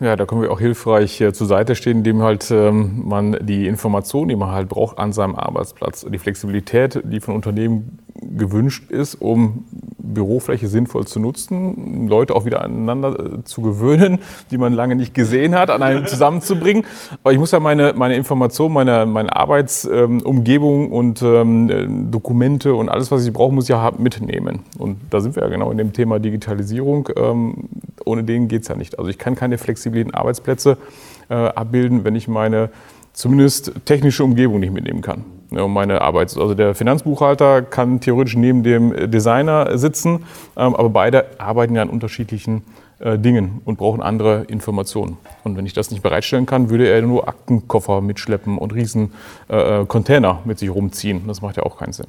Ja, 0.00 0.14
da 0.14 0.26
können 0.26 0.42
wir 0.42 0.52
auch 0.52 0.60
hilfreich 0.60 1.20
äh, 1.20 1.32
zur 1.32 1.46
Seite 1.46 1.74
stehen, 1.74 1.98
indem 1.98 2.22
halt 2.22 2.50
ähm, 2.50 3.02
man 3.04 3.36
die 3.40 3.66
Informationen, 3.66 4.28
die 4.28 4.36
man 4.36 4.52
halt 4.52 4.68
braucht 4.68 4.98
an 4.98 5.12
seinem 5.12 5.34
Arbeitsplatz, 5.34 6.06
die 6.08 6.18
Flexibilität, 6.18 7.00
die 7.04 7.20
von 7.20 7.34
Unternehmen 7.34 7.98
gewünscht 8.36 8.90
ist, 8.90 9.16
um 9.16 9.64
Bürofläche 9.98 10.68
sinnvoll 10.68 11.06
zu 11.06 11.18
nutzen, 11.18 12.06
Leute 12.08 12.34
auch 12.34 12.44
wieder 12.44 12.62
aneinander 12.62 13.18
äh, 13.18 13.44
zu 13.44 13.60
gewöhnen, 13.60 14.20
die 14.50 14.58
man 14.58 14.72
lange 14.72 14.94
nicht 14.94 15.14
gesehen 15.14 15.54
hat, 15.54 15.70
an 15.70 15.82
einem 15.82 16.06
zusammenzubringen. 16.06 16.84
Aber 17.24 17.32
ich 17.32 17.38
muss 17.38 17.50
ja 17.50 17.60
meine, 17.60 17.92
meine 17.94 18.14
Informationen, 18.14 18.72
meine, 18.72 19.04
meine 19.04 19.34
Arbeitsumgebung 19.34 20.86
ähm, 20.86 20.92
und 20.92 21.22
ähm, 21.22 22.10
Dokumente 22.10 22.74
und 22.74 22.88
alles, 22.88 23.10
was 23.10 23.26
ich 23.26 23.32
brauche, 23.32 23.52
muss 23.52 23.64
ich 23.64 23.70
ja 23.70 23.92
mitnehmen. 23.98 24.60
Und 24.78 24.98
da 25.10 25.20
sind 25.20 25.34
wir 25.34 25.42
ja 25.42 25.48
genau 25.48 25.70
in 25.70 25.78
dem 25.78 25.92
Thema 25.92 26.18
Digitalisierung. 26.18 27.08
Ähm, 27.16 27.68
ohne 28.04 28.22
den 28.22 28.48
geht 28.48 28.62
es 28.62 28.68
ja 28.68 28.76
nicht. 28.76 28.98
Also 28.98 29.10
ich 29.10 29.18
kann 29.18 29.34
keine 29.34 29.55
flexibilen 29.58 30.14
Arbeitsplätze 30.14 30.78
äh, 31.28 31.34
abbilden, 31.34 32.04
wenn 32.04 32.14
ich 32.14 32.28
meine 32.28 32.70
zumindest 33.12 33.72
technische 33.84 34.24
Umgebung 34.24 34.60
nicht 34.60 34.72
mitnehmen 34.72 35.00
kann. 35.00 35.24
Ja, 35.50 35.66
meine 35.68 36.00
Arbeit. 36.00 36.36
Also 36.36 36.54
der 36.54 36.74
Finanzbuchhalter 36.74 37.62
kann 37.62 38.00
theoretisch 38.00 38.36
neben 38.36 38.62
dem 38.62 39.10
Designer 39.10 39.78
sitzen, 39.78 40.24
ähm, 40.56 40.74
aber 40.74 40.90
beide 40.90 41.26
arbeiten 41.38 41.74
ja 41.76 41.82
an 41.82 41.88
unterschiedlichen 41.88 42.62
äh, 42.98 43.18
Dingen 43.18 43.60
und 43.64 43.78
brauchen 43.78 44.02
andere 44.02 44.44
Informationen. 44.48 45.18
Und 45.44 45.56
wenn 45.56 45.66
ich 45.66 45.72
das 45.72 45.90
nicht 45.90 46.02
bereitstellen 46.02 46.46
kann, 46.46 46.68
würde 46.68 46.88
er 46.88 47.00
nur 47.02 47.28
Aktenkoffer 47.28 48.00
mitschleppen 48.00 48.58
und 48.58 48.74
riesen 48.74 49.12
äh, 49.48 49.82
äh 49.82 49.86
Container 49.86 50.40
mit 50.44 50.58
sich 50.58 50.70
rumziehen. 50.70 51.26
Das 51.26 51.42
macht 51.42 51.56
ja 51.56 51.62
auch 51.62 51.78
keinen 51.78 51.92
Sinn. 51.92 52.06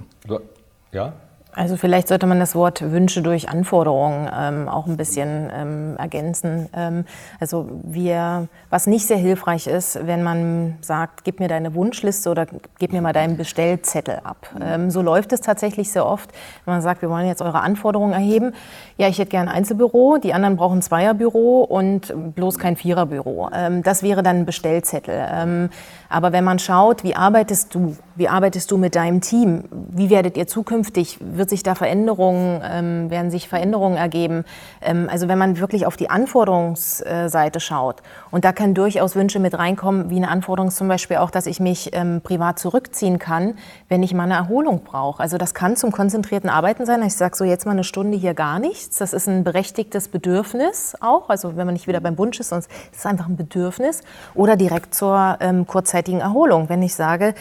Ja, 0.92 1.14
also 1.58 1.76
vielleicht 1.76 2.08
sollte 2.08 2.28
man 2.28 2.40
das 2.40 2.54
Wort 2.54 2.82
Wünsche 2.92 3.24
durch 3.24 3.50
Anforderungen 3.50 4.30
ähm, 4.32 4.70
auch 4.70 4.86
ein 4.86 4.96
bisschen 4.96 5.50
ähm, 5.52 5.96
ergänzen. 5.98 6.70
Ähm, 6.76 7.06
also 7.40 7.68
wir, 7.84 8.48
was 8.70 8.86
nicht 8.86 9.08
sehr 9.08 9.18
hilfreich 9.18 9.66
ist, 9.66 10.06
wenn 10.06 10.22
man 10.22 10.78
sagt, 10.82 11.24
gib 11.24 11.40
mir 11.40 11.48
deine 11.48 11.74
Wunschliste 11.74 12.30
oder 12.30 12.46
gib 12.78 12.94
mir 12.94 13.02
mal 13.02 13.12
deinen 13.12 13.38
Bestellzettel 13.38 14.20
ab. 14.24 14.48
Ähm, 14.62 14.92
so 14.92 15.02
läuft 15.02 15.34
es 15.34 15.42
tatsächlich 15.42 15.92
sehr 15.92 16.06
oft, 16.06 16.30
wenn 16.66 16.76
man 16.76 16.82
sagt, 16.84 17.02
wir 17.02 17.10
wollen 17.10 17.26
jetzt 17.26 17.42
eure 17.42 17.62
Anforderungen 17.62 18.14
erheben. 18.14 18.54
Ja, 18.98 19.08
ich 19.08 19.18
hätte 19.18 19.32
gern 19.32 19.48
ein 19.48 19.56
Einzelbüro, 19.56 20.20
die 20.22 20.36
anderen 20.36 20.58
brauchen 20.58 20.78
ein 20.78 20.82
Zweierbüro 20.84 21.64
und 21.64 22.14
bloß 22.36 22.60
kein 22.60 22.76
Viererbüro. 22.76 23.50
Ähm, 23.52 23.82
das 23.82 24.04
wäre 24.04 24.22
dann 24.22 24.38
ein 24.38 24.46
Bestellzettel. 24.46 25.28
Ähm, 25.32 25.70
aber 26.10 26.32
wenn 26.32 26.44
man 26.44 26.60
schaut, 26.60 27.04
wie 27.04 27.16
arbeitest 27.16 27.74
du, 27.76 27.98
wie 28.16 28.30
arbeitest 28.30 28.72
du 28.72 28.78
mit 28.78 28.96
deinem 28.96 29.22
Team, 29.22 29.64
wie 29.72 30.10
werdet 30.10 30.38
ihr 30.38 30.48
zukünftig, 30.48 31.20
wird 31.20 31.47
sich 31.50 31.64
da 31.64 31.76
Veränderungen, 31.76 32.62
ähm, 32.64 33.10
werden 33.10 33.32
sich 33.32 33.50
Veränderungen 33.50 33.98
ergeben? 33.98 34.46
Ähm, 34.82 35.10
also 35.12 35.28
wenn 35.28 35.38
man 35.38 35.60
wirklich 35.60 35.86
auf 35.86 35.98
die 35.98 36.10
Anforderungsseite 36.10 37.60
schaut 37.60 37.98
und 38.32 38.46
da 38.46 38.54
können 38.54 38.74
durchaus 38.74 39.16
Wünsche 39.16 39.40
mit 39.40 39.58
reinkommen, 39.58 40.10
wie 40.10 40.18
eine 40.18 40.30
Anforderung 40.30 40.72
zum 40.72 40.88
Beispiel 40.88 41.18
auch, 41.18 41.32
dass 41.32 41.46
ich 41.46 41.60
mich 41.60 41.92
ähm, 41.94 42.22
privat 42.24 42.60
zurückziehen 42.60 43.20
kann, 43.20 43.56
wenn 43.90 44.04
ich 44.04 44.14
mal 44.14 44.24
eine 44.24 44.36
Erholung 44.36 44.84
brauche. 44.84 45.22
Also 45.22 45.38
das 45.38 45.54
kann 45.54 45.76
zum 45.76 45.92
konzentrierten 45.92 46.50
Arbeiten 46.50 46.86
sein. 46.86 47.04
Ich 47.04 47.16
sage 47.16 47.36
so 47.36 47.44
jetzt 47.44 47.66
mal 47.66 47.74
eine 47.74 47.84
Stunde 47.84 48.18
hier 48.18 48.34
gar 48.34 48.60
nichts. 48.60 48.98
Das 48.98 49.14
ist 49.14 49.28
ein 49.28 49.44
berechtigtes 49.44 50.08
Bedürfnis 50.08 50.96
auch. 51.02 51.30
Also 51.30 51.58
wenn 51.58 51.66
man 51.66 51.74
nicht 51.74 51.88
wieder 51.88 52.00
beim 52.00 52.18
Wunsch 52.18 52.40
ist, 52.40 52.50
sonst 52.50 52.70
ist 52.92 53.00
es 53.00 53.06
einfach 53.06 53.28
ein 53.28 53.36
Bedürfnis. 53.36 54.04
Oder 54.36 54.56
direkt 54.56 54.96
zur 54.96 55.38
ähm, 55.42 55.66
Kurzzeit 55.68 55.98
kurzzeitigen 55.98 56.20
Erholung. 56.20 56.70
Wenn 56.70 56.84
ich 56.84 56.96
sage, 56.96 57.34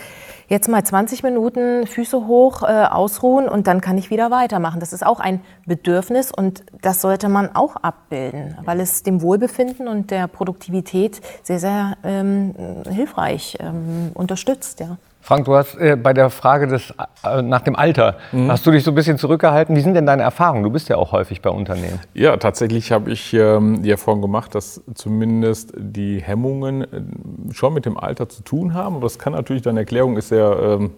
jetzt 0.48 0.68
mal 0.68 0.84
20 0.84 1.22
Minuten 1.22 1.86
Füße 1.86 2.26
hoch, 2.26 2.62
äh, 2.62 2.66
ausruhen 2.66 3.48
und 3.48 3.66
dann 3.66 3.80
kann 3.80 3.98
ich 3.98 4.10
wieder 4.10 4.30
weitermachen. 4.30 4.80
Das 4.80 4.92
ist 4.92 5.04
auch 5.04 5.20
ein 5.20 5.40
Bedürfnis 5.66 6.32
und 6.32 6.64
das 6.82 7.00
sollte 7.00 7.28
man 7.28 7.54
auch 7.54 7.76
abbilden, 7.76 8.56
weil 8.64 8.80
es 8.80 9.02
dem 9.02 9.22
Wohlbefinden 9.22 9.88
und 9.88 10.10
der 10.10 10.28
Produktivität 10.28 11.20
sehr, 11.42 11.58
sehr 11.58 11.96
ähm, 12.04 12.54
hilfreich 12.88 13.58
ähm, 13.60 14.10
unterstützt. 14.14 14.80
Ja. 14.80 14.98
Frank, 15.26 15.46
du 15.46 15.56
hast 15.56 15.74
äh, 15.74 15.96
bei 15.96 16.12
der 16.12 16.30
Frage 16.30 16.68
des, 16.68 16.94
äh, 17.24 17.42
nach 17.42 17.62
dem 17.62 17.74
Alter, 17.74 18.14
mhm. 18.30 18.48
hast 18.48 18.64
du 18.64 18.70
dich 18.70 18.84
so 18.84 18.92
ein 18.92 18.94
bisschen 18.94 19.18
zurückgehalten. 19.18 19.74
Wie 19.74 19.80
sind 19.80 19.94
denn 19.94 20.06
deine 20.06 20.22
Erfahrungen? 20.22 20.62
Du 20.62 20.70
bist 20.70 20.88
ja 20.88 20.98
auch 20.98 21.10
häufig 21.10 21.42
bei 21.42 21.50
Unternehmen. 21.50 21.98
Ja, 22.14 22.36
tatsächlich 22.36 22.92
habe 22.92 23.10
ich 23.10 23.34
ähm, 23.34 23.82
die 23.82 23.90
Erfahrung 23.90 24.22
gemacht, 24.22 24.54
dass 24.54 24.84
zumindest 24.94 25.72
die 25.76 26.22
Hemmungen 26.22 26.82
äh, 26.82 27.52
schon 27.52 27.74
mit 27.74 27.86
dem 27.86 27.96
Alter 27.96 28.28
zu 28.28 28.44
tun 28.44 28.72
haben. 28.72 28.94
Aber 28.94 29.02
das 29.02 29.18
kann 29.18 29.32
natürlich, 29.32 29.62
deine 29.62 29.80
Erklärung 29.80 30.16
ist 30.16 30.28
sehr 30.28 30.78
ähm, 30.78 30.92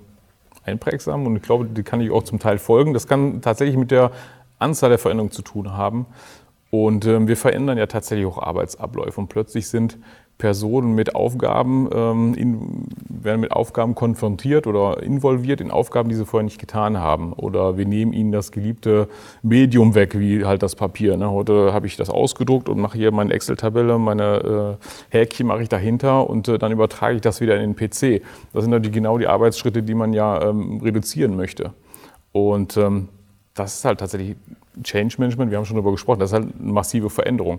einprägsam 0.63 1.27
und 1.27 1.37
ich 1.37 1.43
glaube, 1.43 1.65
die 1.65 1.83
kann 1.83 2.03
ich 2.03 2.11
auch 2.11 2.23
zum 2.23 2.39
Teil 2.39 2.59
folgen. 2.59 2.93
Das 2.93 3.07
kann 3.07 3.41
tatsächlich 3.41 3.79
mit 3.79 3.91
der 3.91 4.11
Anzahl 4.59 4.91
der 4.91 4.99
Veränderungen 4.99 5.33
zu 5.33 5.41
tun 5.41 5.75
haben. 5.75 6.05
Und 6.71 7.07
äh, 7.07 7.27
wir 7.27 7.39
verändern 7.39 7.79
ja 7.79 7.87
tatsächlich 7.87 8.27
auch 8.27 8.43
Arbeitsabläufe. 8.43 9.23
Und 9.23 9.29
plötzlich 9.29 9.69
sind 9.69 9.97
Personen 10.39 10.95
mit 10.95 11.17
Aufgaben, 11.17 11.89
ähm, 11.93 12.35
in, 12.35 12.87
werden 13.09 13.41
mit 13.41 13.51
Aufgaben 13.51 13.97
konfrontiert 13.97 14.69
oder 14.69 15.03
involviert 15.03 15.61
in 15.61 15.73
Aufgaben, 15.73 16.09
die 16.09 16.15
sie 16.15 16.25
vorher 16.25 16.45
nicht 16.45 16.61
getan 16.61 16.99
haben. 16.99 17.33
Oder 17.33 17.77
wir 17.77 17.85
nehmen 17.87 18.13
ihnen 18.13 18.31
das 18.31 18.53
geliebte 18.53 19.09
Medium 19.43 19.97
weg, 19.97 20.19
wie 20.19 20.45
halt 20.45 20.63
das 20.63 20.77
Papier. 20.77 21.17
Ne? 21.17 21.29
Heute 21.29 21.73
habe 21.73 21.89
ich 21.89 21.97
das 21.97 22.09
ausgedruckt 22.09 22.69
und 22.69 22.79
mache 22.79 22.97
hier 22.97 23.11
meine 23.11 23.33
Excel-Tabelle, 23.35 23.99
meine 23.99 24.79
äh, 25.11 25.17
Häkchen 25.17 25.49
mache 25.49 25.63
ich 25.63 25.69
dahinter 25.69 26.31
und 26.31 26.47
äh, 26.47 26.59
dann 26.59 26.71
übertrage 26.71 27.17
ich 27.17 27.21
das 27.21 27.41
wieder 27.41 27.61
in 27.61 27.75
den 27.75 27.77
PC. 27.77 28.23
Das 28.53 28.63
sind 28.63 28.71
natürlich 28.71 28.95
genau 28.95 29.19
die 29.19 29.27
Arbeitsschritte, 29.27 29.83
die 29.83 29.95
man 29.95 30.13
ja 30.13 30.41
ähm, 30.41 30.81
reduzieren 30.81 31.37
möchte. 31.37 31.73
Und 32.31 32.77
ähm, 32.77 33.09
das 33.55 33.79
ist 33.79 33.85
halt 33.85 33.99
tatsächlich 33.99 34.37
Change 34.85 35.17
Management, 35.19 35.51
wir 35.51 35.59
haben 35.59 35.65
schon 35.65 35.77
darüber 35.77 35.91
gesprochen, 35.91 36.21
das 36.21 36.31
ist 36.31 36.35
halt 36.35 36.55
eine 36.61 36.73
massive 36.73 37.11
Veränderung. 37.11 37.59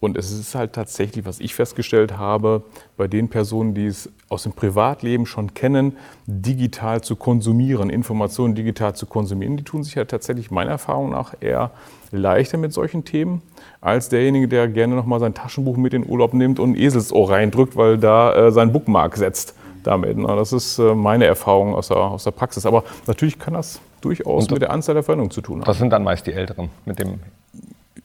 Und 0.00 0.16
es 0.16 0.32
ist 0.32 0.54
halt 0.54 0.72
tatsächlich, 0.72 1.26
was 1.26 1.40
ich 1.40 1.54
festgestellt 1.54 2.16
habe, 2.16 2.62
bei 2.96 3.06
den 3.06 3.28
Personen, 3.28 3.74
die 3.74 3.84
es 3.86 4.10
aus 4.30 4.44
dem 4.44 4.52
Privatleben 4.52 5.26
schon 5.26 5.52
kennen, 5.52 5.98
digital 6.26 7.02
zu 7.02 7.16
konsumieren, 7.16 7.90
Informationen 7.90 8.54
digital 8.54 8.94
zu 8.94 9.04
konsumieren, 9.04 9.58
die 9.58 9.62
tun 9.62 9.84
sich 9.84 9.96
ja 9.96 10.06
tatsächlich 10.06 10.50
meiner 10.50 10.70
Erfahrung 10.70 11.10
nach 11.10 11.34
eher 11.40 11.70
leichter 12.12 12.56
mit 12.56 12.72
solchen 12.72 13.04
Themen, 13.04 13.42
als 13.82 14.08
derjenige, 14.08 14.48
der 14.48 14.68
gerne 14.68 14.94
nochmal 14.94 15.20
sein 15.20 15.34
Taschenbuch 15.34 15.76
mit 15.76 15.92
in 15.92 16.02
den 16.02 16.10
Urlaub 16.10 16.32
nimmt 16.32 16.58
und 16.58 16.72
ein 16.72 16.76
Eselsohr 16.76 17.30
reindrückt, 17.30 17.76
weil 17.76 17.98
da 17.98 18.34
äh, 18.34 18.52
sein 18.52 18.72
Bookmark 18.72 19.18
setzt 19.18 19.54
damit. 19.82 20.16
Na, 20.16 20.34
das 20.34 20.52
ist 20.54 20.78
äh, 20.78 20.94
meine 20.94 21.26
Erfahrung 21.26 21.74
aus 21.74 21.88
der, 21.88 21.98
aus 21.98 22.24
der 22.24 22.30
Praxis. 22.30 22.64
Aber 22.64 22.84
natürlich 23.06 23.38
kann 23.38 23.54
das 23.54 23.80
durchaus 24.00 24.48
mit 24.50 24.62
der 24.62 24.70
Anzahl 24.70 24.94
der 24.94 25.04
Veränderungen 25.04 25.30
zu 25.30 25.42
tun 25.42 25.60
haben. 25.60 25.66
Das 25.66 25.78
sind 25.78 25.90
dann 25.90 26.04
meist 26.04 26.26
die 26.26 26.32
Älteren 26.32 26.70
mit 26.84 26.98
dem. 26.98 27.20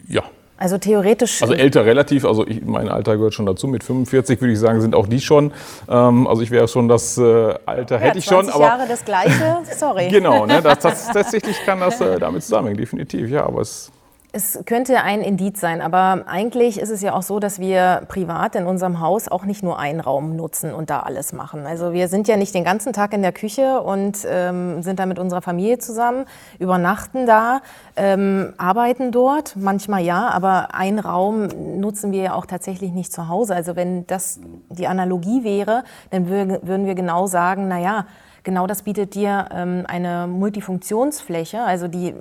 Ja, 0.08 0.23
also 0.58 0.78
theoretisch. 0.78 1.41
Also 1.41 1.54
älter 1.54 1.86
relativ, 1.86 2.24
also 2.24 2.48
ich, 2.48 2.63
mein 2.63 2.88
Alter 2.88 3.18
gehört 3.18 3.34
schon 3.34 3.46
dazu. 3.46 3.68
Mit 3.68 3.84
45 3.84 4.39
würde 4.39 4.54
ich 4.54 4.60
sagen, 4.60 4.80
sind 4.80 4.96
auch 4.96 5.08
die 5.08 5.20
schon. 5.20 5.52
Ähm, 5.89 6.28
also 6.28 6.41
ich 6.41 6.52
wäre 6.52 6.68
schon 6.68 6.88
das 6.88 7.18
äh, 7.18 7.54
Alter, 7.65 7.98
hätte 7.98 8.13
ja, 8.13 8.15
ich 8.15 8.26
schon. 8.26 8.50
Aber 8.50 8.63
Jahre 8.63 8.88
das 8.88 9.04
Gleiche, 9.04 9.58
sorry. 9.78 10.08
genau, 10.08 10.46
ne, 10.46 10.62
das, 10.62 10.80
das, 10.80 11.08
tatsächlich 11.12 11.58
kann 11.65 11.82
das 11.82 12.00
äh, 12.00 12.20
damit 12.20 12.44
zusammenhängen, 12.44 12.78
definitiv. 12.78 13.30
Ja, 13.30 13.46
aber 13.46 13.62
es 13.62 13.91
es 14.36 14.60
könnte 14.65 15.02
ein 15.02 15.21
Indiz 15.21 15.62
sein, 15.62 15.80
aber 15.80 16.24
eigentlich 16.28 16.78
ist 16.78 16.89
es 16.89 17.02
ja 17.02 17.13
auch 17.13 17.21
so, 17.21 17.39
dass 17.39 17.58
wir 17.58 18.02
privat 18.10 18.56
in 18.56 18.65
unserem 18.65 19.00
Haus 19.00 19.30
auch 19.30 19.45
nicht 19.45 19.63
nur 19.63 19.80
einen 19.80 20.02
Raum 20.02 20.36
nutzen 20.36 20.74
und 20.74 20.89
da 20.89 21.00
alles 21.00 21.32
machen. 21.32 21.65
Also 21.65 21.93
wir 21.93 22.10
sind 22.10 22.28
ja 22.28 22.36
nicht 22.36 22.54
den 22.54 22.65
ganzen 22.65 22.91
Tag 22.91 23.13
in 23.13 23.21
der 23.21 23.32
Küche 23.32 23.80
und 23.82 24.28
ähm, 24.30 24.84
sind 24.84 25.00
da 25.00 25.06
mit 25.06 25.19
unserer 25.19 25.41
Familie 25.41 25.78
zusammen, 25.78 26.26
übernachten 26.60 27.26
da, 27.26 27.62
ähm, 27.95 28.54
arbeiten 28.58 29.13
dort, 29.13 29.56
manchmal 29.56 30.04
ja, 30.04 30.28
aber 30.28 30.76
einen 30.76 31.00
Raum 31.00 31.48
nutzen 31.80 32.12
wir 32.12 32.21
ja 32.21 32.34
auch 32.34 32.45
tatsächlich 32.45 32.91
nicht 32.91 33.13
zu 33.13 33.30
Hause. 33.30 33.56
Also 33.56 33.78
wenn 33.78 34.06
das 34.06 34.41
die 34.67 34.88
Analogie 34.88 35.45
wäre, 35.45 35.86
dann 36.10 36.28
würden 36.28 36.86
wir 36.86 36.95
genau 36.95 37.26
sagen, 37.28 37.69
na 37.69 37.80
ja, 37.80 38.06
Genau 38.45 38.67
das 38.67 38.84
bietet 38.84 39.15
dir 39.15 39.48
ähm, 39.52 39.86
eine 39.88 40.28
Multifunktionsfläche, 40.28 41.63
also 41.63 41.88
die 41.88 42.13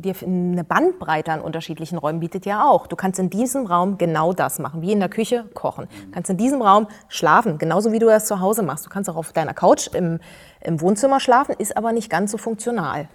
dir 0.00 0.14
eine 0.22 0.64
Bandbreite 0.64 1.32
an 1.32 1.40
unterschiedlichen 1.40 1.98
Räumen 1.98 2.20
bietet 2.20 2.46
ja 2.46 2.68
auch. 2.68 2.86
Du 2.86 2.96
kannst 2.96 3.18
in 3.18 3.30
diesem 3.30 3.66
Raum 3.66 3.98
genau 3.98 4.32
das 4.32 4.58
machen, 4.58 4.82
wie 4.82 4.92
in 4.92 5.00
der 5.00 5.08
Küche 5.08 5.44
kochen. 5.54 5.88
Du 6.06 6.10
kannst 6.12 6.30
in 6.30 6.36
diesem 6.36 6.62
Raum 6.62 6.88
schlafen, 7.08 7.58
genauso 7.58 7.92
wie 7.92 7.98
du 7.98 8.06
das 8.06 8.26
zu 8.26 8.40
Hause 8.40 8.62
machst. 8.62 8.86
Du 8.86 8.90
kannst 8.90 9.08
auch 9.10 9.16
auf 9.16 9.32
deiner 9.32 9.54
Couch 9.54 9.88
im, 9.94 10.20
im 10.60 10.80
Wohnzimmer 10.80 11.20
schlafen, 11.20 11.54
ist 11.58 11.76
aber 11.76 11.92
nicht 11.92 12.10
ganz 12.10 12.32
so 12.32 12.38
funktional. 12.38 13.08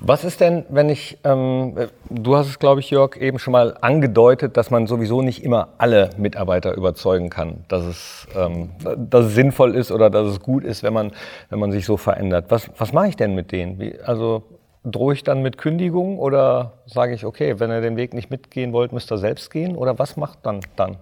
Was 0.00 0.24
ist 0.24 0.40
denn, 0.40 0.64
wenn 0.68 0.88
ich, 0.88 1.18
ähm, 1.24 1.76
du 2.10 2.36
hast 2.36 2.48
es, 2.48 2.58
glaube 2.58 2.80
ich, 2.80 2.90
Jörg, 2.90 3.16
eben 3.16 3.38
schon 3.38 3.52
mal 3.52 3.76
angedeutet, 3.80 4.56
dass 4.56 4.70
man 4.70 4.86
sowieso 4.86 5.22
nicht 5.22 5.44
immer 5.44 5.68
alle 5.78 6.10
Mitarbeiter 6.16 6.74
überzeugen 6.74 7.30
kann, 7.30 7.64
dass 7.68 7.84
es, 7.84 8.26
ähm, 8.36 8.70
dass 8.96 9.26
es 9.26 9.34
sinnvoll 9.34 9.74
ist 9.74 9.90
oder 9.90 10.10
dass 10.10 10.28
es 10.28 10.40
gut 10.40 10.64
ist, 10.64 10.82
wenn 10.82 10.92
man, 10.92 11.12
wenn 11.50 11.58
man 11.58 11.72
sich 11.72 11.86
so 11.86 11.96
verändert. 11.96 12.46
Was, 12.48 12.68
was 12.76 12.92
mache 12.92 13.08
ich 13.08 13.16
denn 13.16 13.34
mit 13.34 13.52
denen? 13.52 13.78
Wie, 13.78 13.98
also 14.00 14.42
drohe 14.84 15.14
ich 15.14 15.22
dann 15.22 15.42
mit 15.42 15.58
Kündigung 15.58 16.18
oder 16.18 16.82
sage 16.86 17.14
ich, 17.14 17.24
okay, 17.24 17.60
wenn 17.60 17.70
ihr 17.70 17.80
den 17.80 17.96
Weg 17.96 18.14
nicht 18.14 18.30
mitgehen 18.30 18.72
wollt, 18.72 18.92
müsst 18.92 19.12
ihr 19.12 19.18
selbst 19.18 19.50
gehen? 19.50 19.76
Oder 19.76 19.98
was 19.98 20.16
macht 20.16 20.40
dann 20.42 20.60
dann? 20.76 20.96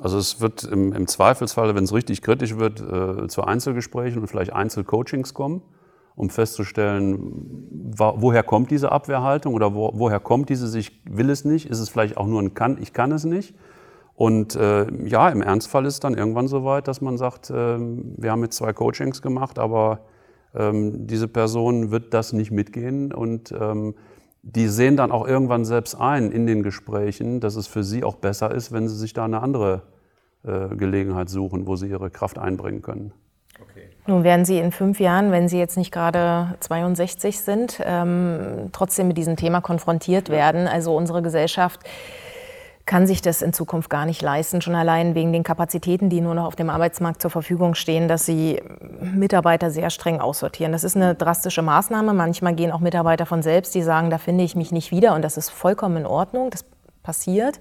Also 0.00 0.18
es 0.18 0.40
wird 0.40 0.64
im, 0.64 0.92
im 0.92 1.06
Zweifelsfall, 1.06 1.74
wenn 1.74 1.84
es 1.84 1.92
richtig 1.92 2.22
kritisch 2.22 2.56
wird, 2.56 2.80
äh, 2.80 3.28
zu 3.28 3.44
Einzelgesprächen 3.44 4.20
und 4.20 4.28
vielleicht 4.28 4.52
Einzelcoachings 4.52 5.34
kommen 5.34 5.62
um 6.20 6.28
festzustellen, 6.28 7.18
woher 7.96 8.42
kommt 8.42 8.70
diese 8.70 8.92
Abwehrhaltung 8.92 9.54
oder 9.54 9.74
wo, 9.74 9.90
woher 9.94 10.20
kommt 10.20 10.50
dieses 10.50 10.74
Ich 10.74 11.00
will 11.08 11.30
es 11.30 11.46
nicht? 11.46 11.70
Ist 11.70 11.78
es 11.78 11.88
vielleicht 11.88 12.18
auch 12.18 12.26
nur 12.26 12.42
ein 12.42 12.52
Kann, 12.52 12.76
ich 12.78 12.92
kann 12.92 13.10
es 13.10 13.24
nicht? 13.24 13.54
Und 14.14 14.54
äh, 14.54 14.86
ja, 15.06 15.30
im 15.30 15.40
Ernstfall 15.40 15.86
ist 15.86 16.04
dann 16.04 16.12
irgendwann 16.14 16.46
so 16.46 16.62
weit, 16.62 16.88
dass 16.88 17.00
man 17.00 17.16
sagt, 17.16 17.48
äh, 17.48 17.78
wir 17.78 18.30
haben 18.30 18.42
jetzt 18.42 18.56
zwei 18.56 18.74
Coachings 18.74 19.22
gemacht, 19.22 19.58
aber 19.58 20.00
ähm, 20.54 21.06
diese 21.06 21.28
Person 21.28 21.90
wird 21.90 22.14
das 22.14 22.32
nicht 22.32 22.50
mitgehen 22.50 23.12
und 23.12 23.52
ähm, 23.52 23.94
die 24.42 24.68
sehen 24.68 24.96
dann 24.96 25.12
auch 25.12 25.26
irgendwann 25.26 25.64
selbst 25.64 25.94
ein 25.94 26.32
in 26.32 26.46
den 26.46 26.62
Gesprächen, 26.62 27.40
dass 27.40 27.56
es 27.56 27.66
für 27.66 27.84
sie 27.84 28.04
auch 28.04 28.16
besser 28.16 28.52
ist, 28.52 28.72
wenn 28.72 28.88
sie 28.88 28.96
sich 28.96 29.12
da 29.12 29.24
eine 29.24 29.42
andere 29.42 29.82
äh, 30.44 30.74
Gelegenheit 30.74 31.28
suchen, 31.28 31.66
wo 31.66 31.76
sie 31.76 31.88
ihre 31.88 32.10
Kraft 32.10 32.38
einbringen 32.38 32.82
können. 32.82 33.12
Nun 34.06 34.24
werden 34.24 34.44
Sie 34.44 34.58
in 34.58 34.72
fünf 34.72 34.98
Jahren, 34.98 35.30
wenn 35.30 35.48
Sie 35.48 35.58
jetzt 35.58 35.76
nicht 35.76 35.92
gerade 35.92 36.56
62 36.60 37.40
sind, 37.40 37.80
ähm, 37.84 38.70
trotzdem 38.72 39.08
mit 39.08 39.18
diesem 39.18 39.36
Thema 39.36 39.60
konfrontiert 39.60 40.30
werden. 40.30 40.66
Also 40.66 40.96
unsere 40.96 41.22
Gesellschaft 41.22 41.80
kann 42.90 43.06
sich 43.06 43.22
das 43.22 43.40
in 43.40 43.52
Zukunft 43.52 43.88
gar 43.88 44.04
nicht 44.04 44.20
leisten, 44.20 44.60
schon 44.60 44.74
allein 44.74 45.14
wegen 45.14 45.32
den 45.32 45.44
Kapazitäten, 45.44 46.10
die 46.10 46.20
nur 46.20 46.34
noch 46.34 46.46
auf 46.46 46.56
dem 46.56 46.68
Arbeitsmarkt 46.68 47.22
zur 47.22 47.30
Verfügung 47.30 47.76
stehen, 47.76 48.08
dass 48.08 48.26
sie 48.26 48.60
Mitarbeiter 49.00 49.70
sehr 49.70 49.90
streng 49.90 50.18
aussortieren. 50.18 50.72
Das 50.72 50.82
ist 50.82 50.96
eine 50.96 51.14
drastische 51.14 51.62
Maßnahme. 51.62 52.12
Manchmal 52.14 52.56
gehen 52.56 52.72
auch 52.72 52.80
Mitarbeiter 52.80 53.26
von 53.26 53.42
selbst, 53.44 53.76
die 53.76 53.82
sagen, 53.82 54.10
da 54.10 54.18
finde 54.18 54.42
ich 54.42 54.56
mich 54.56 54.72
nicht 54.72 54.90
wieder 54.90 55.14
und 55.14 55.22
das 55.22 55.36
ist 55.36 55.50
vollkommen 55.50 55.98
in 55.98 56.06
Ordnung, 56.06 56.50
das 56.50 56.64
passiert. 57.04 57.60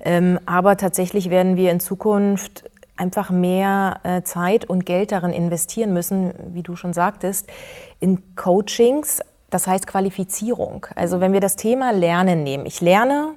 Ähm, 0.00 0.40
aber 0.46 0.76
tatsächlich 0.76 1.30
werden 1.30 1.56
wir 1.56 1.70
in 1.70 1.78
Zukunft 1.78 2.68
einfach 2.96 3.30
mehr 3.30 4.00
äh, 4.02 4.22
Zeit 4.22 4.64
und 4.64 4.84
Geld 4.84 5.12
darin 5.12 5.30
investieren 5.30 5.92
müssen, 5.92 6.34
wie 6.48 6.64
du 6.64 6.74
schon 6.74 6.92
sagtest, 6.92 7.48
in 8.00 8.34
Coachings, 8.34 9.20
das 9.48 9.68
heißt 9.68 9.86
Qualifizierung. 9.86 10.86
Also 10.96 11.20
wenn 11.20 11.32
wir 11.32 11.40
das 11.40 11.54
Thema 11.54 11.92
Lernen 11.92 12.42
nehmen, 12.42 12.66
ich 12.66 12.80
lerne 12.80 13.34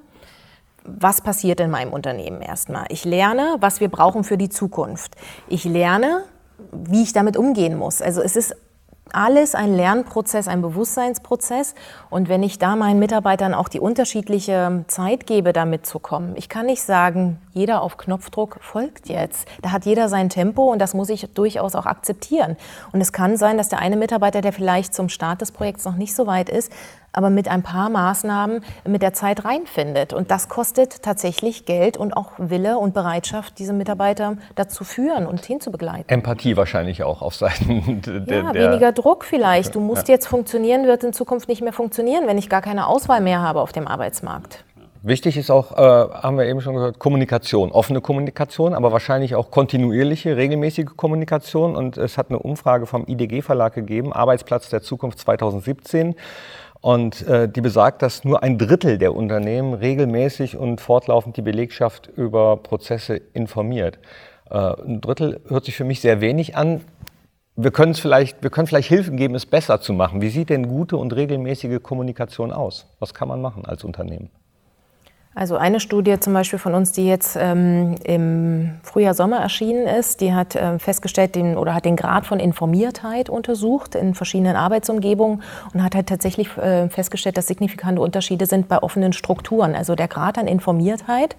was 0.97 1.21
passiert 1.21 1.59
in 1.59 1.69
meinem 1.69 1.93
Unternehmen 1.93 2.41
erstmal. 2.41 2.85
Ich 2.89 3.05
lerne, 3.05 3.57
was 3.59 3.79
wir 3.79 3.89
brauchen 3.89 4.23
für 4.23 4.37
die 4.37 4.49
Zukunft. 4.49 5.15
Ich 5.47 5.63
lerne, 5.63 6.23
wie 6.71 7.03
ich 7.03 7.13
damit 7.13 7.37
umgehen 7.37 7.77
muss. 7.77 8.01
Also 8.01 8.21
es 8.21 8.35
ist 8.35 8.55
alles 9.13 9.55
ein 9.55 9.73
Lernprozess, 9.73 10.47
ein 10.47 10.61
Bewusstseinsprozess. 10.61 11.75
Und 12.09 12.29
wenn 12.29 12.43
ich 12.43 12.59
da 12.59 12.75
meinen 12.75 12.99
Mitarbeitern 12.99 13.53
auch 13.53 13.69
die 13.69 13.79
unterschiedliche 13.79 14.85
Zeit 14.87 15.25
gebe, 15.25 15.53
da 15.53 15.65
mitzukommen, 15.65 16.33
ich 16.35 16.49
kann 16.49 16.65
nicht 16.65 16.83
sagen, 16.83 17.39
jeder 17.51 17.81
auf 17.81 17.97
Knopfdruck 17.97 18.59
folgt 18.61 19.09
jetzt. 19.09 19.47
Da 19.61 19.71
hat 19.71 19.85
jeder 19.85 20.09
sein 20.09 20.29
Tempo 20.29 20.71
und 20.71 20.79
das 20.79 20.93
muss 20.93 21.09
ich 21.09 21.27
durchaus 21.33 21.75
auch 21.75 21.85
akzeptieren. 21.85 22.55
Und 22.91 23.01
es 23.01 23.11
kann 23.11 23.37
sein, 23.37 23.57
dass 23.57 23.69
der 23.69 23.79
eine 23.79 23.97
Mitarbeiter, 23.97 24.41
der 24.41 24.53
vielleicht 24.53 24.93
zum 24.93 25.09
Start 25.09 25.41
des 25.41 25.51
Projekts 25.51 25.85
noch 25.85 25.95
nicht 25.95 26.15
so 26.15 26.27
weit 26.27 26.49
ist, 26.49 26.71
aber 27.11 27.29
mit 27.29 27.47
ein 27.47 27.63
paar 27.63 27.89
Maßnahmen 27.89 28.61
mit 28.85 29.01
der 29.01 29.13
Zeit 29.13 29.45
reinfindet. 29.45 30.13
Und 30.13 30.31
das 30.31 30.49
kostet 30.49 31.01
tatsächlich 31.01 31.65
Geld 31.65 31.97
und 31.97 32.15
auch 32.15 32.31
Wille 32.37 32.77
und 32.77 32.93
Bereitschaft, 32.93 33.59
diese 33.59 33.73
Mitarbeiter 33.73 34.37
dazu 34.55 34.83
führen 34.83 35.25
und 35.25 35.45
hinzubegleiten. 35.45 36.09
Empathie 36.09 36.57
wahrscheinlich 36.57 37.03
auch 37.03 37.21
auf 37.21 37.35
Seiten 37.35 38.01
der. 38.05 38.43
Ja, 38.43 38.53
weniger 38.53 38.91
Druck 38.91 39.25
vielleicht. 39.25 39.75
Du 39.75 39.79
musst 39.79 40.07
ja. 40.07 40.15
jetzt 40.15 40.27
funktionieren, 40.27 40.85
wird 40.85 41.03
in 41.03 41.13
Zukunft 41.13 41.47
nicht 41.49 41.61
mehr 41.61 41.73
funktionieren, 41.73 42.27
wenn 42.27 42.37
ich 42.37 42.49
gar 42.49 42.61
keine 42.61 42.87
Auswahl 42.87 43.21
mehr 43.21 43.41
habe 43.41 43.61
auf 43.61 43.71
dem 43.71 43.87
Arbeitsmarkt. 43.87 44.63
Wichtig 45.01 45.37
ist 45.37 45.49
auch, 45.49 45.71
äh, 45.77 45.77
haben 45.77 46.37
wir 46.37 46.45
eben 46.45 46.59
schon 46.59 46.75
gehört, 46.75 46.99
Kommunikation, 46.99 47.71
offene 47.71 48.01
Kommunikation, 48.01 48.73
aber 48.73 48.91
wahrscheinlich 48.91 49.33
auch 49.33 49.49
kontinuierliche, 49.49 50.35
regelmäßige 50.35 50.87
Kommunikation. 50.97 51.77
Und 51.77 51.97
es 51.97 52.17
hat 52.17 52.29
eine 52.29 52.39
Umfrage 52.39 52.85
vom 52.85 53.05
IDG 53.07 53.41
Verlag 53.41 53.73
gegeben, 53.73 54.11
Arbeitsplatz 54.11 54.69
der 54.69 54.81
Zukunft 54.81 55.19
2017. 55.19 56.15
Und 56.81 57.27
äh, 57.27 57.49
die 57.49 57.61
besagt, 57.61 58.01
dass 58.01 58.23
nur 58.23 58.41
ein 58.41 58.57
Drittel 58.57 58.97
der 58.97 59.13
Unternehmen 59.13 59.73
regelmäßig 59.73 60.55
und 60.55 60.79
fortlaufend 60.79 61.35
die 61.35 61.41
Belegschaft 61.41 62.07
über 62.07 62.57
Prozesse 62.57 63.21
informiert. 63.33 63.99
Äh, 64.49 64.57
ein 64.57 65.01
Drittel 65.01 65.41
hört 65.47 65.65
sich 65.65 65.75
für 65.75 65.83
mich 65.83 65.99
sehr 65.99 66.21
wenig 66.21 66.55
an. 66.55 66.81
Wir 67.57 67.71
können 67.71 67.93
vielleicht, 67.93 68.41
wir 68.41 68.49
können 68.49 68.67
vielleicht 68.67 68.87
Hilfen 68.87 69.17
geben, 69.17 69.35
es 69.35 69.45
besser 69.45 69.81
zu 69.81 69.91
machen. 69.91 70.21
Wie 70.21 70.29
sieht 70.29 70.49
denn 70.49 70.69
gute 70.69 70.95
und 70.95 71.13
regelmäßige 71.13 71.83
Kommunikation 71.83 72.53
aus? 72.53 72.87
Was 72.99 73.13
kann 73.13 73.27
man 73.27 73.41
machen 73.41 73.65
als 73.65 73.83
Unternehmen? 73.83 74.29
Also 75.35 75.57
eine 75.57 75.79
Studie 75.79 76.19
zum 76.19 76.33
Beispiel 76.33 76.57
von 76.57 76.73
uns, 76.73 76.91
die 76.91 77.05
jetzt 77.07 77.37
ähm, 77.39 77.95
im 78.03 78.71
Frühjahr, 78.81 79.13
Sommer 79.13 79.37
erschienen 79.37 79.85
ist, 79.85 80.21
die 80.21 80.33
hat 80.33 80.55
ähm, 80.55 80.79
festgestellt 80.79 81.35
den, 81.35 81.55
oder 81.55 81.75
hat 81.75 81.85
den 81.85 81.95
Grad 81.95 82.25
von 82.25 82.39
Informiertheit 82.39 83.29
untersucht 83.29 83.93
in 83.93 84.15
verschiedenen 84.15 84.55
Arbeitsumgebungen 84.55 85.43
und 85.71 85.83
hat 85.83 85.93
halt 85.93 86.07
tatsächlich 86.07 86.57
äh, 86.57 86.89
festgestellt, 86.89 87.37
dass 87.37 87.45
signifikante 87.45 88.01
Unterschiede 88.01 88.47
sind 88.47 88.67
bei 88.67 88.81
offenen 88.81 89.13
Strukturen. 89.13 89.75
Also 89.75 89.93
der 89.93 90.07
Grad 90.07 90.39
an 90.39 90.47
Informiertheit 90.47 91.35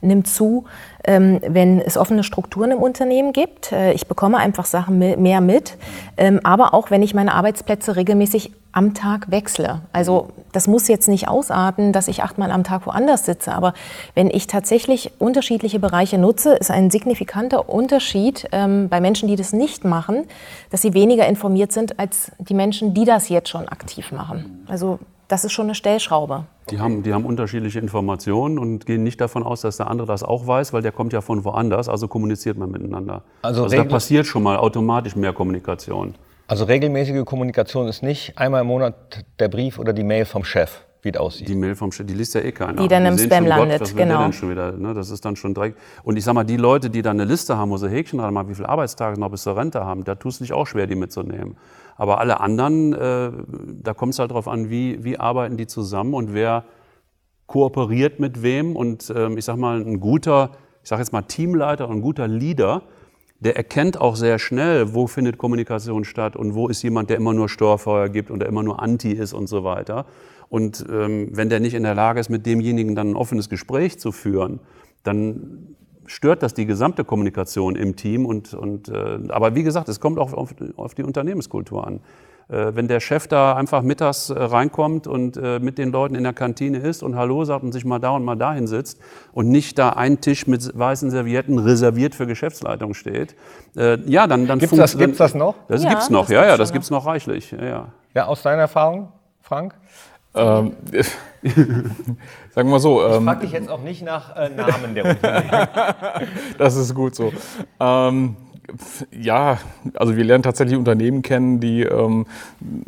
nimmt 0.00 0.26
zu, 0.26 0.64
ähm, 1.04 1.40
wenn 1.46 1.80
es 1.80 1.96
offene 1.96 2.24
Strukturen 2.24 2.72
im 2.72 2.78
Unternehmen 2.78 3.32
gibt. 3.32 3.70
Äh, 3.70 3.92
ich 3.92 4.08
bekomme 4.08 4.38
einfach 4.38 4.66
Sachen 4.66 4.98
mehr 4.98 5.40
mit, 5.40 5.76
ähm, 6.16 6.40
aber 6.42 6.74
auch 6.74 6.90
wenn 6.90 7.02
ich 7.02 7.14
meine 7.14 7.34
Arbeitsplätze 7.34 7.94
regelmäßig 7.94 8.52
am 8.72 8.94
Tag 8.94 9.30
wechsle. 9.30 9.80
Also 9.92 10.28
das 10.52 10.68
muss 10.68 10.88
jetzt 10.88 11.08
nicht 11.08 11.26
ausarten, 11.26 11.92
dass 11.92 12.06
ich 12.06 12.22
achtmal 12.22 12.50
am 12.50 12.64
Tag 12.64 12.86
woanders 12.86 13.24
sitze, 13.24 13.37
aber 13.46 13.74
wenn 14.14 14.28
ich 14.28 14.48
tatsächlich 14.48 15.12
unterschiedliche 15.20 15.78
Bereiche 15.78 16.18
nutze, 16.18 16.54
ist 16.54 16.70
ein 16.70 16.90
signifikanter 16.90 17.68
Unterschied 17.68 18.48
ähm, 18.50 18.88
bei 18.88 19.00
Menschen, 19.00 19.28
die 19.28 19.36
das 19.36 19.52
nicht 19.52 19.84
machen, 19.84 20.24
dass 20.70 20.82
sie 20.82 20.94
weniger 20.94 21.28
informiert 21.28 21.72
sind 21.72 22.00
als 22.00 22.32
die 22.38 22.54
Menschen, 22.54 22.94
die 22.94 23.04
das 23.04 23.28
jetzt 23.28 23.50
schon 23.50 23.68
aktiv 23.68 24.10
machen. 24.10 24.64
Also 24.66 24.98
das 25.28 25.44
ist 25.44 25.52
schon 25.52 25.66
eine 25.66 25.74
Stellschraube. 25.74 26.44
Die 26.70 26.80
haben, 26.80 27.02
die 27.02 27.12
haben 27.12 27.24
unterschiedliche 27.24 27.78
Informationen 27.78 28.58
und 28.58 28.86
gehen 28.86 29.02
nicht 29.02 29.20
davon 29.20 29.42
aus, 29.42 29.60
dass 29.60 29.76
der 29.76 29.88
andere 29.88 30.06
das 30.06 30.22
auch 30.22 30.46
weiß, 30.46 30.72
weil 30.72 30.82
der 30.82 30.92
kommt 30.92 31.12
ja 31.12 31.20
von 31.20 31.44
woanders, 31.44 31.88
also 31.88 32.08
kommuniziert 32.08 32.58
man 32.58 32.70
miteinander. 32.70 33.22
Also, 33.42 33.64
also 33.64 33.76
da 33.76 33.84
passiert 33.84 34.26
schon 34.26 34.42
mal 34.42 34.56
automatisch 34.56 35.16
mehr 35.16 35.32
Kommunikation. 35.32 36.14
Also 36.46 36.64
regelmäßige 36.64 37.24
Kommunikation 37.26 37.88
ist 37.88 38.02
nicht 38.02 38.38
einmal 38.38 38.62
im 38.62 38.68
Monat 38.68 39.26
der 39.38 39.48
Brief 39.48 39.78
oder 39.78 39.92
die 39.92 40.02
Mail 40.02 40.24
vom 40.24 40.44
Chef, 40.44 40.80
wie 41.08 41.16
es 41.16 41.20
aussieht. 41.20 41.48
Die 41.48 41.54
Mail 41.54 41.74
vom 41.74 41.92
Chef, 41.92 42.06
die 42.06 42.14
liest 42.14 42.34
ja 42.34 42.40
eh 42.42 42.52
keiner. 42.52 42.82
Die 42.82 42.88
dann 42.88 43.06
im 43.06 43.18
Spam 43.18 43.46
landet, 43.46 43.80
Gott, 43.80 43.88
was 43.88 43.96
genau. 43.96 44.22
Denn 44.22 44.32
schon 44.32 44.50
wieder, 44.50 44.72
ne? 44.72 44.94
Das 44.94 45.10
ist 45.10 45.24
dann 45.24 45.36
schon 45.36 45.54
direkt. 45.54 45.78
Und 46.02 46.16
ich 46.16 46.24
sag 46.24 46.34
mal, 46.34 46.44
die 46.44 46.56
Leute, 46.56 46.90
die 46.90 47.02
dann 47.02 47.20
eine 47.20 47.28
Liste 47.28 47.56
haben, 47.56 47.70
wo 47.70 47.76
sie 47.76 47.88
Häkchen 47.88 48.18
dran 48.18 48.32
machen, 48.34 48.48
wie 48.48 48.54
viele 48.54 48.68
Arbeitstage 48.68 49.18
noch 49.18 49.30
bis 49.30 49.42
zur 49.42 49.56
Rente 49.56 49.84
haben, 49.84 50.04
da 50.04 50.14
tust 50.14 50.40
du 50.40 50.44
dich 50.44 50.52
auch 50.52 50.66
schwer, 50.66 50.86
die 50.86 50.94
mitzunehmen. 50.94 51.56
Aber 51.96 52.20
alle 52.20 52.40
anderen, 52.40 52.92
äh, 52.92 53.30
da 53.82 53.94
kommt 53.94 54.12
es 54.12 54.18
halt 54.18 54.30
darauf 54.30 54.48
an, 54.48 54.70
wie, 54.70 55.02
wie 55.02 55.18
arbeiten 55.18 55.56
die 55.56 55.66
zusammen 55.66 56.14
und 56.14 56.34
wer 56.34 56.64
kooperiert 57.46 58.20
mit 58.20 58.42
wem. 58.42 58.76
Und 58.76 59.12
ähm, 59.14 59.38
ich 59.38 59.44
sag 59.44 59.56
mal, 59.56 59.80
ein 59.80 60.00
guter, 60.00 60.50
ich 60.82 60.88
sag 60.88 60.98
jetzt 60.98 61.12
mal 61.12 61.22
Teamleiter 61.22 61.88
und 61.88 61.96
ein 61.96 62.02
guter 62.02 62.28
Leader, 62.28 62.82
der 63.40 63.56
erkennt 63.56 64.00
auch 64.00 64.16
sehr 64.16 64.38
schnell, 64.38 64.94
wo 64.94 65.06
findet 65.06 65.38
Kommunikation 65.38 66.04
statt 66.04 66.34
und 66.34 66.54
wo 66.54 66.68
ist 66.68 66.82
jemand, 66.82 67.08
der 67.10 67.16
immer 67.16 67.34
nur 67.34 67.48
Störfeuer 67.48 68.08
gibt 68.08 68.30
und 68.30 68.40
der 68.40 68.48
immer 68.48 68.62
nur 68.62 68.82
Anti 68.82 69.12
ist 69.12 69.32
und 69.32 69.46
so 69.46 69.62
weiter. 69.62 70.06
Und 70.48 70.84
ähm, 70.90 71.28
wenn 71.32 71.48
der 71.48 71.60
nicht 71.60 71.74
in 71.74 71.82
der 71.84 71.94
Lage 71.94 72.20
ist, 72.20 72.30
mit 72.30 72.46
demjenigen 72.46 72.94
dann 72.94 73.10
ein 73.10 73.16
offenes 73.16 73.48
Gespräch 73.48 73.98
zu 73.98 74.12
führen, 74.12 74.60
dann 75.04 75.76
stört 76.06 76.42
das 76.42 76.54
die 76.54 76.66
gesamte 76.66 77.04
Kommunikation 77.04 77.76
im 77.76 77.94
Team. 77.94 78.26
Und, 78.26 78.54
und, 78.54 78.88
äh, 78.88 79.18
aber 79.28 79.54
wie 79.54 79.62
gesagt, 79.62 79.88
es 79.88 80.00
kommt 80.00 80.18
auch 80.18 80.32
auf, 80.32 80.54
auf 80.76 80.94
die 80.94 81.02
Unternehmenskultur 81.02 81.86
an. 81.86 82.00
Äh, 82.50 82.74
wenn 82.74 82.88
der 82.88 83.00
Chef 83.00 83.28
da 83.28 83.54
einfach 83.54 83.82
mittags 83.82 84.30
äh, 84.30 84.42
reinkommt 84.42 85.06
und 85.06 85.36
äh, 85.36 85.58
mit 85.58 85.76
den 85.76 85.92
Leuten 85.92 86.14
in 86.14 86.24
der 86.24 86.32
Kantine 86.32 86.78
ist 86.78 87.02
und 87.02 87.14
Hallo 87.14 87.44
sagt 87.44 87.62
und 87.62 87.72
sich 87.72 87.84
mal 87.84 87.98
da 87.98 88.10
und 88.10 88.24
mal 88.24 88.36
dahin 88.36 88.66
sitzt 88.66 89.00
und 89.32 89.50
nicht 89.50 89.78
da 89.78 89.90
ein 89.90 90.22
Tisch 90.22 90.46
mit 90.46 90.78
weißen 90.78 91.10
Servietten 91.10 91.58
reserviert 91.58 92.14
für 92.14 92.26
Geschäftsleitung 92.26 92.94
steht, 92.94 93.36
ja, 93.74 94.26
dann, 94.26 94.46
dann 94.46 94.58
gibt's 94.58 94.76
das, 94.76 94.98
gibt's 94.98 95.18
das 95.18 95.34
noch? 95.34 95.54
Das 95.68 95.84
ja, 95.84 95.90
gibt's 95.90 96.10
noch, 96.10 96.22
das 96.22 96.30
ja, 96.30 96.46
ja, 96.46 96.56
das 96.56 96.72
gibt's 96.72 96.90
noch 96.90 97.06
reichlich. 97.06 97.52
Ja, 97.52 97.64
ja. 97.64 97.86
ja, 98.14 98.26
aus 98.26 98.42
deiner 98.42 98.62
Erfahrung, 98.62 99.12
Frank? 99.40 99.74
Ähm, 100.34 100.72
sagen 101.42 101.94
wir 102.54 102.64
mal 102.64 102.80
so. 102.80 103.04
Ähm, 103.04 103.18
ich 103.18 103.24
frage 103.24 103.40
dich 103.40 103.52
jetzt 103.52 103.70
auch 103.70 103.80
nicht 103.80 104.02
nach 104.02 104.36
äh, 104.36 104.48
Namen 104.48 104.94
der 104.94 105.04
Unternehmen. 105.04 105.68
das 106.58 106.76
ist 106.76 106.94
gut 106.94 107.14
so. 107.14 107.32
Ähm, 107.80 108.36
ja, 109.10 109.58
also 109.94 110.16
wir 110.16 110.24
lernen 110.24 110.42
tatsächlich 110.42 110.76
Unternehmen 110.76 111.22
kennen, 111.22 111.60
die 111.60 111.82
ähm, 111.82 112.26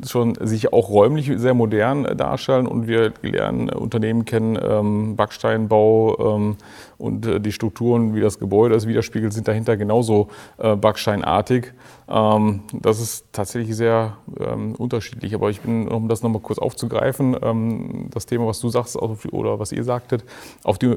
schon 0.06 0.34
sich 0.40 0.72
auch 0.72 0.90
räumlich 0.90 1.30
sehr 1.36 1.54
modern 1.54 2.04
äh, 2.04 2.14
darstellen 2.14 2.66
und 2.66 2.86
wir 2.86 3.12
lernen 3.22 3.70
Unternehmen 3.70 4.24
kennen, 4.24 4.58
ähm, 4.62 5.16
Backsteinbau 5.16 6.36
ähm, 6.36 6.56
und 6.98 7.26
äh, 7.26 7.40
die 7.40 7.52
Strukturen, 7.52 8.14
wie 8.14 8.20
das 8.20 8.38
Gebäude 8.38 8.74
es 8.74 8.86
widerspiegelt, 8.86 9.32
sind 9.32 9.48
dahinter 9.48 9.76
genauso 9.76 10.28
äh, 10.58 10.76
backsteinartig. 10.76 11.72
Ähm, 12.08 12.60
das 12.72 13.00
ist 13.00 13.24
tatsächlich 13.32 13.74
sehr 13.74 14.16
ähm, 14.38 14.74
unterschiedlich. 14.74 15.34
Aber 15.34 15.48
ich 15.48 15.62
bin, 15.62 15.88
um 15.88 16.08
das 16.08 16.22
nochmal 16.22 16.42
kurz 16.42 16.58
aufzugreifen, 16.58 17.36
ähm, 17.40 18.08
das 18.10 18.26
Thema, 18.26 18.46
was 18.46 18.60
du 18.60 18.68
sagst 18.68 18.96
oder 18.96 19.58
was 19.58 19.72
ihr 19.72 19.84
sagtet, 19.84 20.24
auf 20.62 20.78
die 20.78 20.94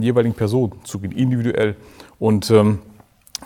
jeweiligen 0.00 0.34
Personen 0.34 0.72
zu 0.84 0.98
gehen, 0.98 1.12
individuell. 1.12 1.76
Und 2.18 2.52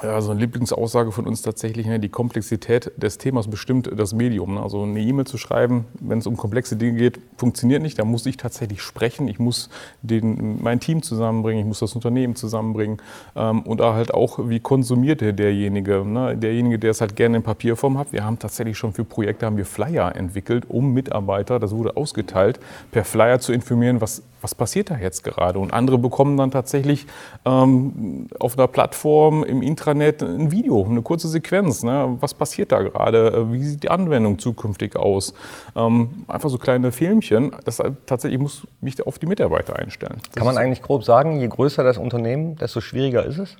Ja, 0.00 0.20
so 0.20 0.30
eine 0.30 0.38
Lieblingsaussage 0.38 1.10
von 1.10 1.26
uns 1.26 1.42
tatsächlich, 1.42 1.86
ne, 1.86 1.98
die 1.98 2.08
Komplexität 2.08 2.92
des 2.96 3.18
Themas 3.18 3.48
bestimmt 3.48 3.90
das 3.96 4.12
Medium. 4.12 4.54
Ne? 4.54 4.62
Also 4.62 4.82
eine 4.82 5.00
E-Mail 5.00 5.26
zu 5.26 5.38
schreiben, 5.38 5.86
wenn 5.98 6.20
es 6.20 6.26
um 6.28 6.36
komplexe 6.36 6.76
Dinge 6.76 6.96
geht, 6.98 7.18
funktioniert 7.36 7.82
nicht. 7.82 7.98
Da 7.98 8.04
muss 8.04 8.24
ich 8.26 8.36
tatsächlich 8.36 8.80
sprechen. 8.80 9.26
Ich 9.26 9.40
muss 9.40 9.70
den, 10.02 10.62
mein 10.62 10.78
Team 10.78 11.02
zusammenbringen, 11.02 11.62
ich 11.62 11.66
muss 11.66 11.80
das 11.80 11.96
Unternehmen 11.96 12.36
zusammenbringen. 12.36 12.98
Ähm, 13.34 13.62
und 13.62 13.80
halt 13.80 14.14
auch, 14.14 14.38
wie 14.48 14.60
konsumiert 14.60 15.20
derjenige? 15.20 16.04
Ne? 16.04 16.36
Derjenige, 16.36 16.78
der 16.78 16.92
es 16.92 17.00
halt 17.00 17.16
gerne 17.16 17.38
in 17.38 17.42
Papierform 17.42 17.98
hat. 17.98 18.12
Wir 18.12 18.24
haben 18.24 18.38
tatsächlich 18.38 18.78
schon 18.78 18.92
für 18.92 19.04
Projekte 19.04 19.46
haben 19.46 19.56
wir 19.56 19.66
Flyer 19.66 20.14
entwickelt, 20.14 20.66
um 20.68 20.94
Mitarbeiter, 20.94 21.58
das 21.58 21.72
wurde 21.72 21.96
ausgeteilt, 21.96 22.60
per 22.92 23.04
Flyer 23.04 23.40
zu 23.40 23.52
informieren, 23.52 24.00
was, 24.00 24.22
was 24.40 24.54
passiert 24.54 24.90
da 24.90 24.96
jetzt 24.96 25.24
gerade. 25.24 25.58
Und 25.58 25.72
andere 25.72 25.98
bekommen 25.98 26.36
dann 26.36 26.50
tatsächlich 26.50 27.06
ähm, 27.44 28.28
auf 28.38 28.56
einer 28.56 28.68
Plattform 28.68 29.44
im 29.44 29.62
Intranet 29.62 30.22
ein 30.22 30.50
Video, 30.50 30.84
eine 30.84 31.02
kurze 31.02 31.28
Sequenz. 31.28 31.82
Ne? 31.82 32.16
Was 32.20 32.34
passiert 32.34 32.72
da 32.72 32.82
gerade? 32.82 33.52
Wie 33.52 33.62
sieht 33.62 33.82
die 33.82 33.90
Anwendung 33.90 34.38
zukünftig 34.38 34.96
aus? 34.96 35.34
Ähm, 35.76 36.24
einfach 36.28 36.50
so 36.50 36.58
kleine 36.58 36.92
Filmchen. 36.92 37.52
Das, 37.64 37.82
tatsächlich 38.06 38.40
muss 38.40 38.66
mich 38.80 39.04
auf 39.06 39.18
die 39.18 39.26
Mitarbeiter 39.26 39.76
einstellen. 39.76 40.18
Das 40.26 40.34
Kann 40.34 40.46
man 40.46 40.58
eigentlich 40.58 40.82
grob 40.82 41.04
sagen, 41.04 41.40
je 41.40 41.48
größer 41.48 41.82
das 41.84 41.98
Unternehmen, 41.98 42.56
desto 42.56 42.80
schwieriger 42.80 43.24
ist 43.24 43.38
es? 43.38 43.56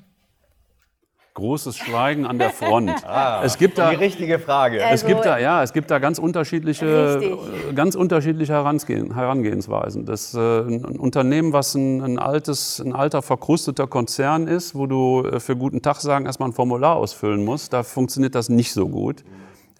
Großes 1.39 1.77
Schweigen 1.77 2.27
an 2.27 2.39
der 2.39 2.51
Front. 2.51 2.91
Ah, 3.09 3.41
es 3.43 3.57
gibt 3.57 3.79
da 3.79 3.91
die 3.91 3.97
richtige 3.97 4.39
Frage. 4.39 4.81
es 4.81 5.07
gibt 5.07 5.25
da 5.25 5.39
ja, 5.39 5.63
es 5.63 5.73
gibt 5.73 5.91
da 5.91 5.99
ganz 5.99 6.19
unterschiedliche, 6.19 7.21
richtig. 7.21 7.75
ganz 7.75 7.95
unterschiedliche 7.95 8.53
Herangehen, 8.53 9.15
Herangehensweisen. 9.15 10.05
Das 10.05 10.35
äh, 10.35 10.39
ein 10.39 10.85
Unternehmen, 10.85 11.53
was 11.53 11.75
ein, 11.75 12.03
ein, 12.03 12.19
altes, 12.19 12.81
ein 12.81 12.95
alter 12.95 13.23
verkrusteter 13.23 13.87
Konzern 13.87 14.47
ist, 14.47 14.75
wo 14.75 14.87
du 14.87 15.25
äh, 15.25 15.41
für 15.41 15.57
guten 15.57 15.81
Tag 15.81 16.01
sagen 16.01 16.27
erstmal 16.27 16.51
ein 16.51 16.53
Formular 16.53 16.97
ausfüllen 16.97 17.45
musst, 17.45 17.73
da 17.73 17.83
funktioniert 17.83 18.35
das 18.35 18.49
nicht 18.49 18.73
so 18.73 18.89
gut. 18.89 19.25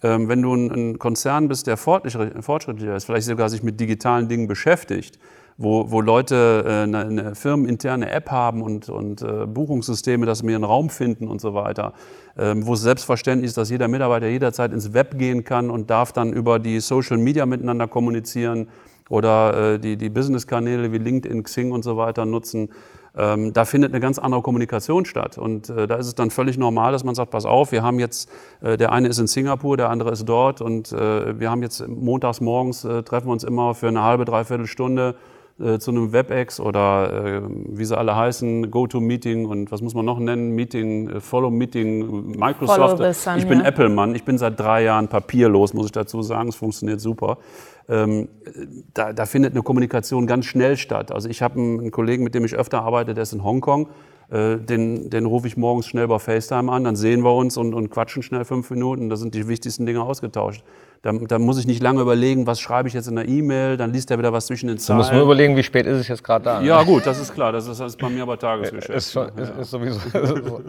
Ähm, 0.01 0.29
wenn 0.29 0.41
du 0.41 0.53
ein, 0.53 0.71
ein 0.71 0.99
Konzern 0.99 1.49
bist, 1.49 1.67
der 1.67 1.77
fortschrittlicher 1.77 2.95
ist, 2.95 3.05
vielleicht 3.05 3.27
sogar 3.27 3.49
sich 3.49 3.63
mit 3.63 3.79
digitalen 3.79 4.27
Dingen 4.27 4.47
beschäftigt, 4.47 5.19
wo, 5.59 5.91
wo 5.91 5.99
Leute 5.99 6.63
äh, 6.65 6.71
eine, 6.83 6.99
eine 6.99 7.35
firmeninterne 7.35 8.09
App 8.09 8.31
haben 8.31 8.61
und, 8.61 8.87
und 8.87 9.21
äh, 9.21 9.45
Buchungssysteme, 9.45 10.25
dass 10.25 10.39
sie 10.39 10.47
ihren 10.49 10.63
Raum 10.63 10.89
finden 10.89 11.27
und 11.27 11.41
so 11.41 11.53
weiter, 11.53 11.93
ähm, 12.37 12.65
wo 12.65 12.73
es 12.73 12.81
selbstverständlich 12.81 13.49
ist, 13.49 13.57
dass 13.57 13.69
jeder 13.69 13.89
Mitarbeiter 13.89 14.27
jederzeit 14.27 14.71
ins 14.71 14.93
Web 14.93 15.19
gehen 15.19 15.43
kann 15.43 15.69
und 15.69 15.89
darf 15.89 16.13
dann 16.13 16.31
über 16.31 16.59
die 16.59 16.79
Social 16.79 17.17
Media 17.17 17.45
miteinander 17.45 17.87
kommunizieren 17.87 18.69
oder 19.09 19.73
äh, 19.73 19.79
die, 19.79 19.97
die 19.97 20.09
Business-Kanäle 20.09 20.93
wie 20.93 20.97
LinkedIn, 20.97 21.43
Xing 21.43 21.71
und 21.73 21.83
so 21.83 21.97
weiter 21.97 22.25
nutzen. 22.25 22.69
Ähm, 23.17 23.51
da 23.51 23.65
findet 23.65 23.91
eine 23.91 23.99
ganz 23.99 24.17
andere 24.17 24.41
Kommunikation 24.41 25.03
statt. 25.03 25.37
Und 25.37 25.69
äh, 25.69 25.87
da 25.87 25.95
ist 25.95 26.07
es 26.07 26.15
dann 26.15 26.29
völlig 26.29 26.57
normal, 26.57 26.93
dass 26.93 27.03
man 27.03 27.15
sagt, 27.15 27.31
pass 27.31 27.43
auf, 27.43 27.73
wir 27.73 27.83
haben 27.83 27.99
jetzt, 27.99 28.29
äh, 28.61 28.77
der 28.77 28.93
eine 28.93 29.09
ist 29.09 29.19
in 29.19 29.27
Singapur, 29.27 29.75
der 29.75 29.89
andere 29.89 30.11
ist 30.11 30.23
dort 30.23 30.61
und 30.61 30.93
äh, 30.93 31.37
wir 31.37 31.51
haben 31.51 31.63
jetzt 31.63 31.85
montags 31.85 32.39
morgens, 32.39 32.85
äh, 32.85 33.03
treffen 33.03 33.27
wir 33.27 33.33
uns 33.33 33.43
immer 33.43 33.73
für 33.75 33.89
eine 33.89 34.03
halbe, 34.03 34.23
dreiviertel 34.23 34.67
Stunde 34.67 35.15
äh, 35.59 35.79
zu 35.79 35.91
einem 35.91 36.13
WebEx 36.13 36.59
oder 36.59 37.41
äh, 37.41 37.41
wie 37.47 37.85
sie 37.85 37.97
alle 37.97 38.15
heißen, 38.15 38.71
GoToMeeting 38.71 39.45
und 39.45 39.71
was 39.71 39.81
muss 39.81 39.93
man 39.93 40.05
noch 40.05 40.19
nennen, 40.19 40.51
Meeting, 40.51 41.09
äh, 41.09 41.19
Follow 41.19 41.49
Meeting, 41.49 42.37
Microsoft. 42.37 43.15
Sun, 43.15 43.37
ich 43.37 43.47
bin 43.47 43.59
ja. 43.59 43.65
Apple-Mann, 43.65 44.15
ich 44.15 44.23
bin 44.23 44.37
seit 44.37 44.59
drei 44.59 44.83
Jahren 44.83 45.07
papierlos, 45.07 45.73
muss 45.73 45.87
ich 45.87 45.91
dazu 45.91 46.21
sagen, 46.21 46.49
es 46.49 46.55
funktioniert 46.55 47.01
super. 47.01 47.37
Ähm, 47.89 48.29
da, 48.93 49.13
da, 49.13 49.25
findet 49.25 49.53
eine 49.53 49.63
Kommunikation 49.63 50.27
ganz 50.27 50.45
schnell 50.45 50.77
statt. 50.77 51.11
Also 51.11 51.27
ich 51.27 51.41
habe 51.41 51.59
einen, 51.59 51.79
einen 51.79 51.91
Kollegen, 51.91 52.23
mit 52.23 52.35
dem 52.35 52.45
ich 52.45 52.55
öfter 52.55 52.83
arbeite, 52.83 53.13
der 53.13 53.23
ist 53.23 53.33
in 53.33 53.43
Hongkong. 53.43 53.89
Äh, 54.29 54.57
den, 54.57 55.09
den 55.09 55.25
rufe 55.25 55.47
ich 55.47 55.57
morgens 55.57 55.87
schnell 55.87 56.07
bei 56.07 56.19
FaceTime 56.19 56.71
an, 56.71 56.83
dann 56.83 56.95
sehen 56.95 57.23
wir 57.23 57.33
uns 57.33 57.57
und, 57.57 57.73
und 57.73 57.89
quatschen 57.89 58.21
schnell 58.21 58.45
fünf 58.45 58.69
Minuten. 58.69 59.09
Da 59.09 59.15
sind 59.15 59.33
die 59.33 59.47
wichtigsten 59.47 59.85
Dinge 59.85 60.03
ausgetauscht. 60.03 60.63
Da, 61.01 61.13
da, 61.13 61.39
muss 61.39 61.57
ich 61.57 61.65
nicht 61.65 61.81
lange 61.81 62.01
überlegen, 62.01 62.45
was 62.45 62.59
schreibe 62.59 62.89
ich 62.89 62.93
jetzt 62.93 63.07
in 63.07 63.15
der 63.15 63.25
E-Mail, 63.25 63.77
dann 63.77 63.93
liest 63.93 64.11
er 64.11 64.17
wieder 64.17 64.33
was 64.33 64.47
zwischen 64.47 64.67
den 64.67 64.77
Zeilen. 64.79 64.97
Du 64.97 65.03
musst 65.03 65.13
nur 65.13 65.21
überlegen, 65.21 65.55
wie 65.55 65.63
spät 65.63 65.85
ist 65.85 65.97
es 65.97 66.09
jetzt 66.09 66.25
gerade 66.25 66.43
da. 66.43 66.61
Ja 66.61 66.83
gut, 66.83 67.05
das 67.05 67.21
ist 67.21 67.33
klar, 67.33 67.53
das 67.53 67.67
ist, 67.67 67.79
das 67.79 67.93
ist 67.93 67.97
bei 67.97 68.09
mir 68.09 68.23
aber 68.23 68.37
Tagesgeschäft. 68.37 68.89
Ist, 68.89 69.13
schon, 69.13 69.29
ist, 69.37 69.53
ist 69.57 69.71
sowieso. 69.71 69.99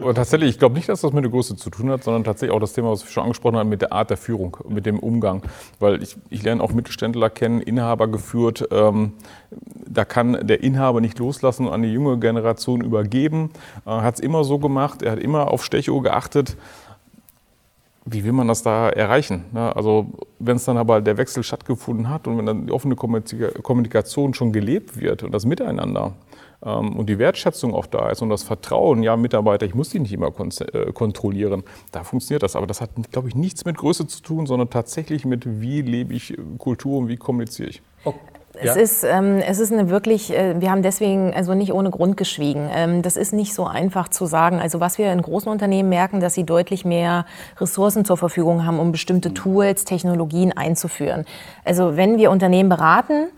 Und 0.01 0.15
tatsächlich, 0.15 0.51
ich 0.51 0.59
glaube 0.59 0.75
nicht, 0.75 0.87
dass 0.87 1.01
das 1.01 1.11
mit 1.11 1.25
der 1.25 1.31
Größe 1.31 1.57
zu 1.57 1.69
tun 1.69 1.89
hat, 1.89 2.05
sondern 2.05 2.23
tatsächlich 2.23 2.55
auch 2.55 2.61
das 2.61 2.71
Thema, 2.71 2.91
was 2.91 3.03
wir 3.03 3.11
schon 3.11 3.23
angesprochen 3.23 3.57
haben, 3.57 3.67
mit 3.67 3.81
der 3.81 3.91
Art 3.91 4.09
der 4.09 4.15
Führung, 4.15 4.55
mit 4.69 4.85
dem 4.85 4.99
Umgang. 4.99 5.43
Weil 5.79 6.01
ich, 6.01 6.15
ich 6.29 6.43
lerne 6.43 6.63
auch 6.63 6.71
Mittelständler 6.71 7.29
kennen, 7.29 7.59
Inhaber 7.59 8.07
geführt. 8.07 8.69
Ähm, 8.71 9.11
da 9.85 10.05
kann 10.05 10.47
der 10.47 10.63
Inhaber 10.63 11.01
nicht 11.01 11.19
loslassen 11.19 11.67
und 11.67 11.73
an 11.73 11.81
die 11.81 11.91
junge 11.91 12.17
Generation 12.19 12.79
übergeben. 12.79 13.49
Äh, 13.85 13.89
hat 13.89 14.15
es 14.15 14.19
immer 14.21 14.45
so 14.45 14.59
gemacht, 14.59 15.01
er 15.01 15.11
hat 15.11 15.19
immer 15.19 15.51
auf 15.51 15.65
Stechuhr 15.65 16.01
geachtet 16.01 16.55
wie 18.05 18.23
will 18.23 18.31
man 18.31 18.47
das 18.47 18.63
da 18.63 18.89
erreichen? 18.89 19.45
Ne? 19.51 19.75
Also 19.75 20.07
wenn 20.39 20.55
es 20.55 20.65
dann 20.65 20.77
aber 20.77 21.01
der 21.01 21.17
Wechsel 21.17 21.43
stattgefunden 21.43 22.09
hat 22.09 22.27
und 22.27 22.37
wenn 22.37 22.45
dann 22.45 22.65
die 22.65 22.71
offene 22.71 22.95
Kommunikation 22.95 24.33
schon 24.33 24.51
gelebt 24.51 24.99
wird 24.99 25.23
und 25.23 25.31
das 25.31 25.45
Miteinander 25.45 26.13
ähm, 26.65 26.95
und 26.97 27.09
die 27.09 27.19
Wertschätzung 27.19 27.75
auch 27.75 27.85
da 27.85 28.09
ist 28.09 28.21
und 28.21 28.29
das 28.29 28.43
Vertrauen, 28.43 29.03
ja 29.03 29.15
Mitarbeiter, 29.17 29.65
ich 29.65 29.75
muss 29.75 29.89
die 29.89 29.99
nicht 29.99 30.13
immer 30.13 30.31
äh, 30.37 30.91
kontrollieren, 30.91 31.63
da 31.91 32.03
funktioniert 32.03 32.41
das. 32.41 32.55
Aber 32.55 32.65
das 32.65 32.81
hat, 32.81 32.89
glaube 33.11 33.27
ich, 33.27 33.35
nichts 33.35 33.65
mit 33.65 33.77
Größe 33.77 34.07
zu 34.07 34.21
tun, 34.21 34.47
sondern 34.47 34.69
tatsächlich 34.69 35.25
mit, 35.25 35.61
wie 35.61 35.81
lebe 35.81 36.13
ich 36.13 36.35
Kultur 36.57 36.99
und 36.99 37.07
wie 37.07 37.17
kommuniziere 37.17 37.69
ich. 37.69 37.81
Es, 38.61 38.75
ja. 38.75 38.75
ist, 38.75 39.03
ähm, 39.03 39.39
es 39.39 39.59
ist 39.59 39.73
eine 39.73 39.89
wirklich, 39.89 40.31
äh, 40.31 40.61
wir 40.61 40.69
haben 40.69 40.83
deswegen 40.83 41.33
also 41.33 41.55
nicht 41.55 41.73
ohne 41.73 41.89
Grund 41.89 42.15
geschwiegen. 42.15 42.69
Ähm, 42.71 43.01
das 43.01 43.17
ist 43.17 43.33
nicht 43.33 43.55
so 43.55 43.65
einfach 43.65 44.07
zu 44.07 44.27
sagen. 44.27 44.59
Also 44.59 44.79
was 44.79 44.99
wir 44.99 45.11
in 45.11 45.21
großen 45.21 45.51
Unternehmen 45.51 45.89
merken, 45.89 46.19
dass 46.19 46.35
sie 46.35 46.43
deutlich 46.43 46.85
mehr 46.85 47.25
Ressourcen 47.59 48.05
zur 48.05 48.17
Verfügung 48.17 48.63
haben, 48.65 48.79
um 48.79 48.91
bestimmte 48.91 49.33
Tools, 49.33 49.83
Technologien 49.83 50.55
einzuführen. 50.55 51.25
Also 51.65 51.97
wenn 51.97 52.19
wir 52.19 52.29
Unternehmen 52.29 52.69
beraten, 52.69 53.29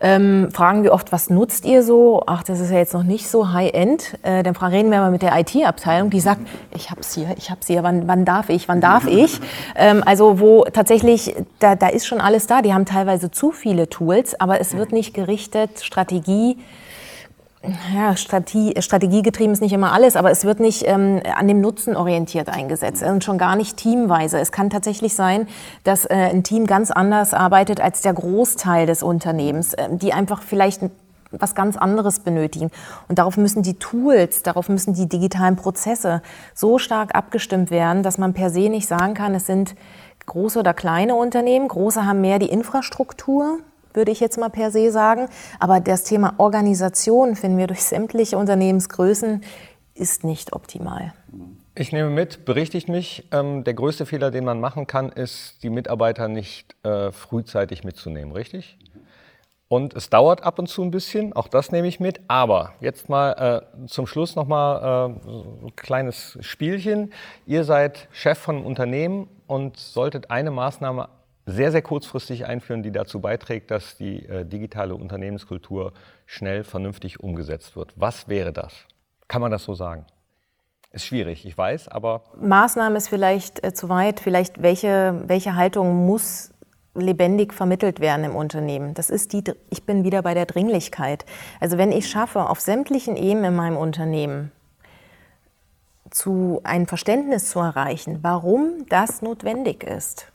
ähm, 0.00 0.48
fragen 0.52 0.84
wir 0.84 0.92
oft, 0.92 1.10
was 1.10 1.28
nutzt 1.28 1.64
ihr 1.64 1.82
so? 1.82 2.22
Ach, 2.26 2.44
das 2.44 2.60
ist 2.60 2.70
ja 2.70 2.78
jetzt 2.78 2.94
noch 2.94 3.02
nicht 3.02 3.28
so 3.28 3.52
High-End. 3.52 4.18
Äh, 4.22 4.44
dann 4.44 4.54
reden 4.54 4.90
wir 4.90 4.98
mal 5.00 5.10
mit 5.10 5.22
der 5.22 5.36
IT-Abteilung, 5.38 6.10
die 6.10 6.20
sagt, 6.20 6.42
ich 6.74 6.90
hab's 6.90 7.14
hier, 7.14 7.34
ich 7.36 7.50
hab's 7.50 7.66
hier, 7.66 7.82
wann, 7.82 8.06
wann 8.06 8.24
darf 8.24 8.48
ich, 8.48 8.68
wann 8.68 8.80
darf 8.80 9.06
ich? 9.08 9.40
Ähm, 9.74 10.02
also 10.06 10.38
wo 10.38 10.64
tatsächlich, 10.64 11.34
da, 11.58 11.74
da 11.74 11.88
ist 11.88 12.06
schon 12.06 12.20
alles 12.20 12.46
da. 12.46 12.62
Die 12.62 12.72
haben 12.74 12.84
teilweise 12.84 13.30
zu 13.30 13.50
viele 13.50 13.88
Tools, 13.88 14.40
aber 14.40 14.60
es 14.60 14.76
wird 14.76 14.92
nicht 14.92 15.14
gerichtet, 15.14 15.82
Strategie 15.82 16.58
ja, 17.94 18.16
Strategie, 18.16 18.74
strategiegetrieben 18.80 19.52
ist 19.52 19.60
nicht 19.60 19.72
immer 19.72 19.92
alles, 19.92 20.14
aber 20.14 20.30
es 20.30 20.44
wird 20.44 20.60
nicht 20.60 20.84
ähm, 20.86 21.20
an 21.36 21.48
dem 21.48 21.60
Nutzen 21.60 21.96
orientiert 21.96 22.48
eingesetzt 22.48 23.02
und 23.02 23.24
schon 23.24 23.36
gar 23.36 23.56
nicht 23.56 23.76
teamweise. 23.76 24.38
Es 24.38 24.52
kann 24.52 24.70
tatsächlich 24.70 25.14
sein, 25.14 25.48
dass 25.82 26.04
äh, 26.04 26.14
ein 26.14 26.44
Team 26.44 26.66
ganz 26.66 26.90
anders 26.92 27.34
arbeitet 27.34 27.80
als 27.80 28.00
der 28.00 28.12
Großteil 28.12 28.86
des 28.86 29.02
Unternehmens, 29.02 29.74
äh, 29.74 29.88
die 29.90 30.12
einfach 30.12 30.42
vielleicht 30.42 30.82
was 31.30 31.54
ganz 31.54 31.76
anderes 31.76 32.20
benötigen. 32.20 32.70
Und 33.08 33.18
darauf 33.18 33.36
müssen 33.36 33.62
die 33.62 33.74
Tools, 33.74 34.42
darauf 34.42 34.68
müssen 34.68 34.94
die 34.94 35.08
digitalen 35.08 35.56
Prozesse 35.56 36.22
so 36.54 36.78
stark 36.78 37.14
abgestimmt 37.14 37.70
werden, 37.70 38.02
dass 38.02 38.18
man 38.18 38.34
per 38.34 38.50
se 38.50 38.68
nicht 38.68 38.86
sagen 38.86 39.14
kann, 39.14 39.34
es 39.34 39.46
sind 39.46 39.74
große 40.26 40.58
oder 40.58 40.74
kleine 40.74 41.16
Unternehmen. 41.16 41.68
Große 41.68 42.06
haben 42.06 42.20
mehr 42.20 42.38
die 42.38 42.48
Infrastruktur, 42.48 43.58
würde 43.94 44.10
ich 44.10 44.20
jetzt 44.20 44.38
mal 44.38 44.50
per 44.50 44.70
se 44.70 44.90
sagen. 44.90 45.28
Aber 45.58 45.80
das 45.80 46.04
Thema 46.04 46.34
Organisation 46.38 47.36
finden 47.36 47.58
wir 47.58 47.66
durch 47.66 47.82
sämtliche 47.82 48.38
Unternehmensgrößen 48.38 49.42
ist 49.94 50.24
nicht 50.24 50.52
optimal. 50.52 51.12
Ich 51.74 51.92
nehme 51.92 52.10
mit, 52.10 52.44
berichtigt 52.44 52.88
mich, 52.88 53.28
ähm, 53.30 53.62
der 53.62 53.74
größte 53.74 54.06
Fehler, 54.06 54.30
den 54.30 54.44
man 54.44 54.60
machen 54.60 54.86
kann, 54.86 55.10
ist, 55.10 55.62
die 55.62 55.70
Mitarbeiter 55.70 56.28
nicht 56.28 56.74
äh, 56.84 57.12
frühzeitig 57.12 57.84
mitzunehmen, 57.84 58.32
richtig? 58.32 58.78
Und 59.68 59.94
es 59.94 60.08
dauert 60.08 60.42
ab 60.42 60.58
und 60.58 60.66
zu 60.68 60.82
ein 60.82 60.90
bisschen, 60.90 61.34
auch 61.34 61.46
das 61.46 61.70
nehme 61.70 61.86
ich 61.86 62.00
mit. 62.00 62.20
Aber 62.26 62.72
jetzt 62.80 63.10
mal 63.10 63.62
äh, 63.84 63.86
zum 63.86 64.06
Schluss 64.06 64.34
nochmal 64.34 65.12
äh, 65.14 65.66
ein 65.66 65.76
kleines 65.76 66.38
Spielchen. 66.40 67.12
Ihr 67.46 67.64
seid 67.64 68.08
Chef 68.10 68.38
von 68.38 68.56
einem 68.56 68.66
Unternehmen 68.66 69.28
und 69.46 69.76
solltet 69.76 70.30
eine 70.30 70.50
Maßnahme 70.50 71.10
sehr, 71.48 71.72
sehr 71.72 71.82
kurzfristig 71.82 72.46
einführen, 72.46 72.82
die 72.82 72.92
dazu 72.92 73.20
beiträgt, 73.20 73.70
dass 73.70 73.96
die 73.96 74.26
äh, 74.26 74.44
digitale 74.44 74.94
Unternehmenskultur 74.94 75.92
schnell 76.26 76.62
vernünftig 76.62 77.20
umgesetzt 77.20 77.74
wird. 77.74 77.94
Was 77.96 78.28
wäre 78.28 78.52
das? 78.52 78.74
Kann 79.28 79.40
man 79.40 79.50
das 79.50 79.64
so 79.64 79.74
sagen? 79.74 80.04
Ist 80.92 81.06
schwierig, 81.06 81.46
ich 81.46 81.56
weiß, 81.56 81.88
aber. 81.88 82.22
Maßnahme 82.40 82.98
ist 82.98 83.08
vielleicht 83.08 83.64
äh, 83.64 83.72
zu 83.72 83.88
weit. 83.88 84.20
Vielleicht, 84.20 84.62
welche, 84.62 85.22
welche 85.26 85.54
Haltung 85.54 86.06
muss 86.06 86.52
lebendig 86.94 87.54
vermittelt 87.54 88.00
werden 88.00 88.24
im 88.24 88.36
Unternehmen. 88.36 88.92
Das 88.94 89.08
ist 89.08 89.32
die, 89.32 89.44
ich 89.70 89.84
bin 89.84 90.04
wieder 90.04 90.22
bei 90.22 90.34
der 90.34 90.46
Dringlichkeit. 90.46 91.24
Also 91.60 91.78
wenn 91.78 91.92
ich 91.92 92.10
schaffe, 92.10 92.48
auf 92.48 92.60
sämtlichen 92.60 93.16
Ebenen 93.16 93.52
in 93.52 93.56
meinem 93.56 93.76
Unternehmen 93.76 94.52
zu 96.10 96.60
ein 96.64 96.86
Verständnis 96.86 97.50
zu 97.50 97.60
erreichen, 97.60 98.18
warum 98.22 98.86
das 98.88 99.22
notwendig 99.22 99.84
ist, 99.84 100.32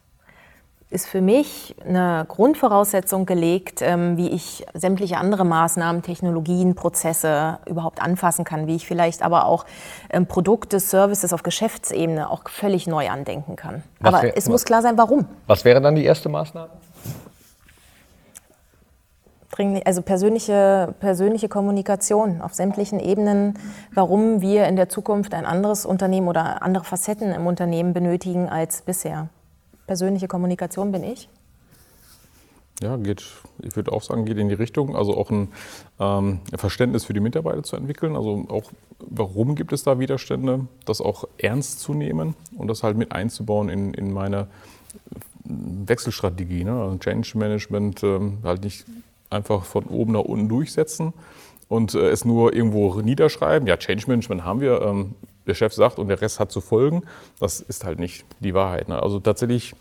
ist 0.94 1.08
für 1.08 1.22
mich 1.22 1.76
eine 1.86 2.26
Grundvoraussetzung 2.28 3.26
gelegt, 3.26 3.82
ähm, 3.82 4.16
wie 4.16 4.30
ich 4.30 4.66
sämtliche 4.74 5.18
andere 5.18 5.44
Maßnahmen, 5.44 6.04
Technologien, 6.04 6.76
Prozesse 6.76 7.58
überhaupt 7.66 8.02
anfassen 8.02 8.46
kann, 8.46 8.68
wie 8.68 8.76
ich 8.76 8.86
vielleicht 8.88 9.24
aber 9.24 9.46
auch 9.46 9.66
ähm, 10.12 10.28
Produkte, 10.28 10.80
Services 10.80 11.34
auf 11.34 11.44
Geschäftsebene 11.44 12.30
auch 12.30 12.48
völlig 12.48 12.88
neu 12.88 13.10
andenken 13.10 13.56
kann. 13.56 13.84
Was 14.00 14.14
aber 14.14 14.24
wär- 14.24 14.38
es 14.38 14.48
muss 14.48 14.64
klar 14.66 14.82
sein, 14.82 14.98
warum. 14.98 15.26
Was 15.48 15.66
wäre 15.66 15.82
dann 15.82 15.96
die 15.96 16.06
erste 16.06 16.30
Maßnahme? 16.30 16.70
Also 19.86 20.02
persönliche, 20.02 20.96
persönliche 21.00 21.48
Kommunikation 21.48 22.42
auf 22.42 22.56
sämtlichen 22.56 23.00
Ebenen, 23.00 23.60
warum 23.94 24.42
wir 24.42 24.66
in 24.66 24.76
der 24.76 24.90
Zukunft 24.90 25.36
ein 25.36 25.46
anderes 25.46 25.86
Unternehmen 25.86 26.28
oder 26.28 26.64
andere 26.64 26.84
Facetten 26.84 27.32
im 27.32 27.46
Unternehmen 27.46 27.94
benötigen 27.94 28.50
als 28.50 28.82
bisher. 28.82 29.28
Persönliche 29.88 30.28
Kommunikation 30.28 30.92
bin 30.92 31.04
ich. 31.04 31.30
Ja, 32.82 32.98
geht, 32.98 33.24
ich 33.62 33.76
würde 33.76 33.92
auch 33.92 34.02
sagen, 34.02 34.26
geht 34.26 34.38
in 34.38 34.50
die 34.50 34.56
Richtung, 34.56 34.96
also 34.96 35.16
auch 35.16 35.30
ein 35.30 35.50
ähm, 36.00 36.40
Verständnis 36.56 37.06
für 37.06 37.14
die 37.14 37.20
Mitarbeiter 37.20 37.64
zu 37.64 37.76
entwickeln. 37.76 38.16
Also 38.16 38.46
auch, 38.50 38.72
warum 39.00 39.56
gibt 39.56 39.74
es 39.74 39.84
da 39.84 40.00
Widerstände, 40.00 40.68
das 40.86 41.00
auch 41.00 41.26
ernst 41.38 41.80
zu 41.82 41.94
nehmen 41.94 42.36
und 42.58 42.68
das 42.68 42.84
halt 42.84 42.98
mit 42.98 43.12
einzubauen 43.12 43.70
in, 43.70 43.94
in 43.94 44.12
meine 44.12 44.48
Wechselstrategie. 45.46 46.64
Ne? 46.64 46.74
Also 46.74 46.98
Change 46.98 47.38
Management 47.38 48.04
ähm, 48.04 48.40
halt 48.44 48.64
nicht 48.64 48.86
einfach 49.30 49.64
von 49.66 49.86
oben 49.86 50.14
nach 50.14 50.22
unten 50.22 50.50
durchsetzen 50.50 51.14
und 51.70 51.94
äh, 51.96 52.10
es 52.10 52.26
nur 52.26 52.54
irgendwo 52.54 53.02
niederschreiben. 53.02 53.68
Ja, 53.68 53.78
Change 53.78 54.06
Management 54.08 54.44
haben 54.44 54.62
wir, 54.62 54.82
ähm, 54.82 55.16
der 55.48 55.54
Chef 55.54 55.74
sagt 55.74 56.00
und 56.00 56.08
der 56.08 56.22
Rest 56.22 56.40
hat 56.40 56.52
zu 56.52 56.62
folgen. 56.62 57.04
Das 57.40 57.60
ist 57.60 57.86
halt 57.86 58.00
nicht 58.00 58.26
die 58.40 58.54
Wahrheit. 58.54 58.90
Ne? 58.90 59.02
Also 59.02 59.20
tatsächlich, 59.20 59.76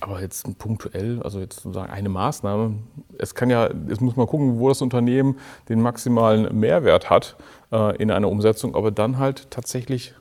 aber 0.00 0.20
jetzt 0.20 0.58
punktuell, 0.58 1.22
also 1.22 1.40
jetzt 1.40 1.60
sozusagen 1.60 1.90
eine 1.90 2.08
Maßnahme. 2.08 2.74
Es 3.18 3.34
kann 3.34 3.50
ja, 3.50 3.70
jetzt 3.88 4.00
muss 4.00 4.16
man 4.16 4.26
gucken, 4.26 4.58
wo 4.58 4.68
das 4.68 4.82
Unternehmen 4.82 5.38
den 5.68 5.80
maximalen 5.80 6.58
Mehrwert 6.58 7.10
hat 7.10 7.36
äh, 7.72 7.96
in 7.96 8.10
einer 8.10 8.28
Umsetzung, 8.28 8.74
aber 8.74 8.90
dann 8.90 9.18
halt 9.18 9.50
tatsächlich 9.50 10.14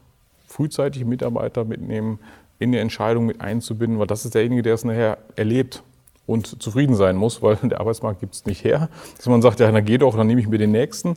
frühzeitig 0.47 1.05
Mitarbeiter 1.05 1.65
mitnehmen, 1.65 2.19
in 2.57 2.71
die 2.71 2.77
Entscheidung 2.77 3.25
mit 3.25 3.41
einzubinden, 3.41 3.99
weil 3.99 4.07
das 4.07 4.23
ist 4.23 4.33
derjenige, 4.33 4.61
der 4.61 4.75
es 4.75 4.85
nachher 4.85 5.17
erlebt 5.35 5.83
und 6.25 6.61
zufrieden 6.61 6.95
sein 6.95 7.15
muss, 7.15 7.41
weil 7.41 7.55
der 7.63 7.79
Arbeitsmarkt 7.79 8.19
gibt 8.19 8.35
es 8.35 8.45
nicht 8.45 8.63
her. 8.63 8.89
Dass 9.17 9.25
man 9.27 9.41
sagt, 9.41 9.59
ja, 9.59 9.71
dann 9.71 9.85
geh 9.85 9.97
doch, 9.97 10.15
dann 10.15 10.27
nehme 10.27 10.41
ich 10.41 10.47
mir 10.47 10.57
den 10.57 10.71
nächsten. 10.71 11.15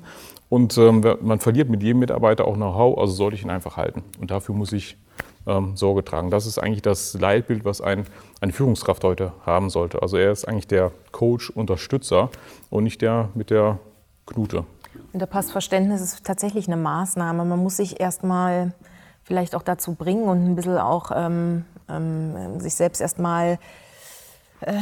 Und 0.48 0.78
ähm, 0.78 1.04
man 1.20 1.40
verliert 1.40 1.68
mit 1.68 1.82
jedem 1.82 1.98
Mitarbeiter 1.98 2.46
auch 2.46 2.54
Know-how, 2.54 2.98
also 2.98 3.12
sollte 3.12 3.36
ich 3.36 3.42
ihn 3.42 3.50
einfach 3.50 3.76
halten. 3.76 4.02
Und 4.20 4.30
dafür 4.30 4.54
muss 4.54 4.72
ich 4.72 4.96
ähm, 5.46 5.76
Sorge 5.76 6.04
tragen. 6.04 6.30
Das 6.30 6.46
ist 6.46 6.58
eigentlich 6.58 6.82
das 6.82 7.14
Leitbild, 7.14 7.64
was 7.64 7.80
ein, 7.80 8.06
eine 8.40 8.52
Führungskraft 8.52 9.04
heute 9.04 9.32
haben 9.44 9.70
sollte. 9.70 10.02
Also 10.02 10.16
er 10.16 10.32
ist 10.32 10.46
eigentlich 10.46 10.68
der 10.68 10.92
Coach, 11.12 11.50
Unterstützer 11.50 12.30
und 12.70 12.84
nicht 12.84 13.02
der 13.02 13.30
mit 13.34 13.50
der 13.50 13.78
Knute. 14.26 14.64
Und 15.12 15.20
der 15.20 15.26
Passverständnis 15.26 16.00
ist 16.00 16.24
tatsächlich 16.24 16.66
eine 16.66 16.76
Maßnahme. 16.76 17.44
Man 17.44 17.58
muss 17.58 17.76
sich 17.76 18.00
erstmal 18.00 18.74
vielleicht 19.22 19.54
auch 19.54 19.62
dazu 19.62 19.94
bringen 19.94 20.24
und 20.24 20.44
ein 20.46 20.54
bisschen 20.54 20.78
auch 20.78 21.10
ähm, 21.14 21.64
ähm, 21.88 22.60
sich 22.60 22.74
selbst 22.74 23.00
erstmal 23.00 23.58
äh, 24.60 24.74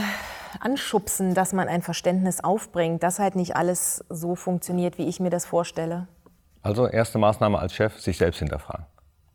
anschubsen, 0.61 1.35
dass 1.35 1.53
man 1.53 1.68
ein 1.68 1.83
Verständnis 1.83 2.43
aufbringt, 2.43 3.03
dass 3.03 3.18
halt 3.18 3.37
nicht 3.37 3.57
alles 3.57 4.05
so 4.09 4.35
funktioniert, 4.35 4.99
wie 4.99 5.07
ich 5.07 5.20
mir 5.20 5.31
das 5.31 5.47
vorstelle. 5.47 6.09
Also 6.62 6.89
erste 6.89 7.18
Maßnahme 7.18 7.59
als 7.59 7.74
Chef, 7.74 8.01
sich 8.01 8.18
selbst 8.18 8.39
hinterfragen. 8.39 8.87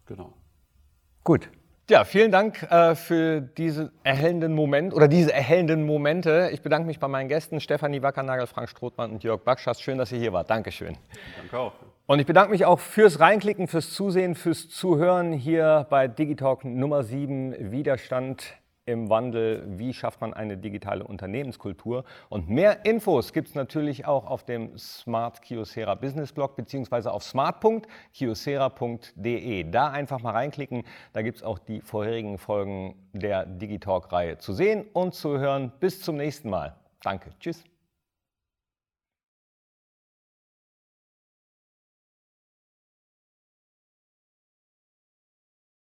Genau. 0.05 0.33
Gut. 1.23 1.49
Ja, 1.89 2.05
vielen 2.05 2.31
Dank 2.31 2.63
äh, 2.71 2.95
für 2.95 3.41
diesen 3.41 3.91
erhellenden 4.03 4.53
Moment 4.53 4.93
oder 4.93 5.07
diese 5.07 5.33
erhellenden 5.33 5.85
Momente. 5.85 6.49
Ich 6.53 6.61
bedanke 6.61 6.87
mich 6.87 6.99
bei 6.99 7.07
meinen 7.07 7.27
Gästen 7.27 7.59
Stefanie 7.59 8.01
Wackernagel, 8.01 8.47
Frank 8.47 8.69
Strothmann 8.69 9.11
und 9.11 9.23
Jörg 9.23 9.41
Backschast. 9.41 9.81
Schön, 9.81 9.97
dass 9.97 10.11
ihr 10.11 10.19
hier 10.19 10.31
wart. 10.31 10.49
Dankeschön. 10.49 10.97
Danke 11.37 11.59
auch. 11.59 11.73
Und 12.05 12.19
ich 12.19 12.25
bedanke 12.25 12.51
mich 12.51 12.65
auch 12.65 12.79
fürs 12.79 13.19
Reinklicken, 13.19 13.67
fürs 13.67 13.91
Zusehen, 13.91 14.35
fürs 14.35 14.69
Zuhören 14.69 15.33
hier 15.33 15.85
bei 15.89 16.07
Digitalk 16.07 16.65
Nummer 16.65 17.03
7 17.03 17.71
Widerstand 17.71 18.55
im 18.91 19.09
Wandel. 19.09 19.63
Wie 19.67 19.93
schafft 19.93 20.21
man 20.21 20.33
eine 20.33 20.57
digitale 20.57 21.03
Unternehmenskultur? 21.03 22.03
Und 22.29 22.49
mehr 22.49 22.85
Infos 22.85 23.33
gibt 23.33 23.49
es 23.49 23.55
natürlich 23.55 24.05
auch 24.05 24.25
auf 24.25 24.43
dem 24.43 24.77
Smart 24.77 25.41
Kiosera 25.41 25.95
Business 25.95 26.31
Blog 26.31 26.55
beziehungsweise 26.55 27.11
auf 27.11 27.23
smart.kiosera.de. 27.23 29.71
Da 29.71 29.89
einfach 29.89 30.21
mal 30.21 30.31
reinklicken. 30.31 30.83
Da 31.13 31.21
gibt 31.21 31.37
es 31.37 31.43
auch 31.43 31.59
die 31.59 31.81
vorherigen 31.81 32.37
Folgen 32.37 32.95
der 33.13 33.45
Digitalk-Reihe 33.45 34.37
zu 34.37 34.53
sehen 34.53 34.85
und 34.93 35.15
zu 35.15 35.39
hören. 35.39 35.71
Bis 35.79 36.01
zum 36.01 36.17
nächsten 36.17 36.49
Mal. 36.49 36.75
Danke. 37.01 37.31
Tschüss. 37.39 37.70